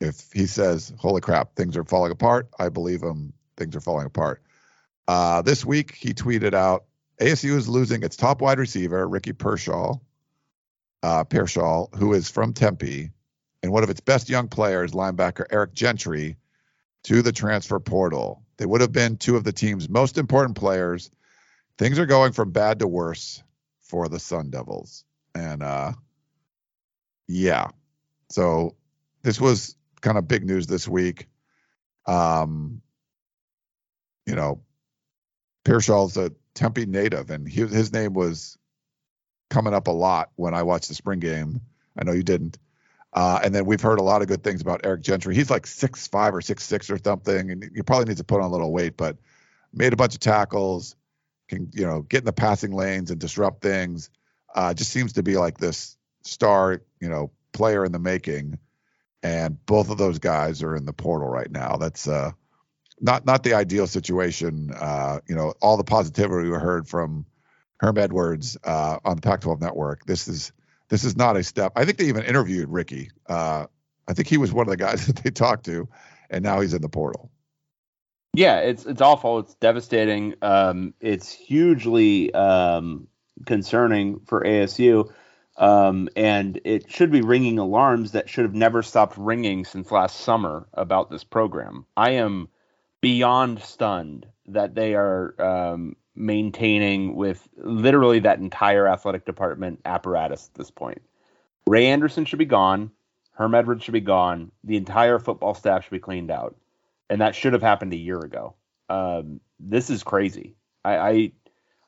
If 0.00 0.30
he 0.32 0.46
says, 0.46 0.92
"Holy 0.98 1.20
crap, 1.20 1.54
things 1.54 1.76
are 1.76 1.84
falling 1.84 2.10
apart," 2.12 2.48
I 2.58 2.68
believe 2.70 3.02
him. 3.02 3.32
Things 3.56 3.76
are 3.76 3.80
falling 3.80 4.06
apart. 4.06 4.42
Uh, 5.08 5.42
this 5.42 5.64
week, 5.64 5.94
he 5.94 6.12
tweeted 6.12 6.54
out, 6.54 6.84
"ASU 7.20 7.54
is 7.56 7.68
losing 7.68 8.02
its 8.02 8.16
top 8.16 8.40
wide 8.40 8.58
receiver, 8.58 9.06
Ricky 9.08 9.32
Pearsall, 9.32 10.02
uh, 11.06 11.88
who 11.96 12.12
is 12.12 12.30
from 12.30 12.52
Tempe, 12.52 13.10
and 13.62 13.72
one 13.72 13.82
of 13.82 13.90
its 13.90 14.00
best 14.00 14.28
young 14.28 14.48
players, 14.48 14.92
linebacker 14.92 15.46
Eric 15.50 15.74
Gentry." 15.74 16.36
to 17.06 17.22
the 17.22 17.30
transfer 17.30 17.78
portal. 17.78 18.42
They 18.56 18.66
would 18.66 18.80
have 18.80 18.90
been 18.90 19.16
two 19.16 19.36
of 19.36 19.44
the 19.44 19.52
team's 19.52 19.88
most 19.88 20.18
important 20.18 20.56
players. 20.56 21.08
Things 21.78 22.00
are 22.00 22.06
going 22.06 22.32
from 22.32 22.50
bad 22.50 22.80
to 22.80 22.88
worse 22.88 23.44
for 23.80 24.08
the 24.08 24.18
Sun 24.18 24.50
Devils. 24.50 25.04
And 25.32 25.62
uh 25.62 25.92
yeah. 27.28 27.68
So 28.28 28.74
this 29.22 29.40
was 29.40 29.76
kind 30.00 30.18
of 30.18 30.26
big 30.26 30.44
news 30.44 30.66
this 30.66 30.88
week. 30.88 31.28
Um 32.06 32.82
you 34.26 34.34
know, 34.34 34.62
Pearsall's 35.64 36.16
a 36.16 36.32
Tempe 36.54 36.86
native 36.86 37.30
and 37.30 37.46
he, 37.46 37.60
his 37.60 37.92
name 37.92 38.14
was 38.14 38.58
coming 39.48 39.74
up 39.74 39.86
a 39.86 39.92
lot 39.92 40.30
when 40.36 40.54
I 40.54 40.62
watched 40.62 40.88
the 40.88 40.94
spring 40.94 41.20
game. 41.20 41.60
I 41.98 42.04
know 42.04 42.12
you 42.12 42.22
didn't. 42.22 42.58
Uh, 43.12 43.40
and 43.42 43.54
then 43.54 43.64
we've 43.64 43.80
heard 43.80 43.98
a 43.98 44.02
lot 44.02 44.20
of 44.20 44.28
good 44.28 44.44
things 44.44 44.60
about 44.60 44.82
Eric 44.84 45.02
Gentry. 45.02 45.34
He's 45.34 45.50
like 45.50 45.66
six 45.66 46.06
five 46.06 46.34
or 46.34 46.42
six 46.42 46.64
six 46.64 46.90
or 46.90 46.98
something, 47.02 47.50
and 47.50 47.70
he 47.74 47.82
probably 47.82 48.06
needs 48.06 48.20
to 48.20 48.24
put 48.24 48.40
on 48.40 48.46
a 48.46 48.52
little 48.52 48.72
weight, 48.72 48.96
but 48.96 49.16
made 49.72 49.92
a 49.92 49.96
bunch 49.96 50.14
of 50.14 50.20
tackles, 50.20 50.96
can 51.48 51.70
you 51.72 51.86
know 51.86 52.02
get 52.02 52.18
in 52.18 52.24
the 52.24 52.32
passing 52.32 52.72
lanes 52.72 53.10
and 53.10 53.18
disrupt 53.18 53.62
things. 53.62 54.10
Uh, 54.54 54.74
just 54.74 54.90
seems 54.90 55.14
to 55.14 55.22
be 55.22 55.36
like 55.36 55.58
this 55.58 55.96
star, 56.22 56.82
you 57.00 57.08
know, 57.08 57.30
player 57.52 57.84
in 57.84 57.92
the 57.92 57.98
making. 57.98 58.58
And 59.22 59.64
both 59.66 59.90
of 59.90 59.98
those 59.98 60.18
guys 60.18 60.62
are 60.62 60.76
in 60.76 60.84
the 60.84 60.92
portal 60.92 61.28
right 61.28 61.50
now. 61.50 61.76
That's 61.76 62.06
uh, 62.06 62.32
not 63.00 63.26
not 63.26 63.42
the 63.42 63.54
ideal 63.54 63.86
situation. 63.86 64.72
Uh, 64.74 65.20
you 65.26 65.34
know, 65.34 65.54
all 65.60 65.76
the 65.76 65.84
positivity 65.84 66.48
we 66.48 66.56
heard 66.56 66.86
from 66.86 67.24
Herm 67.78 67.98
Edwards 67.98 68.56
uh, 68.64 68.98
on 69.04 69.16
the 69.16 69.22
Pac-12 69.22 69.60
network. 69.60 70.04
This 70.06 70.28
is 70.28 70.52
this 70.88 71.04
is 71.04 71.16
not 71.16 71.36
a 71.36 71.42
step. 71.42 71.72
I 71.76 71.84
think 71.84 71.98
they 71.98 72.04
even 72.04 72.22
interviewed 72.22 72.68
Ricky. 72.68 73.10
Uh, 73.28 73.66
I 74.08 74.12
think 74.12 74.28
he 74.28 74.38
was 74.38 74.52
one 74.52 74.66
of 74.66 74.70
the 74.70 74.76
guys 74.76 75.06
that 75.08 75.16
they 75.16 75.30
talked 75.30 75.64
to, 75.66 75.88
and 76.30 76.42
now 76.42 76.60
he's 76.60 76.74
in 76.74 76.82
the 76.82 76.88
portal. 76.88 77.30
Yeah, 78.34 78.58
it's 78.58 78.84
it's 78.84 79.00
awful. 79.00 79.38
It's 79.40 79.54
devastating. 79.54 80.34
Um, 80.42 80.94
it's 81.00 81.32
hugely 81.32 82.32
um, 82.34 83.08
concerning 83.46 84.20
for 84.26 84.42
ASU, 84.42 85.10
um, 85.56 86.08
and 86.14 86.60
it 86.64 86.90
should 86.90 87.10
be 87.10 87.22
ringing 87.22 87.58
alarms 87.58 88.12
that 88.12 88.28
should 88.28 88.44
have 88.44 88.54
never 88.54 88.82
stopped 88.82 89.16
ringing 89.16 89.64
since 89.64 89.90
last 89.90 90.20
summer 90.20 90.68
about 90.74 91.10
this 91.10 91.24
program. 91.24 91.86
I 91.96 92.10
am 92.10 92.48
beyond 93.00 93.62
stunned 93.62 94.26
that 94.48 94.74
they 94.74 94.94
are 94.94 95.34
um, 95.40 95.96
maintaining 96.16 97.14
with 97.14 97.46
literally 97.56 98.20
that 98.20 98.38
entire 98.38 98.88
athletic 98.88 99.24
department 99.24 99.80
apparatus 99.84 100.50
at 100.52 100.58
this 100.58 100.70
point. 100.70 101.02
Ray 101.66 101.86
Anderson 101.86 102.24
should 102.24 102.38
be 102.38 102.44
gone. 102.44 102.90
Herm 103.32 103.54
Edwards 103.54 103.84
should 103.84 103.92
be 103.92 104.00
gone. 104.00 104.50
The 104.64 104.76
entire 104.76 105.18
football 105.18 105.54
staff 105.54 105.84
should 105.84 105.90
be 105.90 105.98
cleaned 105.98 106.30
out, 106.30 106.56
and 107.10 107.20
that 107.20 107.34
should 107.34 107.52
have 107.52 107.62
happened 107.62 107.92
a 107.92 107.98
year 107.98 108.18
ago. 108.18 108.54
Um, 108.88 109.40
this 109.60 109.90
is 109.90 110.02
crazy. 110.02 110.54
I, 110.84 110.96
I 110.96 111.32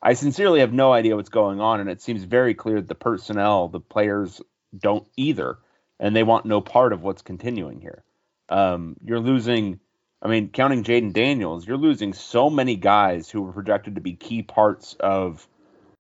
I 0.00 0.12
sincerely 0.12 0.60
have 0.60 0.72
no 0.72 0.92
idea 0.92 1.16
what's 1.16 1.28
going 1.28 1.60
on, 1.60 1.80
and 1.80 1.90
it 1.90 2.02
seems 2.02 2.22
very 2.22 2.54
clear 2.54 2.76
that 2.76 2.88
the 2.88 2.94
personnel, 2.94 3.68
the 3.68 3.80
players, 3.80 4.40
don't 4.76 5.06
either, 5.16 5.58
and 5.98 6.14
they 6.14 6.22
want 6.22 6.46
no 6.46 6.60
part 6.60 6.92
of 6.92 7.02
what's 7.02 7.22
continuing 7.22 7.80
here. 7.80 8.04
Um, 8.48 8.96
you're 9.04 9.20
losing 9.20 9.80
I 10.20 10.28
mean, 10.28 10.48
counting 10.48 10.82
Jayden 10.82 11.12
Daniels, 11.12 11.66
you're 11.66 11.76
losing 11.76 12.12
so 12.12 12.50
many 12.50 12.74
guys 12.76 13.30
who 13.30 13.42
were 13.42 13.52
projected 13.52 13.94
to 13.94 14.00
be 14.00 14.14
key 14.14 14.42
parts 14.42 14.96
of, 14.98 15.46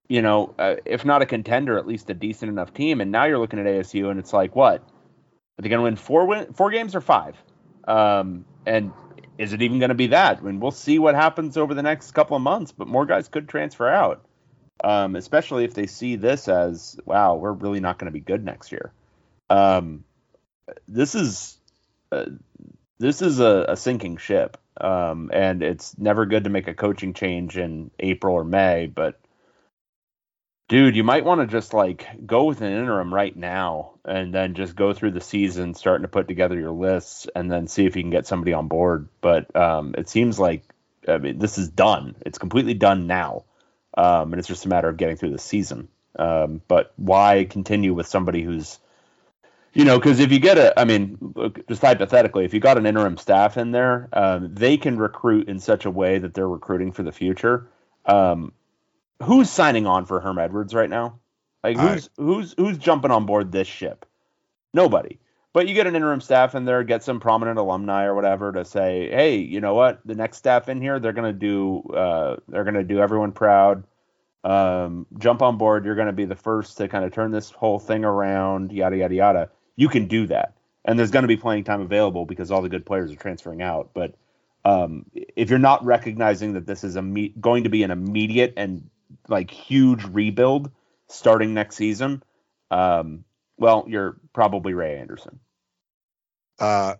you 0.08 0.22
know, 0.22 0.54
uh, 0.58 0.76
if 0.84 1.04
not 1.04 1.22
a 1.22 1.26
contender, 1.26 1.78
at 1.78 1.86
least 1.86 2.10
a 2.10 2.14
decent 2.14 2.50
enough 2.50 2.74
team. 2.74 3.00
And 3.00 3.12
now 3.12 3.24
you're 3.24 3.38
looking 3.38 3.60
at 3.60 3.66
ASU, 3.66 4.10
and 4.10 4.18
it's 4.18 4.32
like, 4.32 4.56
what? 4.56 4.80
Are 4.80 5.62
they 5.62 5.68
going 5.68 5.78
to 5.78 5.84
win 5.84 5.96
four 5.96 6.26
win 6.26 6.52
four 6.52 6.70
games 6.70 6.96
or 6.96 7.00
five? 7.00 7.36
Um, 7.86 8.44
and 8.66 8.92
is 9.38 9.52
it 9.52 9.62
even 9.62 9.78
going 9.78 9.90
to 9.90 9.94
be 9.94 10.08
that? 10.08 10.38
I 10.38 10.40
mean, 10.40 10.58
we'll 10.58 10.72
see 10.72 10.98
what 10.98 11.14
happens 11.14 11.56
over 11.56 11.74
the 11.74 11.82
next 11.82 12.10
couple 12.10 12.36
of 12.36 12.42
months, 12.42 12.72
but 12.72 12.88
more 12.88 13.06
guys 13.06 13.28
could 13.28 13.48
transfer 13.48 13.88
out, 13.88 14.24
um, 14.82 15.14
especially 15.14 15.64
if 15.64 15.74
they 15.74 15.86
see 15.86 16.16
this 16.16 16.48
as, 16.48 16.98
wow, 17.04 17.36
we're 17.36 17.52
really 17.52 17.80
not 17.80 17.98
going 17.98 18.06
to 18.06 18.12
be 18.12 18.20
good 18.20 18.44
next 18.44 18.72
year. 18.72 18.92
Um, 19.48 20.04
this 20.88 21.14
is. 21.14 21.56
Uh, 22.10 22.24
this 22.98 23.22
is 23.22 23.40
a, 23.40 23.66
a 23.68 23.76
sinking 23.76 24.16
ship, 24.16 24.56
um, 24.80 25.30
and 25.32 25.62
it's 25.62 25.96
never 25.98 26.26
good 26.26 26.44
to 26.44 26.50
make 26.50 26.68
a 26.68 26.74
coaching 26.74 27.14
change 27.14 27.56
in 27.56 27.90
April 27.98 28.34
or 28.34 28.44
May. 28.44 28.86
But 28.86 29.20
dude, 30.68 30.96
you 30.96 31.04
might 31.04 31.24
want 31.24 31.40
to 31.40 31.46
just 31.46 31.72
like 31.72 32.06
go 32.26 32.44
with 32.44 32.60
an 32.60 32.72
interim 32.72 33.14
right 33.14 33.34
now, 33.36 33.92
and 34.04 34.34
then 34.34 34.54
just 34.54 34.74
go 34.74 34.92
through 34.92 35.12
the 35.12 35.20
season, 35.20 35.74
starting 35.74 36.02
to 36.02 36.08
put 36.08 36.28
together 36.28 36.58
your 36.58 36.72
lists, 36.72 37.28
and 37.34 37.50
then 37.50 37.68
see 37.68 37.86
if 37.86 37.96
you 37.96 38.02
can 38.02 38.10
get 38.10 38.26
somebody 38.26 38.52
on 38.52 38.68
board. 38.68 39.08
But 39.20 39.54
um, 39.54 39.94
it 39.96 40.08
seems 40.08 40.38
like 40.38 40.64
I 41.06 41.18
mean 41.18 41.38
this 41.38 41.58
is 41.58 41.68
done. 41.68 42.16
It's 42.26 42.38
completely 42.38 42.74
done 42.74 43.06
now, 43.06 43.44
um, 43.96 44.32
and 44.32 44.40
it's 44.40 44.48
just 44.48 44.66
a 44.66 44.68
matter 44.68 44.88
of 44.88 44.96
getting 44.96 45.16
through 45.16 45.32
the 45.32 45.38
season. 45.38 45.88
Um, 46.18 46.62
but 46.66 46.92
why 46.96 47.44
continue 47.44 47.94
with 47.94 48.08
somebody 48.08 48.42
who's 48.42 48.80
you 49.78 49.84
know, 49.84 49.96
because 49.96 50.18
if 50.18 50.32
you 50.32 50.40
get 50.40 50.58
a, 50.58 50.78
I 50.78 50.84
mean, 50.84 51.16
just 51.68 51.82
hypothetically, 51.82 52.44
if 52.44 52.52
you 52.52 52.58
got 52.58 52.78
an 52.78 52.84
interim 52.84 53.16
staff 53.16 53.56
in 53.56 53.70
there, 53.70 54.08
um, 54.12 54.52
they 54.52 54.76
can 54.76 54.98
recruit 54.98 55.48
in 55.48 55.60
such 55.60 55.84
a 55.84 55.90
way 55.90 56.18
that 56.18 56.34
they're 56.34 56.48
recruiting 56.48 56.90
for 56.90 57.04
the 57.04 57.12
future. 57.12 57.68
Um, 58.04 58.52
who's 59.22 59.48
signing 59.48 59.86
on 59.86 60.04
for 60.04 60.18
Herm 60.18 60.40
Edwards 60.40 60.74
right 60.74 60.90
now? 60.90 61.20
Like 61.62 61.76
who's 61.76 62.10
I, 62.18 62.22
who's 62.22 62.54
who's 62.56 62.76
jumping 62.76 63.12
on 63.12 63.24
board 63.24 63.52
this 63.52 63.68
ship? 63.68 64.04
Nobody. 64.74 65.20
But 65.52 65.68
you 65.68 65.74
get 65.74 65.86
an 65.86 65.94
interim 65.94 66.20
staff 66.20 66.56
in 66.56 66.64
there, 66.64 66.82
get 66.82 67.04
some 67.04 67.20
prominent 67.20 67.60
alumni 67.60 68.06
or 68.06 68.16
whatever 68.16 68.50
to 68.50 68.64
say, 68.64 69.08
hey, 69.08 69.36
you 69.36 69.60
know 69.60 69.74
what? 69.74 70.00
The 70.04 70.16
next 70.16 70.38
staff 70.38 70.68
in 70.68 70.82
here, 70.82 70.98
they're 70.98 71.12
gonna 71.12 71.32
do, 71.32 71.84
uh, 71.94 72.36
they're 72.48 72.64
gonna 72.64 72.82
do 72.82 72.98
everyone 72.98 73.30
proud. 73.30 73.84
Um, 74.42 75.06
jump 75.18 75.40
on 75.40 75.56
board. 75.56 75.84
You're 75.84 75.94
gonna 75.94 76.12
be 76.12 76.24
the 76.24 76.34
first 76.34 76.78
to 76.78 76.88
kind 76.88 77.04
of 77.04 77.12
turn 77.12 77.30
this 77.30 77.52
whole 77.52 77.78
thing 77.78 78.04
around. 78.04 78.72
Yada 78.72 78.96
yada 78.96 79.14
yada 79.14 79.50
you 79.78 79.88
can 79.88 80.08
do 80.08 80.26
that. 80.26 80.54
And 80.84 80.98
there's 80.98 81.12
going 81.12 81.22
to 81.22 81.28
be 81.28 81.36
playing 81.36 81.64
time 81.64 81.80
available 81.80 82.26
because 82.26 82.50
all 82.50 82.62
the 82.62 82.68
good 82.68 82.84
players 82.84 83.12
are 83.12 83.16
transferring 83.16 83.62
out. 83.62 83.90
But 83.94 84.14
um, 84.64 85.06
if 85.14 85.50
you're 85.50 85.58
not 85.60 85.84
recognizing 85.84 86.54
that 86.54 86.66
this 86.66 86.82
is 86.82 86.96
me- 86.96 87.32
going 87.40 87.64
to 87.64 87.70
be 87.70 87.84
an 87.84 87.92
immediate 87.92 88.54
and 88.56 88.90
like 89.28 89.50
huge 89.50 90.04
rebuild 90.04 90.72
starting 91.06 91.54
next 91.54 91.76
season, 91.76 92.22
um, 92.72 93.24
well, 93.56 93.84
you're 93.86 94.16
probably 94.32 94.74
Ray 94.74 94.98
Anderson. 94.98 95.38
Uh, 96.58 96.94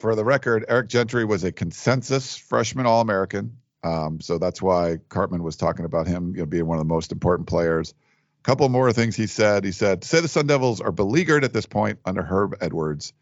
for 0.00 0.16
the 0.16 0.24
record, 0.24 0.64
Eric 0.68 0.88
Gentry 0.88 1.24
was 1.24 1.44
a 1.44 1.52
consensus 1.52 2.36
freshman 2.36 2.86
All 2.86 3.00
American. 3.00 3.58
Um, 3.84 4.20
so 4.20 4.38
that's 4.38 4.60
why 4.60 4.98
Karpman 5.08 5.42
was 5.42 5.56
talking 5.56 5.84
about 5.84 6.08
him 6.08 6.32
you 6.34 6.40
know, 6.40 6.46
being 6.46 6.66
one 6.66 6.78
of 6.78 6.80
the 6.80 6.92
most 6.92 7.12
important 7.12 7.48
players 7.48 7.94
couple 8.42 8.68
more 8.68 8.92
things 8.92 9.16
he 9.16 9.26
said. 9.26 9.64
He 9.64 9.72
said, 9.72 10.04
say 10.04 10.20
the 10.20 10.28
Sun 10.28 10.46
Devils 10.46 10.80
are 10.80 10.92
beleaguered 10.92 11.44
at 11.44 11.52
this 11.52 11.66
point 11.66 11.98
under 12.04 12.22
Herm 12.22 12.54
Edwards 12.60 13.12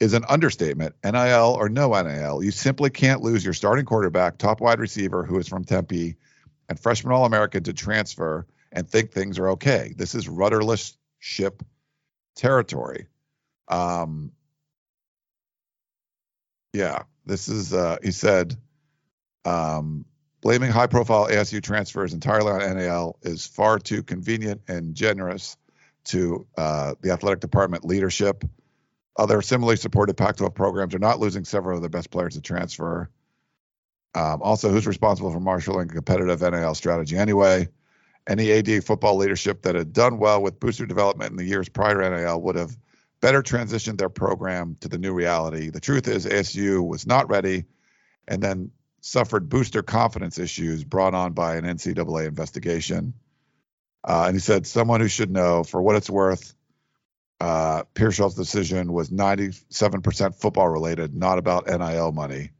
is 0.00 0.12
an 0.12 0.24
understatement. 0.28 0.94
NIL 1.04 1.56
or 1.58 1.68
no 1.68 1.90
NIL, 2.00 2.42
you 2.42 2.50
simply 2.50 2.90
can't 2.90 3.22
lose 3.22 3.44
your 3.44 3.54
starting 3.54 3.84
quarterback, 3.84 4.38
top 4.38 4.60
wide 4.60 4.80
receiver 4.80 5.24
who 5.24 5.38
is 5.38 5.48
from 5.48 5.64
Tempe, 5.64 6.16
and 6.68 6.80
freshman 6.80 7.12
All 7.12 7.24
American 7.24 7.62
to 7.64 7.72
transfer 7.72 8.46
and 8.72 8.88
think 8.88 9.12
things 9.12 9.38
are 9.38 9.50
okay. 9.50 9.94
This 9.96 10.14
is 10.14 10.28
rudderless 10.28 10.96
ship 11.18 11.62
territory. 12.34 13.06
Um, 13.68 14.32
yeah, 16.72 17.04
this 17.24 17.48
is, 17.48 17.72
uh, 17.72 17.98
he 18.02 18.10
said, 18.10 18.56
um, 19.44 20.04
Blaming 20.44 20.70
high 20.70 20.88
profile 20.88 21.26
ASU 21.26 21.62
transfers 21.62 22.12
entirely 22.12 22.52
on 22.52 22.76
NIL 22.76 23.16
is 23.22 23.46
far 23.46 23.78
too 23.78 24.02
convenient 24.02 24.60
and 24.68 24.94
generous 24.94 25.56
to 26.04 26.46
uh, 26.58 26.94
the 27.00 27.12
athletic 27.12 27.40
department 27.40 27.82
leadership. 27.82 28.44
Other 29.16 29.40
similarly 29.40 29.76
supported 29.76 30.18
Pac 30.18 30.36
12 30.36 30.54
programs 30.54 30.94
are 30.94 30.98
not 30.98 31.18
losing 31.18 31.46
several 31.46 31.78
of 31.78 31.82
their 31.82 31.88
best 31.88 32.10
players 32.10 32.34
to 32.34 32.42
transfer. 32.42 33.08
Um, 34.14 34.42
also, 34.42 34.68
who's 34.68 34.86
responsible 34.86 35.32
for 35.32 35.40
marshaling 35.40 35.88
competitive 35.88 36.42
NIL 36.42 36.74
strategy 36.74 37.16
anyway? 37.16 37.66
Any 38.26 38.52
AD 38.52 38.84
football 38.84 39.16
leadership 39.16 39.62
that 39.62 39.74
had 39.74 39.94
done 39.94 40.18
well 40.18 40.42
with 40.42 40.60
booster 40.60 40.84
development 40.84 41.30
in 41.30 41.38
the 41.38 41.46
years 41.46 41.70
prior 41.70 41.98
to 41.98 42.10
NIL 42.10 42.42
would 42.42 42.56
have 42.56 42.76
better 43.22 43.42
transitioned 43.42 43.96
their 43.96 44.10
program 44.10 44.76
to 44.80 44.90
the 44.90 44.98
new 44.98 45.14
reality. 45.14 45.70
The 45.70 45.80
truth 45.80 46.06
is, 46.06 46.26
ASU 46.26 46.86
was 46.86 47.06
not 47.06 47.30
ready, 47.30 47.64
and 48.28 48.42
then 48.42 48.70
suffered 49.04 49.50
booster 49.50 49.82
confidence 49.82 50.38
issues 50.38 50.82
brought 50.82 51.14
on 51.14 51.34
by 51.34 51.56
an 51.56 51.64
NCAA 51.64 52.26
investigation. 52.26 53.12
Uh, 54.02 54.24
and 54.26 54.34
he 54.34 54.40
said, 54.40 54.66
someone 54.66 55.02
who 55.02 55.08
should 55.08 55.30
know, 55.30 55.62
for 55.62 55.82
what 55.82 55.94
it's 55.94 56.08
worth, 56.08 56.54
uh, 57.38 57.82
decision 57.94 58.94
was 58.94 59.10
97% 59.10 60.34
football 60.34 60.68
related, 60.70 61.14
not 61.14 61.36
about 61.36 61.66
NIL 61.66 62.12
money. 62.12 62.52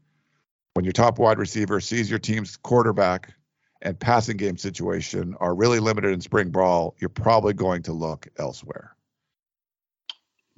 When 0.75 0.85
your 0.85 0.91
top 0.91 1.17
wide 1.17 1.39
receiver 1.39 1.79
sees 1.79 2.11
your 2.11 2.19
team's 2.19 2.57
quarterback 2.57 3.33
and 3.81 3.99
passing 3.99 4.37
game 4.37 4.57
situation 4.57 5.35
are 5.39 5.55
really 5.55 5.79
limited 5.79 6.11
in 6.11 6.21
spring 6.21 6.51
ball, 6.51 6.95
you're 6.99 7.09
probably 7.09 7.53
going 7.53 7.81
to 7.83 7.93
look 7.93 8.27
elsewhere. 8.37 8.95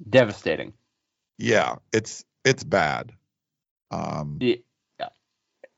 Devastating. 0.06 0.74
Yeah, 1.38 1.76
it's 1.94 2.26
it's 2.44 2.62
bad. 2.62 3.12
Um, 3.90 4.36
yeah. 4.40 4.56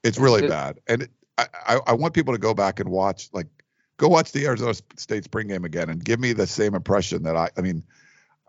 It's 0.02 0.18
really 0.18 0.44
it, 0.44 0.48
bad, 0.48 0.78
and 0.86 1.08
I, 1.36 1.46
I, 1.66 1.80
I 1.88 1.92
want 1.94 2.14
people 2.14 2.34
to 2.34 2.40
go 2.40 2.54
back 2.54 2.80
and 2.80 2.88
watch 2.90 3.28
like 3.32 3.48
go 3.96 4.08
watch 4.08 4.32
the 4.32 4.46
Arizona 4.46 4.74
State 4.96 5.24
spring 5.24 5.48
game 5.48 5.64
again 5.64 5.90
and 5.90 6.02
give 6.02 6.18
me 6.18 6.32
the 6.32 6.46
same 6.46 6.74
impression 6.74 7.24
that 7.24 7.36
I 7.36 7.50
I 7.56 7.60
mean 7.60 7.84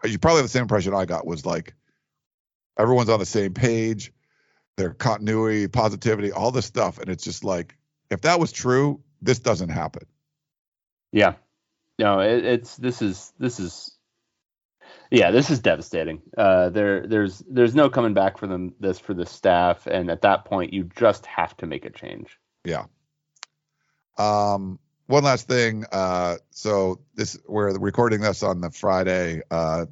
you 0.03 0.17
probably 0.17 0.37
have 0.37 0.45
the 0.45 0.49
same 0.49 0.63
impression 0.63 0.93
I 0.93 1.05
got 1.05 1.25
was 1.25 1.45
like 1.45 1.73
everyone's 2.77 3.09
on 3.09 3.19
the 3.19 3.25
same 3.25 3.53
page, 3.53 4.13
their 4.77 4.93
continuity, 4.93 5.67
positivity, 5.67 6.31
all 6.31 6.51
this 6.51 6.65
stuff, 6.65 6.99
and 6.99 7.09
it's 7.09 7.23
just 7.23 7.43
like 7.43 7.77
if 8.09 8.21
that 8.21 8.39
was 8.39 8.51
true, 8.51 9.01
this 9.21 9.39
doesn't 9.39 9.69
happen. 9.69 10.03
Yeah, 11.11 11.33
no, 11.99 12.19
it, 12.19 12.45
it's 12.45 12.75
this 12.77 13.01
is 13.01 13.33
this 13.37 13.59
is 13.59 13.97
yeah, 15.11 15.31
this 15.31 15.49
is 15.49 15.59
devastating. 15.59 16.21
Uh, 16.37 16.69
there, 16.69 17.05
there's, 17.05 17.43
there's 17.49 17.75
no 17.75 17.89
coming 17.89 18.13
back 18.13 18.37
for 18.37 18.47
them. 18.47 18.73
This 18.79 18.97
for 18.97 19.13
the 19.13 19.25
staff, 19.25 19.85
and 19.85 20.09
at 20.09 20.21
that 20.21 20.45
point, 20.45 20.73
you 20.73 20.89
just 20.97 21.25
have 21.25 21.55
to 21.57 21.67
make 21.67 21.85
a 21.85 21.89
change. 21.89 22.39
Yeah. 22.63 22.85
Um, 24.17 24.79
one 25.07 25.23
last 25.23 25.47
thing. 25.47 25.85
Uh, 25.91 26.37
so 26.51 27.01
this 27.15 27.37
we're 27.45 27.77
recording 27.77 28.21
this 28.21 28.43
on 28.43 28.61
the 28.61 28.71
Friday. 28.71 29.41
Uh, 29.51 29.85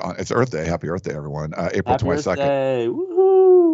on, 0.00 0.16
it's 0.18 0.30
Earth 0.30 0.50
Day. 0.50 0.64
Happy 0.64 0.88
Earth 0.88 1.02
Day, 1.02 1.14
everyone. 1.14 1.52
Uh, 1.54 1.68
April 1.74 1.98
twenty 1.98 2.22
second. 2.22 2.96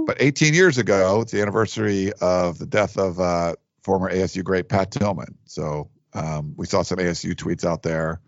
But 0.05 0.17
18 0.21 0.53
years 0.53 0.79
ago, 0.79 1.21
it's 1.21 1.31
the 1.31 1.41
anniversary 1.41 2.13
of 2.21 2.59
the 2.59 2.67
death 2.67 2.99
of 2.99 3.21
uh, 3.21 3.55
former 3.83 4.13
ASU 4.13 4.43
great 4.43 4.69
Pat 4.69 4.91
Tillman. 4.91 5.39
So 5.45 5.91
um, 6.13 6.55
we 6.57 6.67
saw 6.67 6.83
some 6.83 6.99
ASU 6.99 7.35
tweets 7.35 7.65
out 7.65 7.85
there 7.85 8.21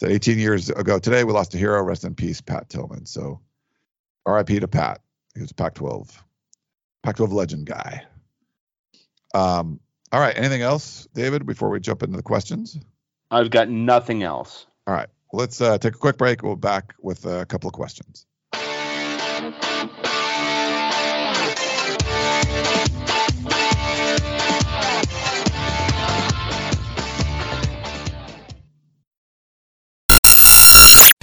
that 0.00 0.10
18 0.10 0.38
years 0.38 0.70
ago 0.70 0.98
today 0.98 1.24
we 1.24 1.32
lost 1.32 1.54
a 1.54 1.58
hero. 1.58 1.82
Rest 1.82 2.04
in 2.04 2.14
peace, 2.14 2.40
Pat 2.40 2.68
Tillman. 2.68 3.06
So 3.06 3.40
R.I.P. 4.26 4.60
to 4.60 4.68
Pat. 4.68 5.00
He 5.34 5.40
was 5.40 5.50
a 5.50 5.54
Pac-12, 5.54 6.10
Pac-12 7.02 7.32
legend 7.32 7.66
guy. 7.66 8.04
Um, 9.34 9.80
all 10.12 10.20
right. 10.20 10.36
Anything 10.36 10.62
else, 10.62 11.06
David? 11.14 11.46
Before 11.46 11.70
we 11.70 11.80
jump 11.80 12.02
into 12.02 12.16
the 12.16 12.22
questions. 12.22 12.78
I've 13.30 13.50
got 13.50 13.68
nothing 13.68 14.22
else. 14.22 14.66
All 14.86 14.94
right. 14.94 15.08
Let's 15.32 15.60
uh, 15.60 15.78
take 15.78 15.94
a 15.94 15.98
quick 15.98 16.18
break. 16.18 16.42
We'll 16.42 16.56
be 16.56 16.60
back 16.60 16.94
with 17.00 17.24
a 17.24 17.46
couple 17.46 17.68
of 17.68 17.74
questions. 17.74 18.26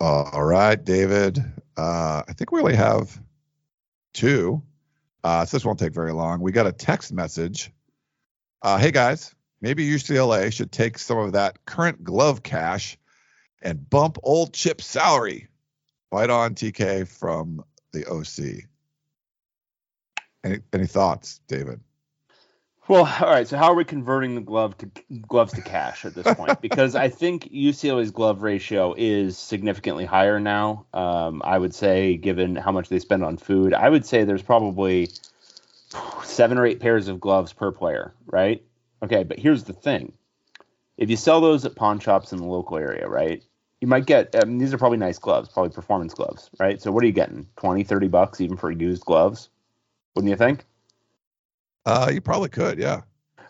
All 0.00 0.44
right, 0.44 0.82
David. 0.82 1.38
Uh, 1.76 2.22
I 2.28 2.32
think 2.32 2.52
we 2.52 2.60
only 2.60 2.76
have 2.76 3.20
two. 4.14 4.62
Uh, 5.24 5.44
so 5.44 5.56
this 5.56 5.64
won't 5.64 5.80
take 5.80 5.92
very 5.92 6.12
long. 6.12 6.40
We 6.40 6.52
got 6.52 6.68
a 6.68 6.72
text 6.72 7.12
message. 7.12 7.72
Uh, 8.62 8.78
hey 8.78 8.92
guys, 8.92 9.34
maybe 9.60 9.88
UCLA 9.88 10.52
should 10.52 10.70
take 10.70 10.98
some 10.98 11.18
of 11.18 11.32
that 11.32 11.64
current 11.64 12.04
glove 12.04 12.44
cash 12.44 12.96
and 13.60 13.90
bump 13.90 14.18
old 14.22 14.54
Chip's 14.54 14.86
salary. 14.86 15.48
Fight 16.10 16.30
on 16.30 16.54
TK 16.54 17.06
from 17.08 17.64
the 17.92 18.06
OC. 18.06 18.64
Any 20.44 20.60
any 20.72 20.86
thoughts, 20.86 21.40
David? 21.48 21.80
Well, 22.88 23.04
all 23.20 23.30
right. 23.30 23.46
So 23.46 23.56
how 23.56 23.66
are 23.66 23.74
we 23.74 23.84
converting 23.84 24.34
the 24.34 24.40
glove 24.40 24.76
to 24.78 24.90
gloves 25.28 25.52
to 25.54 25.62
cash 25.62 26.04
at 26.04 26.14
this 26.14 26.32
point? 26.34 26.60
Because 26.68 26.94
I 26.94 27.08
think 27.08 27.50
UCLA's 27.52 28.10
glove 28.10 28.42
ratio 28.42 28.94
is 28.96 29.38
significantly 29.38 30.04
higher 30.04 30.40
now. 30.40 30.86
Um, 30.92 31.42
I 31.44 31.58
would 31.58 31.74
say, 31.74 32.16
given 32.16 32.56
how 32.56 32.72
much 32.72 32.88
they 32.88 32.98
spend 32.98 33.24
on 33.24 33.36
food, 33.36 33.74
I 33.74 33.88
would 33.88 34.04
say 34.06 34.24
there's 34.24 34.42
probably 34.42 35.08
seven 36.24 36.58
or 36.58 36.66
eight 36.66 36.80
pairs 36.80 37.08
of 37.08 37.20
gloves 37.20 37.52
per 37.52 37.70
player, 37.72 38.14
right? 38.26 38.62
Okay, 39.02 39.22
but 39.22 39.38
here's 39.38 39.64
the 39.64 39.72
thing: 39.72 40.12
if 40.96 41.10
you 41.10 41.16
sell 41.16 41.40
those 41.40 41.64
at 41.64 41.76
pawn 41.76 42.00
shops 42.00 42.32
in 42.32 42.38
the 42.38 42.46
local 42.46 42.76
area, 42.76 43.08
right? 43.08 43.42
You 43.80 43.86
might 43.86 44.06
get 44.06 44.34
I 44.34 44.44
mean, 44.44 44.58
these 44.58 44.74
are 44.74 44.78
probably 44.78 44.98
nice 44.98 45.18
gloves, 45.18 45.48
probably 45.48 45.70
performance 45.70 46.14
gloves, 46.14 46.50
right? 46.58 46.82
So 46.82 46.90
what 46.90 47.04
are 47.04 47.06
you 47.06 47.12
getting? 47.12 47.46
20, 47.56 47.84
30 47.84 48.08
bucks 48.08 48.40
even 48.40 48.56
for 48.56 48.70
used 48.70 49.04
gloves? 49.04 49.50
Wouldn't 50.14 50.30
you 50.30 50.36
think? 50.36 50.64
Uh, 51.88 52.10
you 52.10 52.20
probably 52.20 52.50
could, 52.50 52.78
yeah. 52.78 53.00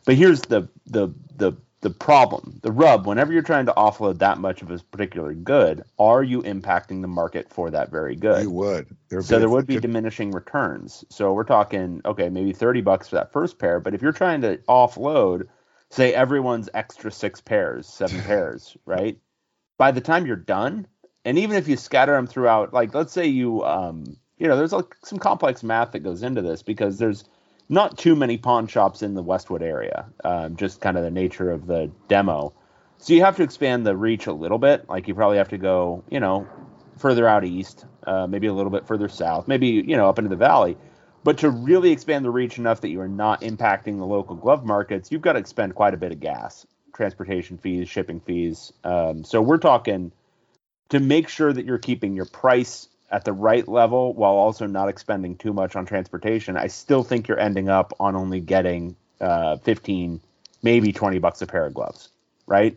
But 0.04 0.14
here's 0.14 0.42
the 0.42 0.68
the 0.86 1.08
the 1.34 1.54
the 1.80 1.90
problem, 1.90 2.60
the 2.62 2.70
rub. 2.70 3.04
Whenever 3.04 3.32
you're 3.32 3.42
trying 3.42 3.66
to 3.66 3.72
offload 3.72 4.18
that 4.18 4.38
much 4.38 4.62
of 4.62 4.70
a 4.70 4.78
particular 4.78 5.34
good, 5.34 5.82
are 5.98 6.22
you 6.22 6.42
impacting 6.42 7.02
the 7.02 7.08
market 7.08 7.50
for 7.50 7.68
that 7.70 7.90
very 7.90 8.14
good? 8.14 8.44
You 8.44 8.50
would. 8.50 8.96
There'd 9.08 9.24
so 9.24 9.40
there 9.40 9.48
would 9.48 9.66
be 9.66 9.80
diminishing 9.80 10.30
returns. 10.30 11.04
So 11.08 11.32
we're 11.32 11.42
talking, 11.42 12.00
okay, 12.04 12.28
maybe 12.28 12.52
30 12.52 12.80
bucks 12.82 13.08
for 13.08 13.16
that 13.16 13.32
first 13.32 13.58
pair. 13.58 13.80
But 13.80 13.94
if 13.94 14.02
you're 14.02 14.12
trying 14.12 14.42
to 14.42 14.58
offload, 14.68 15.48
say 15.90 16.14
everyone's 16.14 16.68
extra 16.74 17.10
six 17.10 17.40
pairs, 17.40 17.88
seven 17.88 18.20
pairs, 18.24 18.76
right? 18.86 19.18
By 19.78 19.90
the 19.90 20.00
time 20.00 20.26
you're 20.26 20.36
done, 20.36 20.86
and 21.24 21.38
even 21.38 21.56
if 21.56 21.66
you 21.66 21.76
scatter 21.76 22.12
them 22.12 22.28
throughout, 22.28 22.72
like 22.72 22.94
let's 22.94 23.12
say 23.12 23.26
you, 23.26 23.64
um, 23.64 24.16
you 24.36 24.46
know, 24.46 24.56
there's 24.56 24.72
like 24.72 24.94
some 25.04 25.18
complex 25.18 25.64
math 25.64 25.90
that 25.92 26.00
goes 26.00 26.22
into 26.22 26.40
this 26.40 26.62
because 26.62 26.98
there's 26.98 27.24
not 27.68 27.98
too 27.98 28.16
many 28.16 28.38
pawn 28.38 28.66
shops 28.66 29.02
in 29.02 29.14
the 29.14 29.22
Westwood 29.22 29.62
area, 29.62 30.06
um, 30.24 30.56
just 30.56 30.80
kind 30.80 30.96
of 30.96 31.04
the 31.04 31.10
nature 31.10 31.50
of 31.50 31.66
the 31.66 31.90
demo. 32.08 32.52
So 32.98 33.12
you 33.12 33.22
have 33.22 33.36
to 33.36 33.42
expand 33.42 33.86
the 33.86 33.96
reach 33.96 34.26
a 34.26 34.32
little 34.32 34.58
bit. 34.58 34.88
Like 34.88 35.06
you 35.06 35.14
probably 35.14 35.36
have 35.38 35.50
to 35.50 35.58
go, 35.58 36.02
you 36.10 36.20
know, 36.20 36.46
further 36.96 37.28
out 37.28 37.44
east, 37.44 37.84
uh, 38.06 38.26
maybe 38.26 38.46
a 38.46 38.52
little 38.52 38.70
bit 38.70 38.86
further 38.86 39.08
south, 39.08 39.46
maybe 39.48 39.66
you 39.68 39.96
know 39.96 40.08
up 40.08 40.18
into 40.18 40.30
the 40.30 40.36
valley. 40.36 40.76
But 41.24 41.38
to 41.38 41.50
really 41.50 41.90
expand 41.90 42.24
the 42.24 42.30
reach 42.30 42.58
enough 42.58 42.80
that 42.80 42.88
you 42.88 43.00
are 43.00 43.08
not 43.08 43.42
impacting 43.42 43.98
the 43.98 44.06
local 44.06 44.36
glove 44.36 44.64
markets, 44.64 45.12
you've 45.12 45.22
got 45.22 45.34
to 45.34 45.38
expend 45.38 45.74
quite 45.74 45.92
a 45.92 45.96
bit 45.96 46.12
of 46.12 46.20
gas, 46.20 46.66
transportation 46.94 47.58
fees, 47.58 47.88
shipping 47.88 48.20
fees. 48.20 48.72
Um, 48.84 49.24
so 49.24 49.42
we're 49.42 49.58
talking 49.58 50.12
to 50.88 51.00
make 51.00 51.28
sure 51.28 51.52
that 51.52 51.64
you're 51.64 51.78
keeping 51.78 52.14
your 52.14 52.24
price 52.24 52.88
at 53.10 53.24
the 53.24 53.32
right 53.32 53.66
level 53.66 54.12
while 54.14 54.32
also 54.32 54.66
not 54.66 54.88
expending 54.88 55.36
too 55.36 55.52
much 55.52 55.76
on 55.76 55.86
transportation. 55.86 56.56
I 56.56 56.66
still 56.66 57.02
think 57.02 57.28
you're 57.28 57.40
ending 57.40 57.68
up 57.68 57.94
on 57.98 58.14
only 58.16 58.40
getting 58.40 58.96
uh, 59.20 59.56
15, 59.56 60.20
maybe 60.62 60.92
20 60.92 61.18
bucks 61.18 61.40
a 61.42 61.46
pair 61.46 61.66
of 61.66 61.74
gloves, 61.74 62.10
right? 62.46 62.76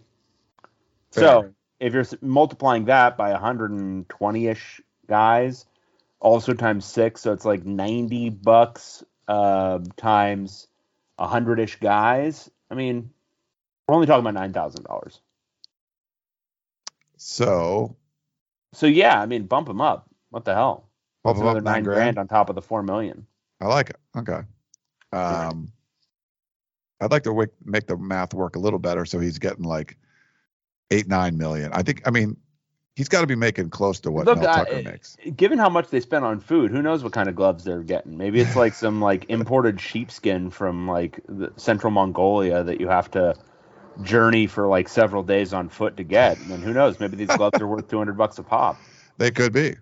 So 1.11 1.53
if 1.79 1.93
you're 1.93 2.05
multiplying 2.21 2.85
that 2.85 3.17
by 3.17 3.31
120 3.31 4.47
ish 4.47 4.81
guys, 5.07 5.65
also 6.19 6.53
times 6.53 6.85
six, 6.85 7.21
so 7.21 7.33
it's 7.33 7.45
like 7.45 7.65
90 7.65 8.29
bucks 8.29 9.03
uh, 9.27 9.79
times 9.97 10.67
100 11.17 11.59
ish 11.59 11.79
guys. 11.79 12.49
I 12.69 12.75
mean, 12.75 13.09
we're 13.87 13.95
only 13.95 14.07
talking 14.07 14.25
about 14.25 14.51
$9,000. 14.51 15.19
So 17.17 17.95
So 18.73 18.87
yeah, 18.87 19.19
I 19.19 19.25
mean, 19.25 19.43
bump 19.43 19.67
them 19.67 19.81
up. 19.81 20.10
What 20.31 20.45
the 20.45 20.55
hell? 20.55 20.89
bump 21.23 21.35
That's 21.35 21.39
them 21.41 21.47
up 21.47 21.57
another 21.57 21.61
nine 21.61 21.83
grand 21.83 22.17
on 22.17 22.27
top 22.27 22.49
of 22.49 22.55
the 22.55 22.61
four 22.61 22.81
million. 22.81 23.27
I 23.61 23.67
like 23.67 23.91
it. 23.91 23.97
Okay. 24.17 24.41
Um, 25.13 25.71
I'd 26.99 27.11
like 27.11 27.23
to 27.23 27.47
make 27.63 27.87
the 27.87 27.97
math 27.97 28.33
work 28.33 28.55
a 28.55 28.59
little 28.59 28.79
better, 28.79 29.05
so 29.05 29.19
he's 29.19 29.37
getting 29.37 29.63
like 29.63 29.97
eight, 30.89 31.07
nine 31.07 31.37
million. 31.37 31.71
I 31.73 31.83
think. 31.83 32.01
I 32.07 32.11
mean, 32.11 32.37
he's 32.95 33.09
got 33.09 33.21
to 33.21 33.27
be 33.27 33.35
making 33.35 33.69
close 33.69 33.99
to 34.01 34.11
what 34.11 34.25
Look, 34.25 34.37
Mel 34.37 34.47
I- 34.47 34.63
Tucker 34.63 34.81
makes. 34.83 35.17
Given 35.35 35.59
how 35.59 35.69
much 35.69 35.89
they 35.89 35.99
spend 35.99 36.25
on 36.25 36.39
food, 36.39 36.71
who 36.71 36.81
knows 36.81 37.03
what 37.03 37.13
kind 37.13 37.29
of 37.29 37.35
gloves 37.35 37.63
they're 37.63 37.83
getting? 37.83 38.17
Maybe 38.17 38.39
it's 38.39 38.55
like 38.55 38.73
some 38.73 39.01
like 39.09 39.29
imported 39.29 39.79
sheepskin 39.81 40.49
from 40.49 40.87
like 40.87 41.19
the 41.27 41.51
central 41.57 41.91
Mongolia 41.91 42.63
that 42.63 42.79
you 42.79 42.87
have 42.87 43.11
to 43.11 43.35
journey 44.03 44.47
for 44.47 44.67
like 44.67 44.87
several 44.87 45.23
days 45.23 45.53
on 45.53 45.69
foot 45.69 45.97
to 45.97 46.03
get. 46.03 46.37
And 46.37 46.49
then 46.49 46.61
who 46.61 46.73
knows? 46.73 46.99
Maybe 46.99 47.17
these 47.17 47.35
gloves 47.35 47.59
are 47.59 47.67
worth 47.67 47.89
two 47.89 47.97
hundred 47.97 48.17
bucks 48.17 48.37
a 48.39 48.43
pop. 48.43 48.77
They 49.17 49.29
could 49.29 49.53
be. 49.53 49.75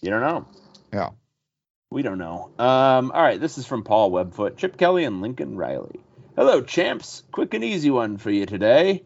You 0.00 0.10
don't 0.10 0.20
know. 0.20 0.46
Yeah. 0.92 1.10
We 1.90 2.02
don't 2.02 2.18
know. 2.18 2.50
Um, 2.58 3.10
all 3.12 3.22
right, 3.22 3.40
this 3.40 3.58
is 3.58 3.66
from 3.66 3.82
Paul 3.82 4.10
Webfoot, 4.10 4.56
Chip 4.56 4.76
Kelly, 4.76 5.04
and 5.04 5.22
Lincoln 5.22 5.56
Riley. 5.56 6.00
Hello, 6.36 6.60
champs. 6.60 7.24
Quick 7.32 7.54
and 7.54 7.64
easy 7.64 7.90
one 7.90 8.18
for 8.18 8.30
you 8.30 8.46
today. 8.46 9.04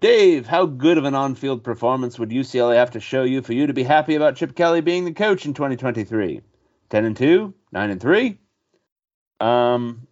Dave, 0.00 0.46
how 0.46 0.66
good 0.66 0.98
of 0.98 1.04
an 1.04 1.14
on 1.14 1.34
field 1.34 1.64
performance 1.64 2.18
would 2.18 2.30
UCLA 2.30 2.76
have 2.76 2.92
to 2.92 3.00
show 3.00 3.24
you 3.24 3.42
for 3.42 3.52
you 3.52 3.66
to 3.66 3.72
be 3.72 3.82
happy 3.82 4.14
about 4.14 4.36
Chip 4.36 4.54
Kelly 4.54 4.80
being 4.80 5.04
the 5.04 5.12
coach 5.12 5.46
in 5.46 5.54
2023? 5.54 6.40
10 6.90 7.04
and 7.04 7.16
2? 7.16 7.54
9 7.72 7.90
and 7.90 8.00
3? 8.00 8.38
Um, 9.40 10.06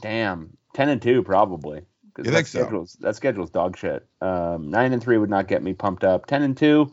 damn. 0.00 0.56
10 0.74 0.88
and 0.88 1.02
2, 1.02 1.22
probably. 1.22 1.82
You 2.18 2.24
that 2.24 2.32
think 2.32 2.46
so? 2.46 2.60
schedule's, 2.60 2.92
That 3.00 3.16
schedule's 3.16 3.50
dog 3.50 3.76
shit. 3.76 4.06
Um, 4.20 4.70
9 4.70 4.92
and 4.92 5.02
3 5.02 5.18
would 5.18 5.30
not 5.30 5.48
get 5.48 5.62
me 5.62 5.72
pumped 5.74 6.04
up. 6.04 6.26
10 6.26 6.42
and 6.42 6.56
2, 6.56 6.92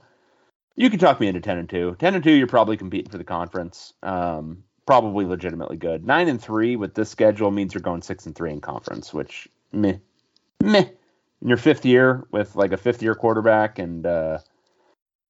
You 0.75 0.89
can 0.89 0.99
talk 0.99 1.19
me 1.19 1.27
into 1.27 1.41
ten 1.41 1.57
and 1.57 1.69
two. 1.69 1.95
Ten 1.99 2.15
and 2.15 2.23
two, 2.23 2.31
you're 2.31 2.47
probably 2.47 2.77
competing 2.77 3.11
for 3.11 3.17
the 3.17 3.23
conference. 3.23 3.93
Um, 4.01 4.63
probably 4.85 5.25
legitimately 5.25 5.77
good. 5.77 6.05
Nine 6.05 6.27
and 6.27 6.41
three 6.41 6.75
with 6.75 6.93
this 6.93 7.09
schedule 7.09 7.51
means 7.51 7.73
you're 7.73 7.81
going 7.81 8.01
six 8.01 8.25
and 8.25 8.35
three 8.35 8.51
in 8.51 8.61
conference, 8.61 9.13
which 9.13 9.47
meh, 9.71 9.97
meh. 10.61 10.85
In 11.41 11.47
your 11.47 11.57
fifth 11.57 11.85
year 11.85 12.27
with 12.31 12.55
like 12.55 12.71
a 12.71 12.77
fifth 12.77 13.01
year 13.01 13.15
quarterback 13.15 13.79
and 13.79 14.05
uh, 14.05 14.37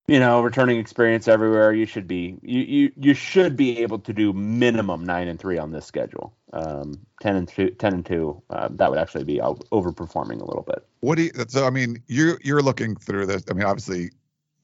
you 0.08 0.20
know 0.20 0.42
returning 0.42 0.78
experience 0.78 1.28
everywhere, 1.28 1.72
you 1.72 1.86
should 1.86 2.08
be 2.08 2.38
you 2.42 2.62
you 2.62 2.92
you 2.98 3.14
should 3.14 3.56
be 3.56 3.80
able 3.80 4.00
to 4.00 4.14
do 4.14 4.34
minimum 4.34 5.06
nine 5.06 5.28
and 5.30 5.40
three 5.40 5.58
on 5.58 5.72
this 5.72 5.86
schedule. 5.86 6.34
Um, 6.54 7.00
ten 7.22 7.38
and 7.38 7.48
two, 7.48 7.70
10 7.70 7.94
and 7.94 8.06
two, 8.06 8.42
uh, 8.50 8.68
that 8.72 8.90
would 8.90 9.00
actually 9.00 9.24
be 9.24 9.38
overperforming 9.38 10.42
a 10.42 10.46
little 10.46 10.66
bit. 10.68 10.86
What 11.00 11.16
do 11.16 11.24
you? 11.24 11.32
So 11.48 11.66
I 11.66 11.70
mean, 11.70 12.04
you're 12.08 12.40
you're 12.44 12.62
looking 12.62 12.96
through 12.96 13.28
this. 13.28 13.44
I 13.50 13.54
mean, 13.54 13.64
obviously, 13.64 14.10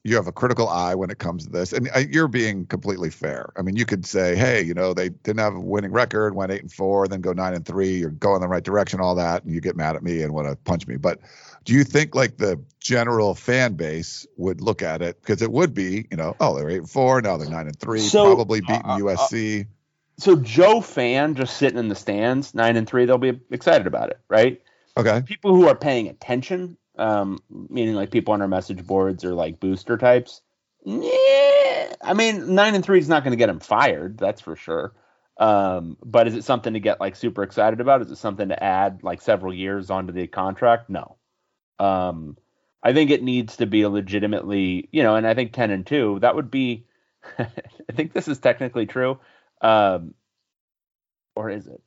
you 0.04 0.16
have 0.16 0.26
a 0.26 0.32
critical 0.32 0.68
eye 0.68 0.94
when 0.94 1.10
it 1.10 1.18
comes 1.18 1.44
to 1.44 1.50
this, 1.50 1.72
and 1.72 1.88
uh, 1.94 1.98
you're 1.98 2.28
being 2.28 2.66
completely 2.66 3.10
fair. 3.10 3.52
I 3.56 3.62
mean, 3.62 3.76
you 3.76 3.84
could 3.84 4.06
say, 4.06 4.36
hey, 4.36 4.62
you 4.62 4.74
know, 4.74 4.94
they 4.94 5.08
didn't 5.08 5.40
have 5.40 5.54
a 5.54 5.60
winning 5.60 5.92
record, 5.92 6.34
went 6.34 6.52
eight 6.52 6.62
and 6.62 6.72
four, 6.72 7.08
then 7.08 7.20
go 7.20 7.32
nine 7.32 7.54
and 7.54 7.66
three. 7.66 7.98
You're 7.98 8.10
going 8.10 8.40
the 8.40 8.48
right 8.48 8.62
direction, 8.62 9.00
all 9.00 9.16
that, 9.16 9.44
and 9.44 9.52
you 9.52 9.60
get 9.60 9.76
mad 9.76 9.96
at 9.96 10.02
me 10.02 10.22
and 10.22 10.32
want 10.32 10.48
to 10.48 10.56
punch 10.56 10.86
me. 10.86 10.96
But 10.96 11.20
do 11.64 11.74
you 11.74 11.84
think 11.84 12.14
like 12.14 12.38
the 12.38 12.62
general 12.80 13.34
fan 13.34 13.74
base 13.74 14.26
would 14.38 14.62
look 14.62 14.80
at 14.80 15.02
it 15.02 15.20
because 15.20 15.42
it 15.42 15.52
would 15.52 15.74
be, 15.74 16.06
you 16.10 16.16
know, 16.16 16.34
oh, 16.40 16.56
they're 16.56 16.70
eight 16.70 16.78
and 16.78 16.90
four, 16.90 17.20
now 17.20 17.36
they're 17.36 17.50
nine 17.50 17.66
and 17.66 17.78
three, 17.78 18.00
So, 18.00 18.24
probably 18.24 18.60
beating 18.62 18.86
uh, 18.86 18.94
uh, 18.94 18.98
USC. 19.00 19.66
So 20.18 20.36
Joe 20.36 20.80
fan 20.80 21.34
just 21.34 21.58
sitting 21.58 21.78
in 21.78 21.88
the 21.88 21.94
stands, 21.94 22.54
nine 22.54 22.76
and 22.76 22.88
three, 22.88 23.04
they'll 23.04 23.18
be 23.18 23.38
excited 23.50 23.86
about 23.86 24.08
it, 24.08 24.18
right? 24.28 24.62
okay, 24.96 25.20
people 25.26 25.54
who 25.54 25.68
are 25.68 25.76
paying 25.76 26.08
attention, 26.08 26.77
um, 26.98 27.38
meaning 27.50 27.94
like 27.94 28.10
people 28.10 28.34
on 28.34 28.42
our 28.42 28.48
message 28.48 28.86
boards 28.86 29.24
or 29.24 29.34
like 29.34 29.60
booster 29.60 29.96
types, 29.96 30.42
yeah, 30.84 31.94
I 32.02 32.14
mean, 32.14 32.54
nine 32.54 32.74
and 32.74 32.84
three 32.84 32.98
is 32.98 33.08
not 33.08 33.24
going 33.24 33.32
to 33.32 33.36
get 33.36 33.48
him 33.48 33.60
fired, 33.60 34.18
that's 34.18 34.40
for 34.40 34.56
sure. 34.56 34.94
Um, 35.38 35.96
but 36.04 36.26
is 36.26 36.34
it 36.34 36.44
something 36.44 36.72
to 36.72 36.80
get 36.80 37.00
like 37.00 37.14
super 37.14 37.42
excited 37.42 37.80
about? 37.80 38.02
Is 38.02 38.10
it 38.10 38.16
something 38.16 38.48
to 38.48 38.62
add 38.62 39.00
like 39.02 39.20
several 39.20 39.54
years 39.54 39.90
onto 39.90 40.12
the 40.12 40.26
contract? 40.26 40.90
No. 40.90 41.16
Um, 41.78 42.36
I 42.82 42.92
think 42.92 43.10
it 43.10 43.22
needs 43.22 43.56
to 43.58 43.66
be 43.66 43.86
legitimately, 43.86 44.88
you 44.92 45.02
know, 45.02 45.14
and 45.16 45.26
I 45.26 45.34
think 45.34 45.52
ten 45.52 45.70
and 45.70 45.86
two 45.86 46.18
that 46.20 46.34
would 46.34 46.50
be. 46.50 46.86
I 47.38 47.92
think 47.94 48.12
this 48.12 48.28
is 48.28 48.38
technically 48.38 48.86
true, 48.86 49.18
um, 49.60 50.14
or 51.34 51.50
is 51.50 51.66
it? 51.66 51.82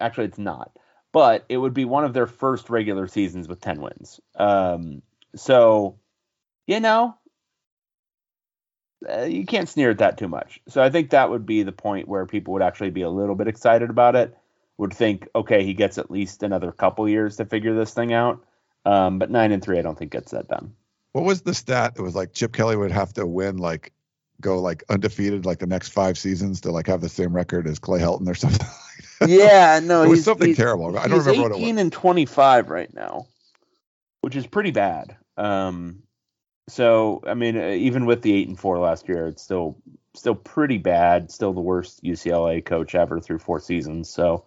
Actually, 0.00 0.26
it's 0.26 0.38
not 0.38 0.72
but 1.12 1.44
it 1.48 1.56
would 1.56 1.74
be 1.74 1.84
one 1.84 2.04
of 2.04 2.12
their 2.12 2.26
first 2.26 2.70
regular 2.70 3.06
seasons 3.06 3.48
with 3.48 3.60
10 3.60 3.80
wins. 3.80 4.20
Um, 4.36 5.02
so, 5.34 5.98
you 6.66 6.80
know, 6.80 7.16
uh, 9.08 9.22
you 9.22 9.46
can't 9.46 9.68
sneer 9.68 9.90
at 9.90 9.98
that 9.98 10.18
too 10.18 10.28
much. 10.28 10.60
So 10.68 10.82
I 10.82 10.90
think 10.90 11.10
that 11.10 11.30
would 11.30 11.46
be 11.46 11.62
the 11.62 11.72
point 11.72 12.08
where 12.08 12.26
people 12.26 12.52
would 12.54 12.62
actually 12.62 12.90
be 12.90 13.02
a 13.02 13.10
little 13.10 13.34
bit 13.34 13.48
excited 13.48 13.90
about 13.90 14.14
it. 14.16 14.36
Would 14.76 14.94
think, 14.94 15.28
okay, 15.34 15.64
he 15.64 15.74
gets 15.74 15.98
at 15.98 16.10
least 16.10 16.42
another 16.42 16.72
couple 16.72 17.08
years 17.08 17.36
to 17.36 17.44
figure 17.44 17.74
this 17.74 17.92
thing 17.92 18.12
out. 18.14 18.44
Um, 18.86 19.18
but 19.18 19.30
nine 19.30 19.52
and 19.52 19.62
three, 19.62 19.78
I 19.78 19.82
don't 19.82 19.98
think 19.98 20.12
gets 20.12 20.32
that 20.32 20.48
done. 20.48 20.74
what 21.12 21.24
was 21.24 21.42
the 21.42 21.52
stat? 21.52 21.94
It 21.96 22.02
was 22.02 22.14
like 22.14 22.32
Chip 22.32 22.52
Kelly 22.52 22.76
would 22.76 22.92
have 22.92 23.12
to 23.14 23.26
win 23.26 23.58
like 23.58 23.92
go 24.40 24.60
like 24.60 24.84
undefeated 24.88 25.44
like 25.44 25.58
the 25.58 25.66
next 25.66 25.90
five 25.90 26.16
seasons 26.16 26.62
to 26.62 26.70
like 26.70 26.86
have 26.86 27.02
the 27.02 27.10
same 27.10 27.34
record 27.34 27.66
as 27.66 27.78
Clay 27.78 28.00
Helton 28.00 28.26
or 28.26 28.34
something. 28.34 28.66
Yeah, 29.26 29.80
no, 29.82 30.02
it 30.04 30.08
was 30.08 30.24
something 30.24 30.54
terrible. 30.54 30.98
I 30.98 31.08
don't 31.08 31.18
he's 31.18 31.26
remember 31.26 31.50
what 31.50 31.60
it 31.60 31.62
18 31.62 31.78
and 31.78 31.92
25 31.92 32.70
right 32.70 32.92
now, 32.92 33.26
which 34.20 34.36
is 34.36 34.46
pretty 34.46 34.70
bad. 34.70 35.16
Um, 35.36 36.02
so 36.68 37.22
I 37.26 37.34
mean, 37.34 37.56
uh, 37.56 37.68
even 37.68 38.06
with 38.06 38.22
the 38.22 38.32
eight 38.32 38.48
and 38.48 38.58
four 38.58 38.78
last 38.78 39.08
year, 39.08 39.26
it's 39.26 39.42
still 39.42 39.78
still 40.14 40.34
pretty 40.34 40.78
bad. 40.78 41.30
Still 41.30 41.52
the 41.52 41.60
worst 41.60 42.02
UCLA 42.02 42.64
coach 42.64 42.94
ever 42.94 43.20
through 43.20 43.38
four 43.38 43.60
seasons. 43.60 44.08
So 44.08 44.44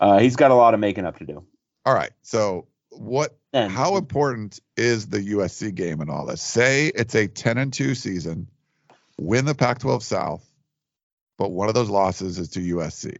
uh, 0.00 0.18
he's 0.18 0.36
got 0.36 0.50
a 0.50 0.54
lot 0.54 0.74
of 0.74 0.80
making 0.80 1.06
up 1.06 1.18
to 1.18 1.24
do. 1.24 1.44
All 1.84 1.94
right. 1.94 2.12
So 2.22 2.66
what 2.90 3.36
And 3.52 3.72
how 3.72 3.96
important 3.96 4.60
is 4.76 5.06
the 5.06 5.18
USC 5.18 5.74
game 5.74 6.00
and 6.00 6.10
all 6.10 6.26
this? 6.26 6.42
Say 6.42 6.88
it's 6.94 7.14
a 7.14 7.26
10 7.26 7.58
and 7.58 7.72
2 7.72 7.94
season, 7.94 8.48
win 9.18 9.44
the 9.44 9.54
Pac-12 9.54 10.02
South, 10.02 10.44
but 11.38 11.50
one 11.50 11.68
of 11.68 11.74
those 11.74 11.88
losses 11.88 12.38
is 12.38 12.50
to 12.50 12.60
USC. 12.76 13.16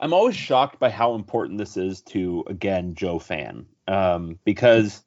I'm 0.00 0.14
always 0.14 0.34
shocked 0.34 0.80
by 0.80 0.90
how 0.90 1.14
important 1.14 1.58
this 1.58 1.76
is 1.76 2.00
to 2.02 2.44
again 2.46 2.94
Joe 2.94 3.18
Fan, 3.18 3.66
um, 3.86 4.38
because 4.44 5.04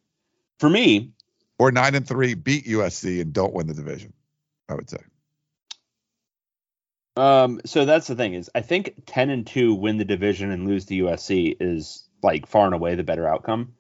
for 0.60 0.70
me, 0.70 1.12
Or 1.58 1.72
9 1.72 1.96
and 1.96 2.08
3 2.08 2.36
beat 2.36 2.66
USC 2.66 3.20
and 3.20 3.34
don't 3.34 3.54
win 3.54 3.68
the 3.68 3.74
division. 3.74 4.14
I 4.70 4.76
would 4.76 4.90
say. 4.90 4.98
Um, 7.16 7.62
so 7.66 7.86
that's 7.86 8.08
the 8.08 8.16
thing 8.16 8.34
is 8.34 8.50
I 8.56 8.62
think 8.62 9.04
ten 9.06 9.30
and 9.30 9.46
two 9.46 9.76
win 9.76 9.98
the 9.98 10.06
division 10.06 10.52
and 10.52 10.68
lose 10.68 10.86
to 10.86 10.96
USC 10.96 11.56
is 11.60 12.08
like 12.24 12.48
far 12.48 12.66
and 12.66 12.74
away 12.74 12.96
the 12.96 13.04
better 13.04 13.28
outcome. 13.28 13.74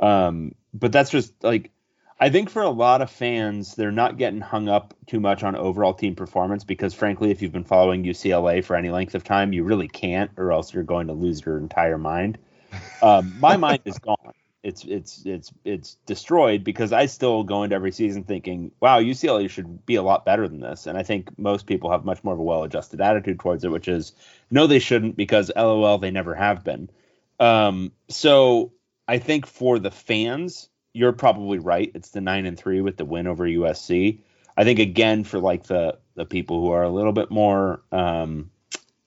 Um, 0.00 0.52
but 0.74 0.92
that's 0.92 1.10
just 1.10 1.32
like 1.42 1.70
I 2.18 2.30
think 2.30 2.48
for 2.48 2.62
a 2.62 2.70
lot 2.70 3.02
of 3.02 3.10
fans, 3.10 3.74
they're 3.74 3.92
not 3.92 4.16
getting 4.16 4.40
hung 4.40 4.68
up 4.68 4.94
too 5.06 5.20
much 5.20 5.42
on 5.42 5.54
overall 5.54 5.92
team 5.92 6.14
performance 6.14 6.64
because 6.64 6.94
frankly, 6.94 7.30
if 7.30 7.42
you've 7.42 7.52
been 7.52 7.64
following 7.64 8.04
UCLA 8.04 8.64
for 8.64 8.74
any 8.74 8.88
length 8.88 9.14
of 9.14 9.22
time, 9.22 9.52
you 9.52 9.64
really 9.64 9.88
can't, 9.88 10.30
or 10.38 10.50
else 10.50 10.72
you're 10.72 10.82
going 10.82 11.08
to 11.08 11.12
lose 11.12 11.44
your 11.44 11.58
entire 11.58 11.98
mind. 11.98 12.38
Um, 13.00 13.36
my 13.38 13.56
mind 13.56 13.80
is 13.84 13.98
gone. 13.98 14.32
It's 14.62 14.84
it's 14.84 15.22
it's 15.24 15.52
it's 15.64 15.96
destroyed 16.06 16.64
because 16.64 16.92
I 16.92 17.06
still 17.06 17.44
go 17.44 17.62
into 17.62 17.76
every 17.76 17.92
season 17.92 18.24
thinking, 18.24 18.72
wow, 18.80 19.00
UCLA 19.00 19.48
should 19.48 19.86
be 19.86 19.94
a 19.94 20.02
lot 20.02 20.24
better 20.24 20.48
than 20.48 20.60
this. 20.60 20.86
And 20.86 20.98
I 20.98 21.02
think 21.02 21.38
most 21.38 21.66
people 21.66 21.90
have 21.90 22.04
much 22.04 22.24
more 22.24 22.34
of 22.34 22.40
a 22.40 22.42
well-adjusted 22.42 23.00
attitude 23.00 23.38
towards 23.38 23.64
it, 23.64 23.70
which 23.70 23.86
is 23.86 24.12
no, 24.50 24.66
they 24.66 24.80
shouldn't 24.80 25.16
because 25.16 25.52
LOL, 25.54 25.98
they 25.98 26.10
never 26.10 26.34
have 26.34 26.64
been. 26.64 26.90
Um, 27.38 27.92
so 28.08 28.72
I 29.06 29.18
think 29.18 29.46
for 29.46 29.78
the 29.78 29.92
fans, 29.92 30.68
you're 30.96 31.12
probably 31.12 31.58
right. 31.58 31.90
It's 31.94 32.10
the 32.10 32.20
nine 32.20 32.46
and 32.46 32.58
three 32.58 32.80
with 32.80 32.96
the 32.96 33.04
win 33.04 33.26
over 33.26 33.44
USC. 33.44 34.20
I 34.56 34.64
think 34.64 34.78
again 34.78 35.24
for 35.24 35.38
like 35.38 35.64
the 35.64 35.98
the 36.14 36.24
people 36.24 36.60
who 36.60 36.70
are 36.70 36.82
a 36.82 36.90
little 36.90 37.12
bit 37.12 37.30
more 37.30 37.82
um, 37.92 38.50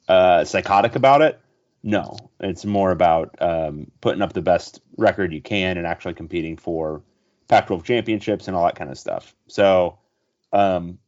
uh, 0.07 0.45
psychotic 0.45 0.95
about 0.95 1.23
it, 1.23 1.41
no, 1.81 2.17
it's 2.39 2.65
more 2.65 2.91
about 2.91 3.35
um, 3.41 3.89
putting 4.01 4.21
up 4.21 4.33
the 4.33 4.41
best 4.41 4.81
record 4.97 5.33
you 5.33 5.41
can 5.41 5.77
and 5.77 5.87
actually 5.87 6.13
competing 6.13 6.57
for 6.57 7.01
Pac-12 7.47 7.83
championships 7.83 8.47
and 8.47 8.55
all 8.55 8.65
that 8.65 8.75
kind 8.75 8.91
of 8.91 8.99
stuff. 8.99 9.33
So, 9.47 9.97
um, 10.53 10.99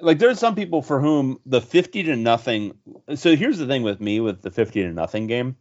like, 0.00 0.18
there's 0.18 0.40
some 0.40 0.56
people 0.56 0.82
for 0.82 1.00
whom 1.00 1.38
the 1.46 1.60
50 1.60 2.04
to 2.04 2.16
nothing. 2.16 2.76
So 3.14 3.36
here's 3.36 3.58
the 3.58 3.66
thing 3.66 3.82
with 3.82 4.00
me 4.00 4.18
with 4.18 4.42
the 4.42 4.50
50 4.50 4.82
to 4.82 4.92
nothing 4.92 5.28
game, 5.28 5.56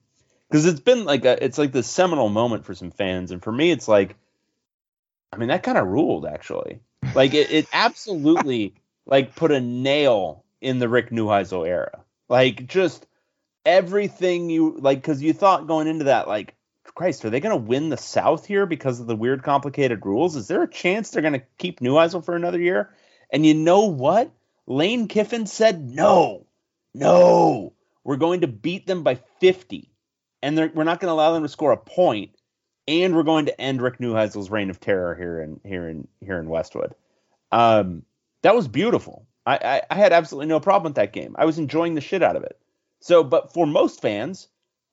because 0.50 0.66
it's 0.66 0.80
been 0.80 1.06
like 1.06 1.26
a, 1.26 1.44
it's 1.44 1.58
like 1.58 1.72
the 1.72 1.84
seminal 1.84 2.30
moment 2.30 2.66
for 2.66 2.74
some 2.74 2.90
fans, 2.90 3.32
and 3.32 3.44
for 3.44 3.52
me, 3.52 3.70
it's 3.70 3.88
like, 3.88 4.16
I 5.34 5.38
mean, 5.38 5.50
that 5.50 5.64
kind 5.64 5.78
of 5.78 5.88
ruled 5.88 6.26
actually. 6.26 6.80
Like, 7.16 7.34
it, 7.34 7.52
it 7.52 7.68
absolutely 7.74 8.76
like 9.06 9.36
put 9.36 9.52
a 9.52 9.60
nail 9.60 10.44
in 10.62 10.80
the 10.80 10.88
Rick 10.88 11.10
Neuheisel 11.10 11.68
era. 11.68 12.04
Like, 12.30 12.68
just 12.68 13.06
everything 13.66 14.50
you 14.50 14.76
like 14.80 15.00
because 15.00 15.22
you 15.22 15.34
thought 15.34 15.68
going 15.68 15.88
into 15.88 16.06
that 16.06 16.28
like 16.28 16.56
christ 16.96 17.24
are 17.24 17.30
they 17.30 17.40
going 17.40 17.58
to 17.58 17.68
win 17.68 17.90
the 17.90 17.98
south 17.98 18.46
here 18.46 18.66
because 18.66 19.00
of 19.00 19.08
the 19.08 19.16
weird 19.16 19.42
complicated 19.42 20.06
rules 20.06 20.36
is 20.36 20.48
there 20.48 20.62
a 20.62 20.70
chance 20.70 21.10
they're 21.10 21.22
going 21.22 21.34
to 21.34 21.46
keep 21.58 21.80
Neuheisel 21.80 22.24
for 22.24 22.36
another 22.36 22.60
year 22.60 22.90
and 23.30 23.46
you 23.46 23.54
know 23.54 23.86
what 23.86 24.30
lane 24.68 25.08
kiffin 25.08 25.46
said 25.46 25.90
no 25.90 26.46
no 26.94 27.74
we're 28.04 28.18
going 28.18 28.42
to 28.42 28.48
beat 28.48 28.86
them 28.86 29.04
by 29.04 29.16
50 29.40 29.90
and 30.42 30.58
we're 30.58 30.84
not 30.84 31.00
going 31.00 31.10
to 31.10 31.14
allow 31.14 31.34
them 31.34 31.44
to 31.44 31.50
score 31.50 31.72
a 31.72 31.78
point 31.78 32.36
and 32.88 33.16
we're 33.16 33.24
going 33.24 33.46
to 33.46 33.62
end 33.62 33.82
rick 33.82 34.00
Neuheisel's 34.00 34.50
reign 34.50 34.70
of 34.70 34.80
terror 34.80 35.16
here 35.16 35.42
in 35.42 35.60
here 35.64 35.88
in 35.88 36.08
here 36.22 36.40
in 36.40 36.50
westwood 36.50 36.96
um 37.52 38.04
that 38.42 38.56
was 38.56 38.68
beautiful 38.68 39.26
I, 39.46 39.58
I 39.58 39.82
i 39.92 39.96
had 39.96 40.14
absolutely 40.14 40.48
no 40.48 40.60
problem 40.60 40.92
with 40.92 40.96
that 40.96 41.14
game 41.14 41.36
i 41.38 41.46
was 41.46 41.58
enjoying 41.58 41.96
the 41.96 42.02
shit 42.02 42.24
out 42.24 42.36
of 42.36 42.44
it 42.44 42.60
so, 43.04 43.22
but 43.22 43.52
for 43.52 43.68
most 43.68 44.02
fans, 44.02 44.48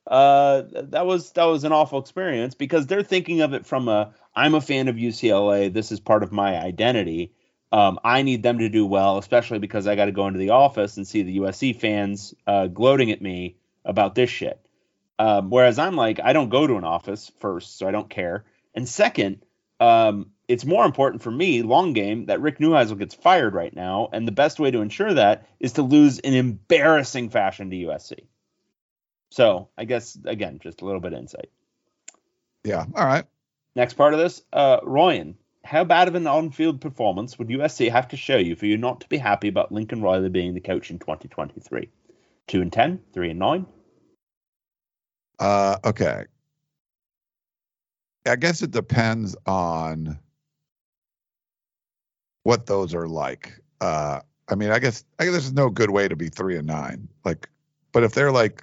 uh, 0.09 0.62
that 0.72 1.07
was 1.07 1.30
that 1.32 1.45
was 1.45 1.62
an 1.62 1.70
awful 1.70 2.01
experience 2.01 2.57
because 2.57 2.88
they're 2.88 3.05
thinking 3.05 3.41
of 3.41 3.53
it 3.53 3.64
from 3.64 3.86
a 3.86 4.12
I'm 4.34 4.57
a 4.57 4.61
fan 4.61 4.88
of 4.88 4.97
UCLA. 4.97 5.72
This 5.72 5.93
is 5.93 6.01
part 6.01 6.24
of 6.24 6.32
my 6.32 6.61
identity. 6.61 7.32
Um, 7.70 8.01
I 8.03 8.22
need 8.22 8.43
them 8.43 8.59
to 8.59 8.68
do 8.68 8.84
well, 8.84 9.18
especially 9.18 9.61
because 9.61 9.86
I 9.86 9.95
got 9.95 10.07
to 10.07 10.12
go 10.12 10.26
into 10.26 10.41
the 10.41 10.51
office 10.51 10.97
and 10.97 11.07
see 11.07 11.22
the 11.22 11.38
USC 11.38 11.78
fans 11.78 12.34
uh, 12.49 12.66
gloating 12.66 13.12
at 13.12 13.22
me 13.22 13.59
about 13.84 14.16
this 14.16 14.28
shit. 14.28 14.60
Um, 15.21 15.51
whereas 15.51 15.79
I'm 15.79 15.97
like, 15.97 16.18
I 16.18 16.33
don't 16.33 16.49
go 16.49 16.66
to 16.66 16.77
an 16.77 16.85
office 16.85 17.31
first, 17.41 17.77
so 17.77 17.87
I 17.87 17.91
don't 17.91 18.09
care. 18.09 18.47
And 18.75 18.89
second, 18.89 19.45
um, 19.79 20.31
it's 20.49 20.64
more 20.64 20.87
important 20.87 21.21
for 21.21 21.31
me, 21.31 21.61
long 21.61 21.93
game, 21.93 22.25
that 22.27 22.41
Rick 22.41 22.59
Neuheisel 22.59 22.99
gets 22.99 23.14
fired 23.14 23.53
right 23.53 23.77
now, 23.77 24.09
and 24.14 24.27
the 24.27 24.33
best 24.33 24.59
way 24.59 24.71
to 24.71 24.81
ensure 24.81 25.12
that 25.12 25.47
is 25.61 25.73
to 25.73 25.83
lose 25.83 26.21
in 26.21 26.33
embarrassing 26.33 27.29
fashion 27.29 27.68
to 27.68 27.77
USC. 27.77 28.21
So 29.29 29.68
I 29.77 29.85
guess 29.85 30.16
again, 30.25 30.59
just 30.62 30.81
a 30.81 30.87
little 30.87 31.01
bit 31.01 31.12
of 31.12 31.18
insight. 31.18 31.51
Yeah. 32.64 32.87
All 32.95 33.07
right. 33.07 33.27
Next 33.77 33.95
part 33.95 34.14
of 34.14 34.21
this, 34.21 34.41
uh, 34.55 34.79
Ryan 34.83 35.37
how 35.62 35.85
bad 35.85 36.09
of 36.09 36.14
an 36.14 36.27
on-field 36.27 36.81
performance 36.81 37.39
would 37.39 37.49
USC 37.49 37.91
have 37.91 38.09
to 38.09 38.16
show 38.16 38.39
you 38.39 38.57
for 38.57 38.64
you 38.64 38.79
not 38.79 39.03
to 39.03 39.09
be 39.11 39.18
happy 39.18 39.49
about 39.49 39.71
Lincoln 39.71 40.01
Riley 40.01 40.31
being 40.31 40.55
the 40.55 40.61
coach 40.61 40.91
in 40.91 40.99
2023? 40.99 41.91
Two 42.47 42.62
and 42.62 42.73
10, 42.73 43.01
three 43.12 43.29
and 43.29 43.39
nine. 43.39 43.66
Uh, 45.41 45.76
okay. 45.84 46.24
I 48.26 48.36
guess 48.36 48.62
it 48.62 48.70
depends 48.70 49.34
on 49.47 50.18
what 52.43 52.66
those 52.66 52.95
are 52.95 53.09
like. 53.09 53.59
Uh, 53.80 54.20
I 54.49 54.55
mean, 54.55 54.70
I 54.70 54.78
guess 54.78 55.05
I 55.18 55.24
guess 55.24 55.32
there's 55.32 55.53
no 55.53 55.70
good 55.70 55.91
way 55.91 56.07
to 56.09 56.16
be 56.16 56.28
three 56.28 56.57
and 56.57 56.66
nine. 56.66 57.09
Like, 57.24 57.49
but 57.93 58.03
if 58.03 58.12
they're 58.12 58.32
like 58.32 58.62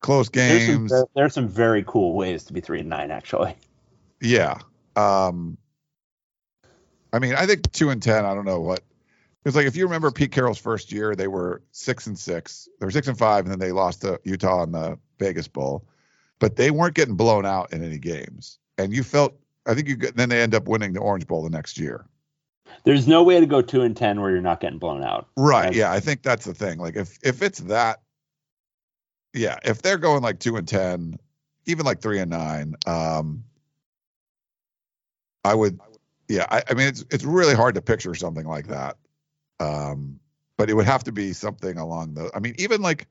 close 0.00 0.28
There's 0.28 0.66
some, 0.66 0.74
games, 0.74 0.90
there- 0.90 1.06
there's 1.14 1.34
some 1.34 1.48
very 1.48 1.84
cool 1.86 2.14
ways 2.14 2.44
to 2.44 2.52
be 2.52 2.60
three 2.60 2.80
and 2.80 2.88
nine, 2.88 3.10
actually. 3.10 3.54
yeah. 4.20 4.58
Um, 4.96 5.56
I 7.12 7.20
mean, 7.20 7.34
I 7.34 7.46
think 7.46 7.70
two 7.72 7.90
and 7.90 8.02
ten. 8.02 8.24
I 8.24 8.34
don't 8.34 8.44
know 8.44 8.60
what. 8.60 8.80
It's 9.48 9.56
like 9.56 9.66
if 9.66 9.74
you 9.76 9.84
remember 9.84 10.10
Pete 10.10 10.30
Carroll's 10.30 10.58
first 10.58 10.92
year, 10.92 11.16
they 11.16 11.26
were 11.26 11.62
six 11.72 12.06
and 12.06 12.18
six. 12.18 12.68
They 12.78 12.84
were 12.86 12.90
six 12.92 13.08
and 13.08 13.18
five, 13.18 13.44
and 13.44 13.50
then 13.50 13.58
they 13.58 13.72
lost 13.72 14.02
to 14.02 14.20
Utah 14.24 14.62
in 14.62 14.72
the 14.72 14.98
Vegas 15.18 15.48
Bowl. 15.48 15.88
But 16.38 16.56
they 16.56 16.70
weren't 16.70 16.94
getting 16.94 17.16
blown 17.16 17.46
out 17.46 17.72
in 17.72 17.82
any 17.82 17.98
games, 17.98 18.58
and 18.76 18.92
you 18.92 19.02
felt. 19.02 19.34
I 19.66 19.74
think 19.74 19.88
you. 19.88 19.96
get- 19.96 20.16
Then 20.16 20.28
they 20.28 20.40
end 20.40 20.54
up 20.54 20.68
winning 20.68 20.92
the 20.92 21.00
Orange 21.00 21.26
Bowl 21.26 21.42
the 21.42 21.50
next 21.50 21.78
year. 21.78 22.06
There's 22.84 23.08
no 23.08 23.22
way 23.22 23.40
to 23.40 23.46
go 23.46 23.60
two 23.62 23.80
and 23.82 23.96
ten 23.96 24.20
where 24.20 24.30
you're 24.30 24.40
not 24.42 24.60
getting 24.60 24.78
blown 24.78 25.02
out. 25.02 25.28
Right. 25.36 25.62
That's- 25.62 25.76
Yeah, 25.76 25.92
I 25.92 26.00
think 26.00 26.22
that's 26.22 26.44
the 26.44 26.54
thing. 26.54 26.78
Like 26.78 26.96
if 26.96 27.18
if 27.22 27.40
it's 27.42 27.60
that, 27.60 28.02
yeah, 29.32 29.56
if 29.64 29.80
they're 29.82 29.98
going 29.98 30.22
like 30.22 30.38
two 30.40 30.56
and 30.56 30.68
ten, 30.68 31.18
even 31.64 31.86
like 31.86 32.00
three 32.02 32.18
and 32.20 32.30
nine, 32.30 32.74
um, 32.86 33.44
I 35.44 35.54
would. 35.54 35.80
Yeah, 36.28 36.46
I, 36.50 36.62
I 36.68 36.74
mean 36.74 36.88
it's 36.88 37.04
it's 37.10 37.24
really 37.24 37.54
hard 37.54 37.74
to 37.76 37.82
picture 37.82 38.14
something 38.14 38.46
like 38.46 38.66
that. 38.66 38.96
Um, 39.60 40.20
but 40.56 40.68
it 40.68 40.74
would 40.74 40.86
have 40.86 41.04
to 41.04 41.12
be 41.12 41.32
something 41.32 41.78
along 41.78 42.14
the. 42.14 42.30
I 42.34 42.40
mean, 42.40 42.54
even 42.58 42.82
like 42.82 43.06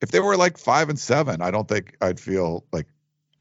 if 0.00 0.10
they 0.10 0.20
were 0.20 0.36
like 0.36 0.58
five 0.58 0.88
and 0.88 0.98
seven, 0.98 1.42
I 1.42 1.50
don't 1.50 1.68
think 1.68 1.96
I'd 2.00 2.20
feel 2.20 2.64
like. 2.72 2.86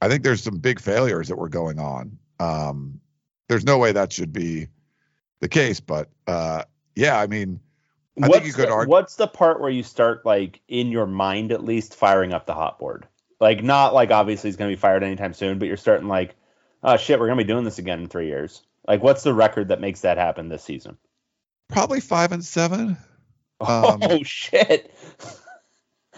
I 0.04 0.10
think 0.10 0.24
there's 0.24 0.42
some 0.42 0.58
big 0.58 0.80
failures 0.80 1.28
that 1.28 1.36
were 1.36 1.50
going 1.50 1.80
on. 1.80 2.18
Um, 2.40 3.00
there's 3.48 3.64
no 3.64 3.78
way 3.78 3.92
that 3.92 4.12
should 4.12 4.34
be 4.34 4.68
the 5.42 5.48
case, 5.48 5.80
but 5.80 6.10
uh, 6.28 6.64
yeah, 6.96 7.20
I 7.20 7.28
mean. 7.28 7.60
I 8.18 8.24
think 8.24 8.34
what's 8.34 8.48
you 8.48 8.54
could 8.54 8.68
the, 8.68 8.74
argue- 8.74 8.92
What's 8.92 9.16
the 9.16 9.28
part 9.28 9.62
where 9.62 9.70
you 9.70 9.84
start 9.84 10.26
like 10.26 10.60
in 10.68 10.92
your 10.92 11.06
mind 11.06 11.52
at 11.52 11.64
least 11.64 11.96
firing 11.96 12.34
up 12.34 12.46
the 12.46 12.54
hot 12.54 12.78
board? 12.78 13.08
Like 13.40 13.64
not 13.64 13.94
like 13.94 14.12
obviously 14.12 14.50
he's 14.50 14.58
going 14.58 14.70
to 14.70 14.76
be 14.76 14.80
fired 14.80 15.04
anytime 15.04 15.34
soon, 15.34 15.60
but 15.60 15.68
you're 15.68 15.78
starting 15.78 16.08
like, 16.08 16.36
oh 16.84 16.98
shit, 16.98 17.20
we're 17.20 17.28
going 17.28 17.38
to 17.38 17.44
be 17.44 17.48
doing 17.48 17.64
this 17.64 17.80
again 17.80 18.02
in 18.02 18.08
three 18.08 18.28
years. 18.28 18.62
Like 18.88 19.02
what's 19.02 19.24
the 19.24 19.34
record 19.34 19.70
that 19.70 19.80
makes 19.80 20.02
that 20.02 20.18
happen 20.18 20.50
this 20.50 20.64
season? 20.64 20.98
Probably 21.72 22.00
five 22.02 22.32
and 22.32 22.44
seven. 22.44 22.98
Um, 23.62 24.00
oh 24.02 24.24
shit! 24.24 24.92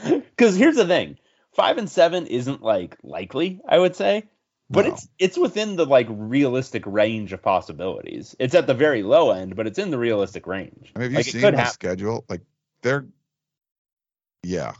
Because 0.03 0.55
here's 0.55 0.77
the 0.77 0.87
thing: 0.87 1.17
five 1.51 1.77
and 1.77 1.89
seven 1.89 2.25
isn't 2.27 2.61
like 2.63 2.97
likely, 3.03 3.59
I 3.67 3.77
would 3.77 3.97
say, 3.97 4.23
but 4.69 4.85
No. 4.85 4.93
it's 4.93 5.07
it's 5.19 5.37
within 5.37 5.75
the 5.75 5.85
like 5.85 6.07
realistic 6.09 6.83
range 6.85 7.33
of 7.33 7.41
possibilities. 7.41 8.33
It's 8.39 8.55
at 8.55 8.65
the 8.65 8.73
very 8.73 9.03
low 9.03 9.31
end, 9.31 9.57
but 9.57 9.67
it's 9.67 9.77
in 9.77 9.91
the 9.91 9.97
realistic 9.97 10.47
range. 10.47 10.93
I 10.95 10.99
mean, 10.99 11.03
have 11.03 11.11
you 11.11 11.17
like, 11.17 11.25
seen 11.25 11.41
the 11.41 11.51
happen. 11.51 11.73
schedule? 11.73 12.23
Like 12.29 12.41
they're, 12.81 13.05
yeah. 14.41 14.73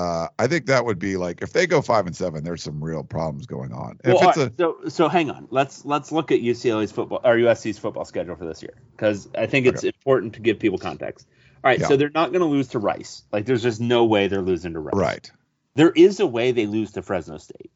Uh, 0.00 0.28
I 0.38 0.46
think 0.46 0.64
that 0.66 0.86
would 0.86 0.98
be 0.98 1.18
like 1.18 1.42
if 1.42 1.52
they 1.52 1.66
go 1.66 1.82
five 1.82 2.06
and 2.06 2.16
seven, 2.16 2.42
there's 2.42 2.62
some 2.62 2.82
real 2.82 3.04
problems 3.04 3.44
going 3.44 3.70
on. 3.70 3.98
If 4.02 4.14
Well, 4.14 4.30
it's 4.30 4.38
all 4.38 4.44
a 4.44 4.52
so 4.58 4.88
so 4.88 5.08
hang 5.08 5.30
on. 5.30 5.46
Let's 5.50 5.84
let's 5.84 6.10
look 6.10 6.32
at 6.32 6.40
UCLA's 6.40 6.90
football 6.90 7.20
or 7.22 7.36
USC's 7.36 7.78
football 7.78 8.06
schedule 8.06 8.34
for 8.34 8.46
this 8.46 8.62
year 8.62 8.72
because 8.92 9.28
I 9.36 9.46
think 9.46 9.66
it's 9.66 9.84
important 9.84 10.32
to 10.34 10.40
give 10.40 10.58
people 10.58 10.78
context. 10.78 11.26
All 11.62 11.70
right, 11.70 11.78
Yeah. 11.78 11.88
so 11.88 11.98
they're 11.98 12.08
not 12.14 12.32
going 12.32 12.40
to 12.40 12.46
lose 12.46 12.68
to 12.68 12.78
Rice. 12.78 13.24
Like, 13.30 13.44
there's 13.44 13.62
just 13.62 13.82
no 13.82 14.06
way 14.06 14.28
they're 14.28 14.40
losing 14.40 14.72
to 14.72 14.80
Rice. 14.80 14.94
right, 14.96 15.30
There 15.74 15.90
is 15.90 16.18
a 16.20 16.26
way 16.26 16.52
they 16.52 16.64
lose 16.64 16.92
to 16.92 17.02
Fresno 17.02 17.36
State. 17.36 17.70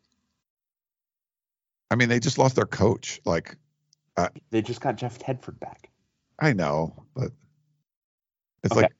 I 1.90 1.96
mean, 1.96 2.08
they 2.08 2.20
just 2.20 2.38
lost 2.38 2.56
their 2.56 2.64
coach. 2.64 3.20
Like 3.26 3.54
They 4.50 4.62
just 4.62 4.80
got 4.80 4.96
Jeff 4.96 5.18
Tedford 5.18 5.60
back. 5.60 5.90
I 6.38 6.54
know, 6.54 7.04
but 7.14 7.32
it's 8.62 8.72
Okay. 8.72 8.82
like 8.84 8.92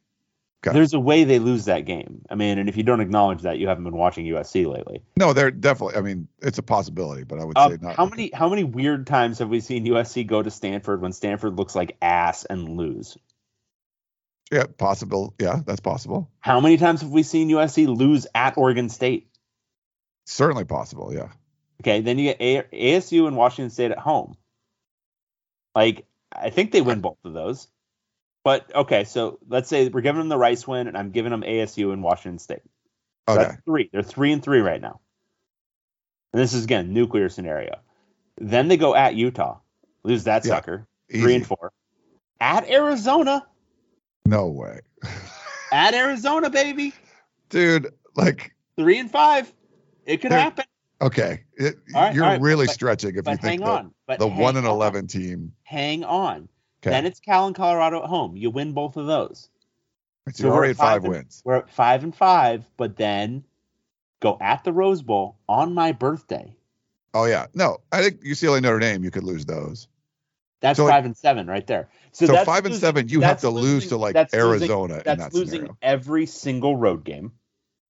Okay. 0.66 0.72
There's 0.72 0.94
a 0.94 1.00
way 1.00 1.24
they 1.24 1.38
lose 1.38 1.66
that 1.66 1.80
game. 1.80 2.22
I 2.30 2.36
mean, 2.36 2.58
and 2.58 2.68
if 2.70 2.76
you 2.78 2.82
don't 2.84 3.00
acknowledge 3.00 3.42
that, 3.42 3.58
you 3.58 3.68
haven't 3.68 3.84
been 3.84 3.96
watching 3.96 4.24
USC 4.24 4.66
lately. 4.66 5.02
no, 5.18 5.32
they're 5.34 5.50
definitely. 5.50 5.96
I 5.96 6.00
mean, 6.00 6.26
it's 6.40 6.56
a 6.58 6.62
possibility, 6.62 7.24
but 7.24 7.38
I 7.38 7.44
would 7.44 7.58
Um, 7.58 7.70
say 7.72 7.78
not. 7.82 7.96
how 7.96 8.06
many 8.06 8.30
how 8.32 8.48
many 8.48 8.64
weird 8.64 9.06
times 9.06 9.40
have 9.40 9.48
we 9.50 9.60
seen 9.60 9.84
USC 9.86 10.26
go 10.26 10.42
to 10.42 10.50
Stanford 10.50 11.02
when 11.02 11.12
Stanford 11.12 11.56
looks 11.58 11.74
like 11.74 11.96
ass 12.00 12.44
and 12.46 12.76
lose? 12.78 13.18
Yeah, 14.52 14.64
possible. 14.78 15.34
Yeah, 15.40 15.60
that's 15.66 15.80
possible. 15.80 16.30
How 16.40 16.60
many 16.60 16.76
times 16.76 17.00
have 17.02 17.10
we 17.10 17.22
seen 17.24 17.48
USC 17.50 17.86
lose 17.86 18.26
at 18.34 18.56
Oregon 18.56 18.88
State? 18.88 19.28
Certainly 20.26 20.64
possible. 20.64 21.12
Yeah. 21.12 21.28
Okay, 21.82 22.00
then 22.00 22.18
you 22.18 22.32
get 22.32 22.40
A- 22.40 22.96
ASU 22.96 23.26
and 23.26 23.36
Washington 23.36 23.70
State 23.70 23.90
at 23.90 23.98
home. 23.98 24.36
Like, 25.74 26.06
I 26.32 26.50
think 26.50 26.72
they 26.72 26.80
win 26.80 27.00
both 27.00 27.18
of 27.24 27.32
those. 27.34 27.68
But 28.44 28.70
okay, 28.74 29.04
so 29.04 29.38
let's 29.48 29.68
say 29.70 29.88
we're 29.88 30.02
giving 30.02 30.18
them 30.20 30.28
the 30.28 30.36
Rice 30.38 30.66
win, 30.68 30.86
and 30.86 30.96
I'm 30.98 31.10
giving 31.10 31.30
them 31.30 31.40
ASU 31.42 31.92
and 31.92 32.02
Washington 32.02 32.38
State. 32.38 32.60
So 33.28 33.34
Okay. 33.34 33.42
That's 33.44 33.62
three. 33.64 33.88
They're 33.92 34.02
three 34.02 34.32
and 34.32 34.42
three 34.42 34.60
right 34.60 34.80
now. 34.80 35.00
And 36.32 36.42
this 36.42 36.52
is 36.52 36.64
again 36.64 36.92
nuclear 36.92 37.28
scenario. 37.30 37.78
Then 38.38 38.68
they 38.68 38.76
go 38.76 38.94
at 38.94 39.14
Utah, 39.14 39.58
lose 40.02 40.24
that 40.24 40.44
Yeah, 40.44 40.56
sucker, 40.56 40.86
Easy. 41.10 41.22
three 41.22 41.34
and 41.36 41.46
four. 41.46 41.72
At 42.40 42.68
Arizona, 42.68 43.46
No 44.26 44.48
way, 44.48 44.80
at 45.72 45.94
Arizona, 45.94 46.50
baby, 46.50 46.92
dude. 47.48 47.92
Like, 48.16 48.54
three 48.76 48.98
and 48.98 49.10
five. 49.10 49.52
It 50.04 50.18
could 50.18 50.32
happen. 50.32 50.64
okay, 51.00 51.44
it, 51.56 51.76
right, 51.94 52.14
you're 52.14 52.24
right, 52.24 52.40
really 52.40 52.66
but- 52.66 52.74
stretching 52.74 53.10
if 53.10 53.16
you 53.16 53.22
think 53.22 53.40
hang 53.40 53.60
the, 53.60 53.66
on. 53.66 53.94
The 54.06 54.28
hang 54.28 54.36
one 54.38 54.56
and 54.58 54.66
on. 54.66 54.72
eleven 54.74 55.06
team. 55.06 55.52
Hang 55.62 56.04
on. 56.04 56.48
Okay, 56.84 56.90
Then 56.90 57.06
it's 57.06 57.18
Cal 57.20 57.46
and 57.46 57.56
Colorado 57.56 58.02
at 58.02 58.08
home. 58.08 58.36
You 58.36 58.50
win 58.50 58.72
both 58.72 58.96
of 58.98 59.06
those. 59.06 59.48
so 60.32 60.44
so 60.44 60.50
we're 60.52 60.66
at 60.66 60.76
five 60.76 60.86
five 60.86 61.04
and- 61.04 61.12
wins. 61.12 61.42
We're 61.44 61.56
at 61.56 61.70
five 61.70 62.04
and 62.04 62.14
five, 62.14 62.64
but 62.76 62.96
then 62.96 63.44
go 64.20 64.36
at 64.40 64.64
the 64.64 64.72
Rose 64.72 65.00
Bowl 65.02 65.36
on 65.48 65.72
my 65.74 65.92
birthday. 65.92 66.54
Oh 67.14 67.24
yeah, 67.26 67.46
no, 67.54 67.78
I 67.92 68.02
think 68.02 68.22
UCLA 68.22 68.60
Notre 68.60 68.78
Dame 68.80 69.02
you 69.04 69.10
could 69.10 69.22
lose 69.24 69.46
those. 69.46 69.88
That's 70.60 70.76
So, 70.78 70.84
like- 70.84 70.92
five 70.92 71.04
and 71.04 71.16
seven 71.16 71.46
right 71.46 71.66
there. 71.66 71.88
So, 72.12 72.26
So, 72.26 72.44
five 72.44 72.64
and 72.64 72.72
losing- 72.74 72.80
seven, 72.80 73.08
you 73.08 73.20
have 73.22 73.40
to 73.40 73.50
lose 73.50 73.88
to 73.88 73.96
like 73.96 74.14
that's 74.14 74.32
losing- 74.34 74.50
Arizona 74.70 74.94
in 74.94 75.02
That's 75.04 75.22
that 75.22 75.34
losing 75.34 75.60
scenario. 75.60 75.76
every 75.82 76.26
single 76.26 76.76
road 76.76 77.04
game. 77.04 77.32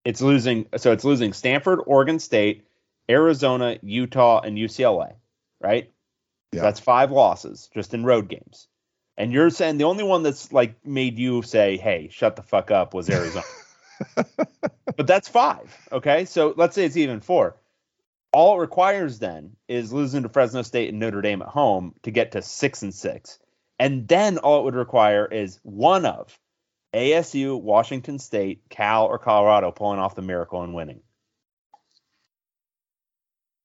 It's 0.04 0.20
losing. 0.20 0.66
So 0.76 0.92
it's 0.92 1.04
losing 1.04 1.32
Stanford, 1.32 1.80
Oregon 1.86 2.18
State, 2.18 2.64
Arizona, 3.08 3.78
Utah, 3.82 4.40
and 4.40 4.56
UCLA. 4.58 5.14
Right. 5.60 5.90
Yeah. 6.52 6.60
That's 6.62 6.78
five 6.80 7.10
losses 7.10 7.68
just 7.74 7.94
in 7.94 8.04
road 8.04 8.28
games. 8.28 8.68
And 9.16 9.32
you're 9.32 9.50
saying 9.50 9.78
the 9.78 9.84
only 9.84 10.04
one 10.04 10.22
that's 10.22 10.52
like 10.52 10.84
made 10.84 11.18
you 11.18 11.42
say, 11.42 11.76
"Hey, 11.76 12.08
shut 12.10 12.36
the 12.36 12.42
fuck 12.42 12.70
up," 12.70 12.94
was 12.94 13.08
Arizona. 13.08 13.44
but 14.96 15.06
that's 15.06 15.28
five. 15.28 15.76
Okay, 15.92 16.24
so 16.24 16.54
let's 16.56 16.74
say 16.74 16.84
it's 16.84 16.96
even 16.96 17.20
four. 17.20 17.56
All 18.32 18.56
it 18.56 18.60
requires 18.60 19.20
then 19.20 19.52
is 19.68 19.92
losing 19.92 20.24
to 20.24 20.28
Fresno 20.28 20.62
State 20.62 20.88
and 20.88 20.98
Notre 20.98 21.22
Dame 21.22 21.42
at 21.42 21.48
home 21.48 21.94
to 22.02 22.10
get 22.10 22.32
to 22.32 22.42
six 22.42 22.82
and 22.82 22.92
six, 22.92 23.38
and 23.78 24.08
then 24.08 24.38
all 24.38 24.60
it 24.60 24.64
would 24.64 24.74
require 24.74 25.26
is 25.26 25.60
one 25.62 26.06
of 26.06 26.36
ASU, 26.92 27.60
Washington 27.60 28.18
State, 28.18 28.62
Cal, 28.68 29.06
or 29.06 29.18
Colorado 29.18 29.70
pulling 29.70 29.98
off 29.98 30.14
the 30.14 30.22
miracle 30.22 30.62
and 30.62 30.74
winning. 30.74 31.00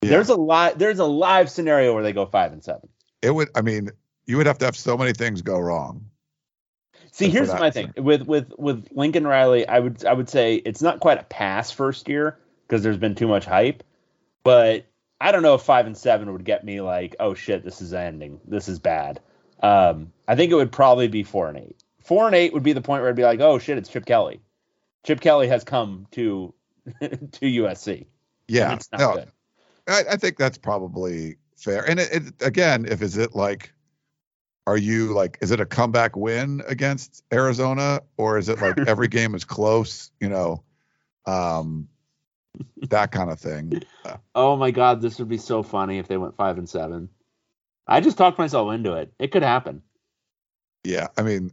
Yeah. 0.02 0.10
There's 0.10 0.28
a 0.30 0.34
live 0.34 0.78
there's 0.78 0.98
a 0.98 1.04
live 1.04 1.50
scenario 1.50 1.92
where 1.92 2.02
they 2.02 2.12
go 2.12 2.26
five 2.26 2.52
and 2.52 2.64
seven. 2.64 2.88
It 3.22 3.34
would. 3.34 3.50
I 3.54 3.60
mean, 3.60 3.90
you 4.30 4.36
would 4.36 4.46
have 4.46 4.58
to 4.58 4.64
have 4.64 4.76
so 4.76 4.96
many 4.96 5.12
things 5.12 5.42
go 5.42 5.58
wrong. 5.58 6.06
See, 7.10 7.28
here's 7.28 7.52
my 7.52 7.72
thing 7.72 7.92
with 7.96 8.22
with 8.22 8.52
with 8.56 8.86
Lincoln 8.92 9.26
Riley. 9.26 9.66
I 9.66 9.80
would 9.80 10.04
I 10.06 10.12
would 10.12 10.28
say 10.28 10.54
it's 10.54 10.80
not 10.80 11.00
quite 11.00 11.18
a 11.18 11.24
pass 11.24 11.72
first 11.72 12.08
year 12.08 12.38
because 12.66 12.84
there's 12.84 12.96
been 12.96 13.16
too 13.16 13.26
much 13.26 13.44
hype, 13.44 13.82
but 14.44 14.86
I 15.20 15.32
don't 15.32 15.42
know 15.42 15.54
if 15.54 15.62
five 15.62 15.86
and 15.86 15.96
seven 15.96 16.32
would 16.32 16.44
get 16.44 16.64
me 16.64 16.80
like, 16.80 17.16
oh 17.18 17.34
shit, 17.34 17.64
this 17.64 17.82
is 17.82 17.92
ending, 17.92 18.40
this 18.46 18.68
is 18.68 18.78
bad. 18.78 19.20
Um, 19.62 20.12
I 20.28 20.36
think 20.36 20.52
it 20.52 20.54
would 20.54 20.70
probably 20.70 21.08
be 21.08 21.24
four 21.24 21.48
and 21.48 21.58
eight. 21.58 21.82
Four 22.04 22.26
and 22.26 22.36
eight 22.36 22.52
would 22.52 22.62
be 22.62 22.72
the 22.72 22.80
point 22.80 23.02
where 23.02 23.10
I'd 23.10 23.16
be 23.16 23.24
like, 23.24 23.40
oh 23.40 23.58
shit, 23.58 23.76
it's 23.76 23.90
Chip 23.90 24.06
Kelly. 24.06 24.40
Chip 25.04 25.20
Kelly 25.20 25.48
has 25.48 25.64
come 25.64 26.06
to 26.12 26.54
to 27.00 27.08
USC. 27.08 28.06
Yeah. 28.46 28.78
no. 28.96 29.24
I, 29.88 30.04
I 30.12 30.16
think 30.16 30.38
that's 30.38 30.58
probably 30.58 31.36
fair. 31.56 31.88
And 31.88 31.98
it, 31.98 32.12
it 32.12 32.34
again, 32.40 32.86
if 32.86 33.02
is 33.02 33.18
it 33.18 33.34
like, 33.34 33.72
are 34.66 34.76
you 34.76 35.12
like, 35.14 35.38
is 35.40 35.50
it 35.50 35.60
a 35.60 35.66
comeback 35.66 36.16
win 36.16 36.62
against 36.66 37.24
Arizona, 37.32 38.00
or 38.16 38.38
is 38.38 38.48
it 38.48 38.60
like 38.60 38.78
every 38.86 39.08
game 39.08 39.34
is 39.34 39.44
close? 39.44 40.10
You 40.20 40.28
know, 40.28 40.62
um, 41.26 41.88
that 42.88 43.12
kind 43.12 43.30
of 43.30 43.38
thing. 43.38 43.82
Oh 44.34 44.56
my 44.56 44.70
god, 44.70 45.02
this 45.02 45.18
would 45.18 45.28
be 45.28 45.36
so 45.36 45.62
funny 45.62 45.98
if 45.98 46.08
they 46.08 46.16
went 46.16 46.36
five 46.36 46.56
and 46.56 46.68
seven. 46.68 47.10
I 47.86 48.00
just 48.00 48.16
talked 48.16 48.38
myself 48.38 48.72
into 48.72 48.94
it. 48.94 49.12
It 49.18 49.30
could 49.30 49.42
happen. 49.42 49.82
Yeah, 50.84 51.08
I 51.18 51.22
mean, 51.22 51.52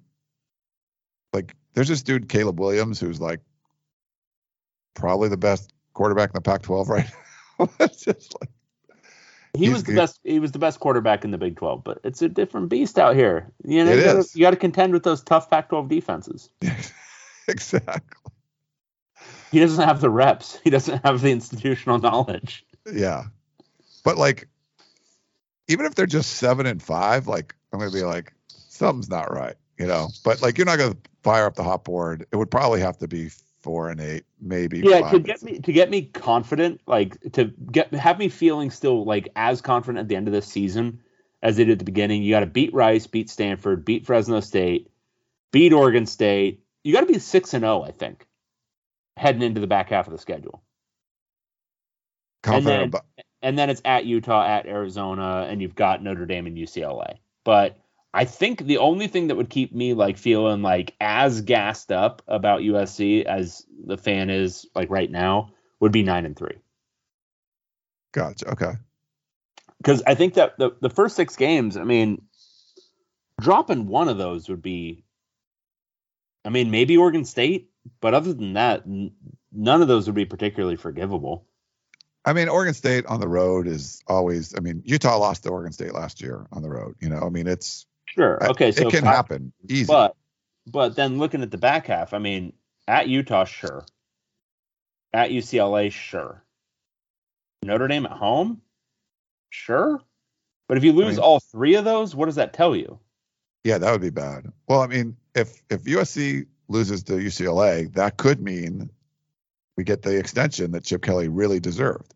like 1.34 1.56
there's 1.74 1.90
this 1.90 2.04
dude 2.04 2.30
Caleb 2.30 2.60
Williams 2.60 3.00
who's 3.00 3.20
like 3.20 3.42
probably 4.94 5.30
the 5.30 5.38
best 5.38 5.74
quarterback 5.94 6.30
in 6.30 6.34
the 6.34 6.42
Pac-12 6.42 6.88
right 6.88 7.08
now. 7.60 7.70
it's 7.80 8.04
just 8.04 8.36
like 8.40 8.50
He 9.58 9.66
He's 9.66 9.74
was 9.74 9.84
the 9.84 9.92
good. 9.94 9.98
best. 9.98 10.20
He 10.24 10.40
was 10.40 10.52
the 10.52 10.60
best 10.60 10.80
quarterback 10.80 11.26
in 11.26 11.32
the 11.32 11.38
Big 11.38 11.58
Twelve, 11.58 11.84
but 11.84 12.00
it's 12.04 12.22
a 12.22 12.30
different 12.30 12.70
beast 12.70 13.00
out 13.00 13.16
here. 13.16 13.52
You 13.64 13.84
know, 13.84 13.92
It 13.92 13.98
you 13.98 14.04
gotta, 14.04 14.20
is. 14.20 14.36
you 14.36 14.42
got 14.42 14.52
to 14.52 14.58
contend 14.58 14.94
with 14.94 15.04
those 15.04 15.24
tough 15.24 15.50
Pac-12 15.50 15.90
defenses. 15.90 16.50
exactly. 17.48 18.32
He 19.52 19.60
doesn't 19.60 19.84
have 19.84 20.02
the 20.02 20.10
reps. 20.10 20.60
He 20.64 20.70
doesn't 20.70 21.04
have 21.06 21.22
the 21.22 21.32
institutional 21.32 22.00
knowledge. 22.00 22.66
Yeah. 22.92 23.26
But 24.04 24.18
like 24.18 24.48
even 25.68 25.86
if 25.86 25.96
they're 25.96 26.06
just 26.06 26.36
7 26.36 26.66
and 26.66 26.82
5, 26.82 27.28
like 27.28 27.56
I'm 27.74 27.80
going 27.80 27.92
to 27.92 27.98
be 27.98 28.04
like 28.04 28.34
something's 28.48 29.10
not 29.10 29.32
right, 29.34 29.56
you 29.78 29.88
know. 29.88 30.10
But 30.24 30.42
like 30.42 30.58
you're 30.58 30.66
not 30.66 30.78
going 30.78 30.94
to 30.94 31.00
fire 31.24 31.46
up 31.46 31.56
the 31.56 31.64
hot 31.64 31.84
board. 31.84 32.26
It 32.32 32.36
would 32.36 32.52
probably 32.52 32.82
have 32.82 32.98
to 33.00 33.08
be 33.08 33.30
4 33.68 33.90
and 33.90 34.00
8, 34.00 34.24
maybe 34.40 34.80
Yeah, 34.80 35.12
to 35.12 35.20
get 35.20 35.44
me 35.44 35.60
to 35.60 35.74
get 35.74 35.90
me 35.90 36.04
confident, 36.04 36.80
like 36.88 37.20
to 37.34 37.52
get 37.70 37.94
have 37.94 38.18
me 38.18 38.30
feeling 38.30 38.72
still 38.72 39.04
like 39.04 39.28
as 39.36 39.60
confident 39.60 40.00
at 40.00 40.08
the 40.08 40.16
end 40.16 40.30
of 40.30 40.34
this 40.34 40.48
season 40.48 41.02
as 41.44 41.58
they 41.58 41.66
did 41.66 41.74
at 41.74 41.80
the 41.80 41.84
beginning. 41.84 42.24
You 42.24 42.32
got 42.34 42.40
to 42.40 42.46
beat 42.46 42.74
Rice, 42.74 43.08
beat 43.08 43.30
Stanford, 43.30 43.84
beat 43.84 44.06
Fresno 44.06 44.40
State, 44.40 44.90
beat 45.52 45.74
Oregon 45.74 46.06
State. 46.06 46.64
You 46.86 46.94
got 46.94 47.02
to 47.02 47.08
be 47.08 47.20
six 47.20 47.54
and 47.54 47.64
zero, 47.64 47.84
I 47.84 47.92
think, 47.92 48.26
heading 49.18 49.42
into 49.42 49.60
the 49.60 49.68
back 49.68 49.90
half 49.90 50.08
of 50.08 50.14
the 50.14 50.20
schedule. 50.20 50.64
confident 52.42 52.66
then- 52.66 52.84
about 52.88 53.06
and 53.42 53.60
then 53.60 53.70
it's 53.70 53.82
at 53.84 54.06
Utah, 54.06 54.48
at 54.48 54.66
Arizona, 54.66 55.46
and 55.50 55.62
you've 55.62 55.76
got 55.76 56.02
Notre 56.02 56.26
Dame 56.26 56.48
and 56.48 56.58
UCLA. 56.58 57.18
But 57.44 57.78
I 58.18 58.26
think 58.26 58.66
the 58.66 58.80
only 58.80 59.06
thing 59.06 59.28
that 59.28 59.36
would 59.36 59.52
keep 59.52 59.76
me 59.76 59.94
like 59.94 60.18
feeling 60.18 60.64
like 60.64 60.96
as 61.00 61.42
gassed 61.42 61.92
up 61.92 62.24
about 62.28 62.62
USC 62.62 63.24
as 63.24 63.64
the 63.86 63.96
fan 63.96 64.32
is 64.32 64.66
like 64.74 64.90
right 64.90 65.12
now 65.12 65.52
would 65.80 65.92
be 65.92 66.02
nine 66.02 66.26
and 66.26 66.36
three. 66.36 66.58
Gotcha. 68.14 68.50
Okay. 68.54 68.72
Because 69.78 70.02
I 70.08 70.16
think 70.16 70.34
that 70.34 70.58
the, 70.58 70.72
the 70.82 70.90
first 70.90 71.16
six 71.16 71.36
games, 71.36 71.78
I 71.78 71.84
mean, 71.84 72.24
dropping 73.40 73.86
one 73.86 74.10
of 74.10 74.18
those 74.18 74.50
would 74.50 74.64
be, 74.64 75.04
I 76.44 76.50
mean, 76.50 76.72
maybe 76.72 76.98
Oregon 76.98 77.24
State, 77.24 77.70
but 78.02 78.16
other 78.16 78.34
than 78.34 78.54
that, 78.54 78.82
n- 78.88 79.12
none 79.52 79.84
of 79.84 79.88
those 79.88 80.08
would 80.08 80.16
be 80.16 80.26
particularly 80.26 80.76
forgivable. 80.76 81.46
I 82.26 82.34
mean, 82.34 82.50
Oregon 82.50 82.74
State 82.74 83.06
on 83.06 83.20
the 83.20 83.28
road 83.28 83.68
is 83.68 84.02
always. 84.08 84.56
I 84.58 84.60
mean, 84.60 84.82
Utah 84.86 85.20
lost 85.20 85.44
to 85.44 85.50
Oregon 85.50 85.72
State 85.72 85.94
last 85.94 86.20
year 86.20 86.48
on 86.52 86.64
the 86.64 86.70
road. 86.70 86.96
You 87.00 87.10
know, 87.10 87.20
I 87.20 87.30
mean, 87.30 87.46
it's 87.46 87.86
Sure. 88.18 88.44
Okay. 88.50 88.72
So 88.72 88.88
it 88.88 88.92
can 88.92 89.04
five- 89.04 89.16
happen 89.16 89.54
easy. 89.70 89.86
But 89.86 90.16
but 90.66 90.96
then 90.96 91.18
looking 91.18 91.42
at 91.42 91.52
the 91.52 91.58
back 91.58 91.88
half, 91.88 92.14
I 92.14 92.18
mean, 92.20 92.54
at 92.88 93.08
Utah, 93.08 93.46
sure. 93.46 93.86
At 95.14 95.30
UCLA, 95.32 95.92
sure. 95.92 96.44
Notre 97.64 97.88
Dame 97.88 98.06
at 98.06 98.12
home, 98.12 98.62
sure. 99.50 100.02
But 100.68 100.78
if 100.78 100.84
you 100.84 100.92
lose 100.92 101.16
mean- 101.16 101.24
all 101.24 101.40
three 101.40 101.76
of 101.76 101.86
those, 101.86 102.14
what 102.16 102.26
does 102.26 102.36
that 102.36 102.54
tell 102.54 102.76
you? 102.76 103.00
yeah, 103.64 103.78
that 103.78 103.92
would 103.92 104.02
be 104.02 104.10
bad. 104.10 104.52
Well, 104.68 104.82
I 104.82 104.88
mean, 104.88 105.16
if 105.36 105.62
if 105.70 105.84
USC 105.84 106.46
loses 106.70 107.04
to 107.04 107.14
UCLA, 107.14 107.92
that 107.94 108.18
could 108.18 108.42
mean 108.42 108.90
we 109.76 109.84
get 109.84 110.02
the 110.02 110.18
extension 110.18 110.72
that 110.72 110.84
Chip 110.86 111.02
Kelly 111.02 111.28
really 111.28 111.60
deserved. 111.60 112.14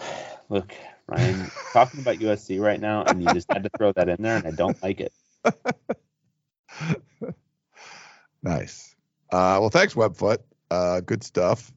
Look, 0.48 0.74
Ryan, 1.10 1.50
talking 1.72 2.00
about 2.00 2.18
USC 2.18 2.60
right 2.60 2.80
now, 2.80 3.02
and 3.02 3.22
you 3.22 3.32
just 3.34 3.50
had 3.52 3.64
to 3.64 3.70
throw 3.76 3.92
that 3.92 4.08
in 4.08 4.22
there, 4.22 4.36
and 4.36 4.46
I 4.46 4.50
don't 4.52 4.80
like 4.82 5.00
it. 5.00 5.12
Nice. 8.42 8.94
Uh, 9.30 9.58
well, 9.60 9.68
thanks, 9.68 9.92
Webfoot. 9.92 10.38
Uh, 10.70 11.00
good 11.00 11.22
stuff. 11.22 11.70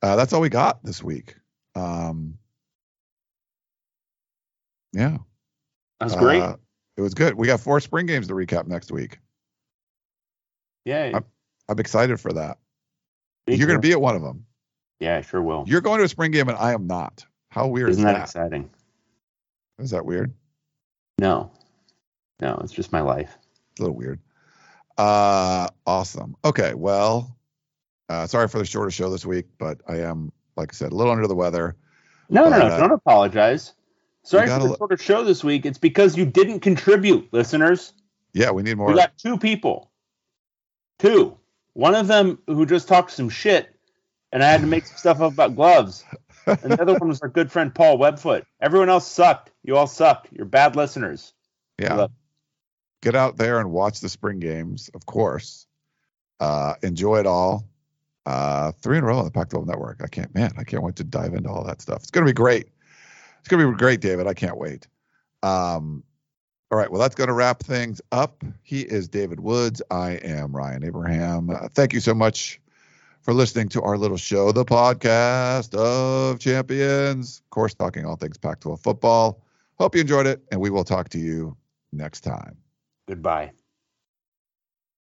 Uh, 0.00 0.14
that's 0.14 0.32
all 0.32 0.40
we 0.40 0.48
got 0.48 0.84
this 0.84 1.02
week. 1.02 1.34
Um, 1.74 2.38
yeah, 4.92 5.18
That's 5.98 6.14
great. 6.14 6.40
Uh, 6.40 6.56
it 6.96 7.00
was 7.00 7.14
good. 7.14 7.34
We 7.34 7.48
got 7.48 7.58
four 7.58 7.80
spring 7.80 8.06
games 8.06 8.28
to 8.28 8.34
recap 8.34 8.68
next 8.68 8.92
week. 8.92 9.18
yeah, 10.84 11.10
I'm- 11.14 11.24
I'm 11.68 11.78
excited 11.80 12.20
for 12.20 12.32
that. 12.34 12.58
me 13.48 13.56
You're 13.56 13.66
going 13.66 13.80
to 13.82 13.86
be 13.86 13.92
at 13.92 14.00
one 14.00 14.14
of 14.14 14.22
them. 14.22 14.46
Yeah, 15.00 15.16
I 15.16 15.22
sure 15.22 15.42
will. 15.42 15.64
You're 15.66 15.80
going 15.80 15.98
to 15.98 16.04
a 16.04 16.08
spring 16.08 16.30
game, 16.30 16.48
and 16.48 16.56
I 16.56 16.72
am 16.72 16.86
not. 16.86 17.26
How 17.50 17.66
weird 17.66 17.90
Isn't 17.90 18.00
is 18.00 18.04
that 18.04 18.12
that? 18.12 18.22
exciting? 18.24 18.70
Is 19.78 19.90
that 19.90 20.04
weird? 20.04 20.32
No, 21.18 21.50
no, 22.40 22.60
it's 22.62 22.72
just 22.72 22.92
my 22.92 23.00
life. 23.00 23.36
It's 23.72 23.80
a 23.80 23.82
little 23.84 23.96
weird. 23.96 24.20
Uh, 24.96 25.68
awesome. 25.86 26.36
Okay, 26.44 26.74
well, 26.74 27.36
uh, 28.08 28.26
sorry 28.26 28.48
for 28.48 28.58
the 28.58 28.64
shorter 28.64 28.90
show 28.90 29.10
this 29.10 29.24
week, 29.24 29.46
but 29.58 29.80
I 29.88 30.00
am, 30.00 30.32
like 30.56 30.72
I 30.72 30.74
said, 30.74 30.92
a 30.92 30.94
little 30.94 31.12
under 31.12 31.26
the 31.26 31.34
weather. 31.34 31.76
No, 32.28 32.44
no, 32.44 32.50
But, 32.50 32.58
no. 32.58 32.74
uh, 32.74 32.78
Don't 32.78 32.92
apologize. 32.92 33.72
Sorry 34.24 34.46
for 34.48 34.58
the 34.68 34.76
shorter 34.76 34.96
show 34.98 35.24
this 35.24 35.42
week. 35.42 35.64
It's 35.64 35.78
because 35.78 36.16
you 36.16 36.26
didn't 36.26 36.60
contribute, 36.60 37.32
listeners. 37.32 37.94
Yeah, 38.34 38.50
we 38.50 38.62
need 38.62 38.76
more. 38.76 38.88
We 38.88 38.94
got 38.94 39.16
two 39.16 39.38
people. 39.38 39.90
Two. 40.98 41.38
One 41.72 41.94
of 41.94 42.08
them 42.08 42.38
who 42.46 42.66
just 42.66 42.88
talked 42.88 43.12
some 43.12 43.30
shit, 43.30 43.74
and 44.32 44.42
I 44.42 44.50
had 44.50 44.60
to 44.60 44.66
make 44.66 44.84
some 44.86 44.98
stuff 44.98 45.20
up 45.20 45.32
about 45.32 45.56
gloves. 45.56 46.04
And 46.48 46.72
the 46.72 46.80
other 46.80 46.94
one 46.94 47.08
was 47.08 47.20
our 47.20 47.28
good 47.28 47.50
friend 47.50 47.74
Paul 47.74 47.98
Webfoot. 47.98 48.44
Everyone 48.60 48.88
else 48.88 49.06
sucked. 49.06 49.50
You 49.62 49.76
all 49.76 49.86
sucked. 49.86 50.28
You're 50.32 50.46
bad 50.46 50.76
listeners. 50.76 51.32
yeah, 51.78 52.06
get 53.02 53.14
out 53.14 53.36
there 53.36 53.60
and 53.60 53.70
watch 53.70 54.00
the 54.00 54.08
spring 54.08 54.40
games, 54.40 54.90
of 54.94 55.06
course. 55.06 55.66
Uh, 56.40 56.74
enjoy 56.82 57.18
it 57.18 57.26
all. 57.26 57.64
Uh, 58.26 58.72
three 58.72 58.98
in 58.98 59.04
a 59.04 59.06
row 59.06 59.18
on 59.18 59.24
the 59.24 59.30
Pac-12 59.30 59.66
Network. 59.66 60.00
I 60.02 60.08
can't, 60.08 60.34
man, 60.34 60.52
I 60.58 60.64
can't 60.64 60.82
wait 60.82 60.96
to 60.96 61.04
dive 61.04 61.34
into 61.34 61.48
all 61.48 61.64
that 61.64 61.80
stuff. 61.80 61.98
It's 61.98 62.10
gonna 62.10 62.26
be 62.26 62.32
great. 62.32 62.68
It's 63.40 63.48
gonna 63.48 63.70
be 63.70 63.76
great, 63.76 64.00
David. 64.00 64.26
I 64.26 64.34
can't 64.34 64.58
wait. 64.58 64.86
Um, 65.42 66.02
all 66.70 66.78
right, 66.78 66.90
well, 66.90 67.00
that's 67.00 67.14
going 67.14 67.28
to 67.28 67.34
wrap 67.34 67.62
things 67.62 68.02
up. 68.12 68.44
He 68.62 68.82
is 68.82 69.08
David 69.08 69.40
Woods. 69.40 69.80
I 69.90 70.12
am 70.12 70.54
Ryan 70.54 70.84
Abraham. 70.84 71.48
Uh, 71.48 71.68
thank 71.68 71.94
you 71.94 72.00
so 72.00 72.12
much 72.12 72.60
for 73.28 73.34
listening 73.34 73.68
to 73.68 73.82
our 73.82 73.98
little 73.98 74.16
show, 74.16 74.52
the 74.52 74.64
podcast 74.64 75.74
of 75.74 76.38
champions. 76.38 77.42
Of 77.44 77.50
course, 77.50 77.74
talking 77.74 78.06
all 78.06 78.16
things 78.16 78.38
Pac 78.38 78.60
12 78.60 78.80
football. 78.80 79.42
Hope 79.78 79.94
you 79.94 80.00
enjoyed 80.00 80.26
it, 80.26 80.42
and 80.50 80.58
we 80.58 80.70
will 80.70 80.82
talk 80.82 81.10
to 81.10 81.18
you 81.18 81.54
next 81.92 82.22
time. 82.22 82.56
Goodbye. 83.06 83.52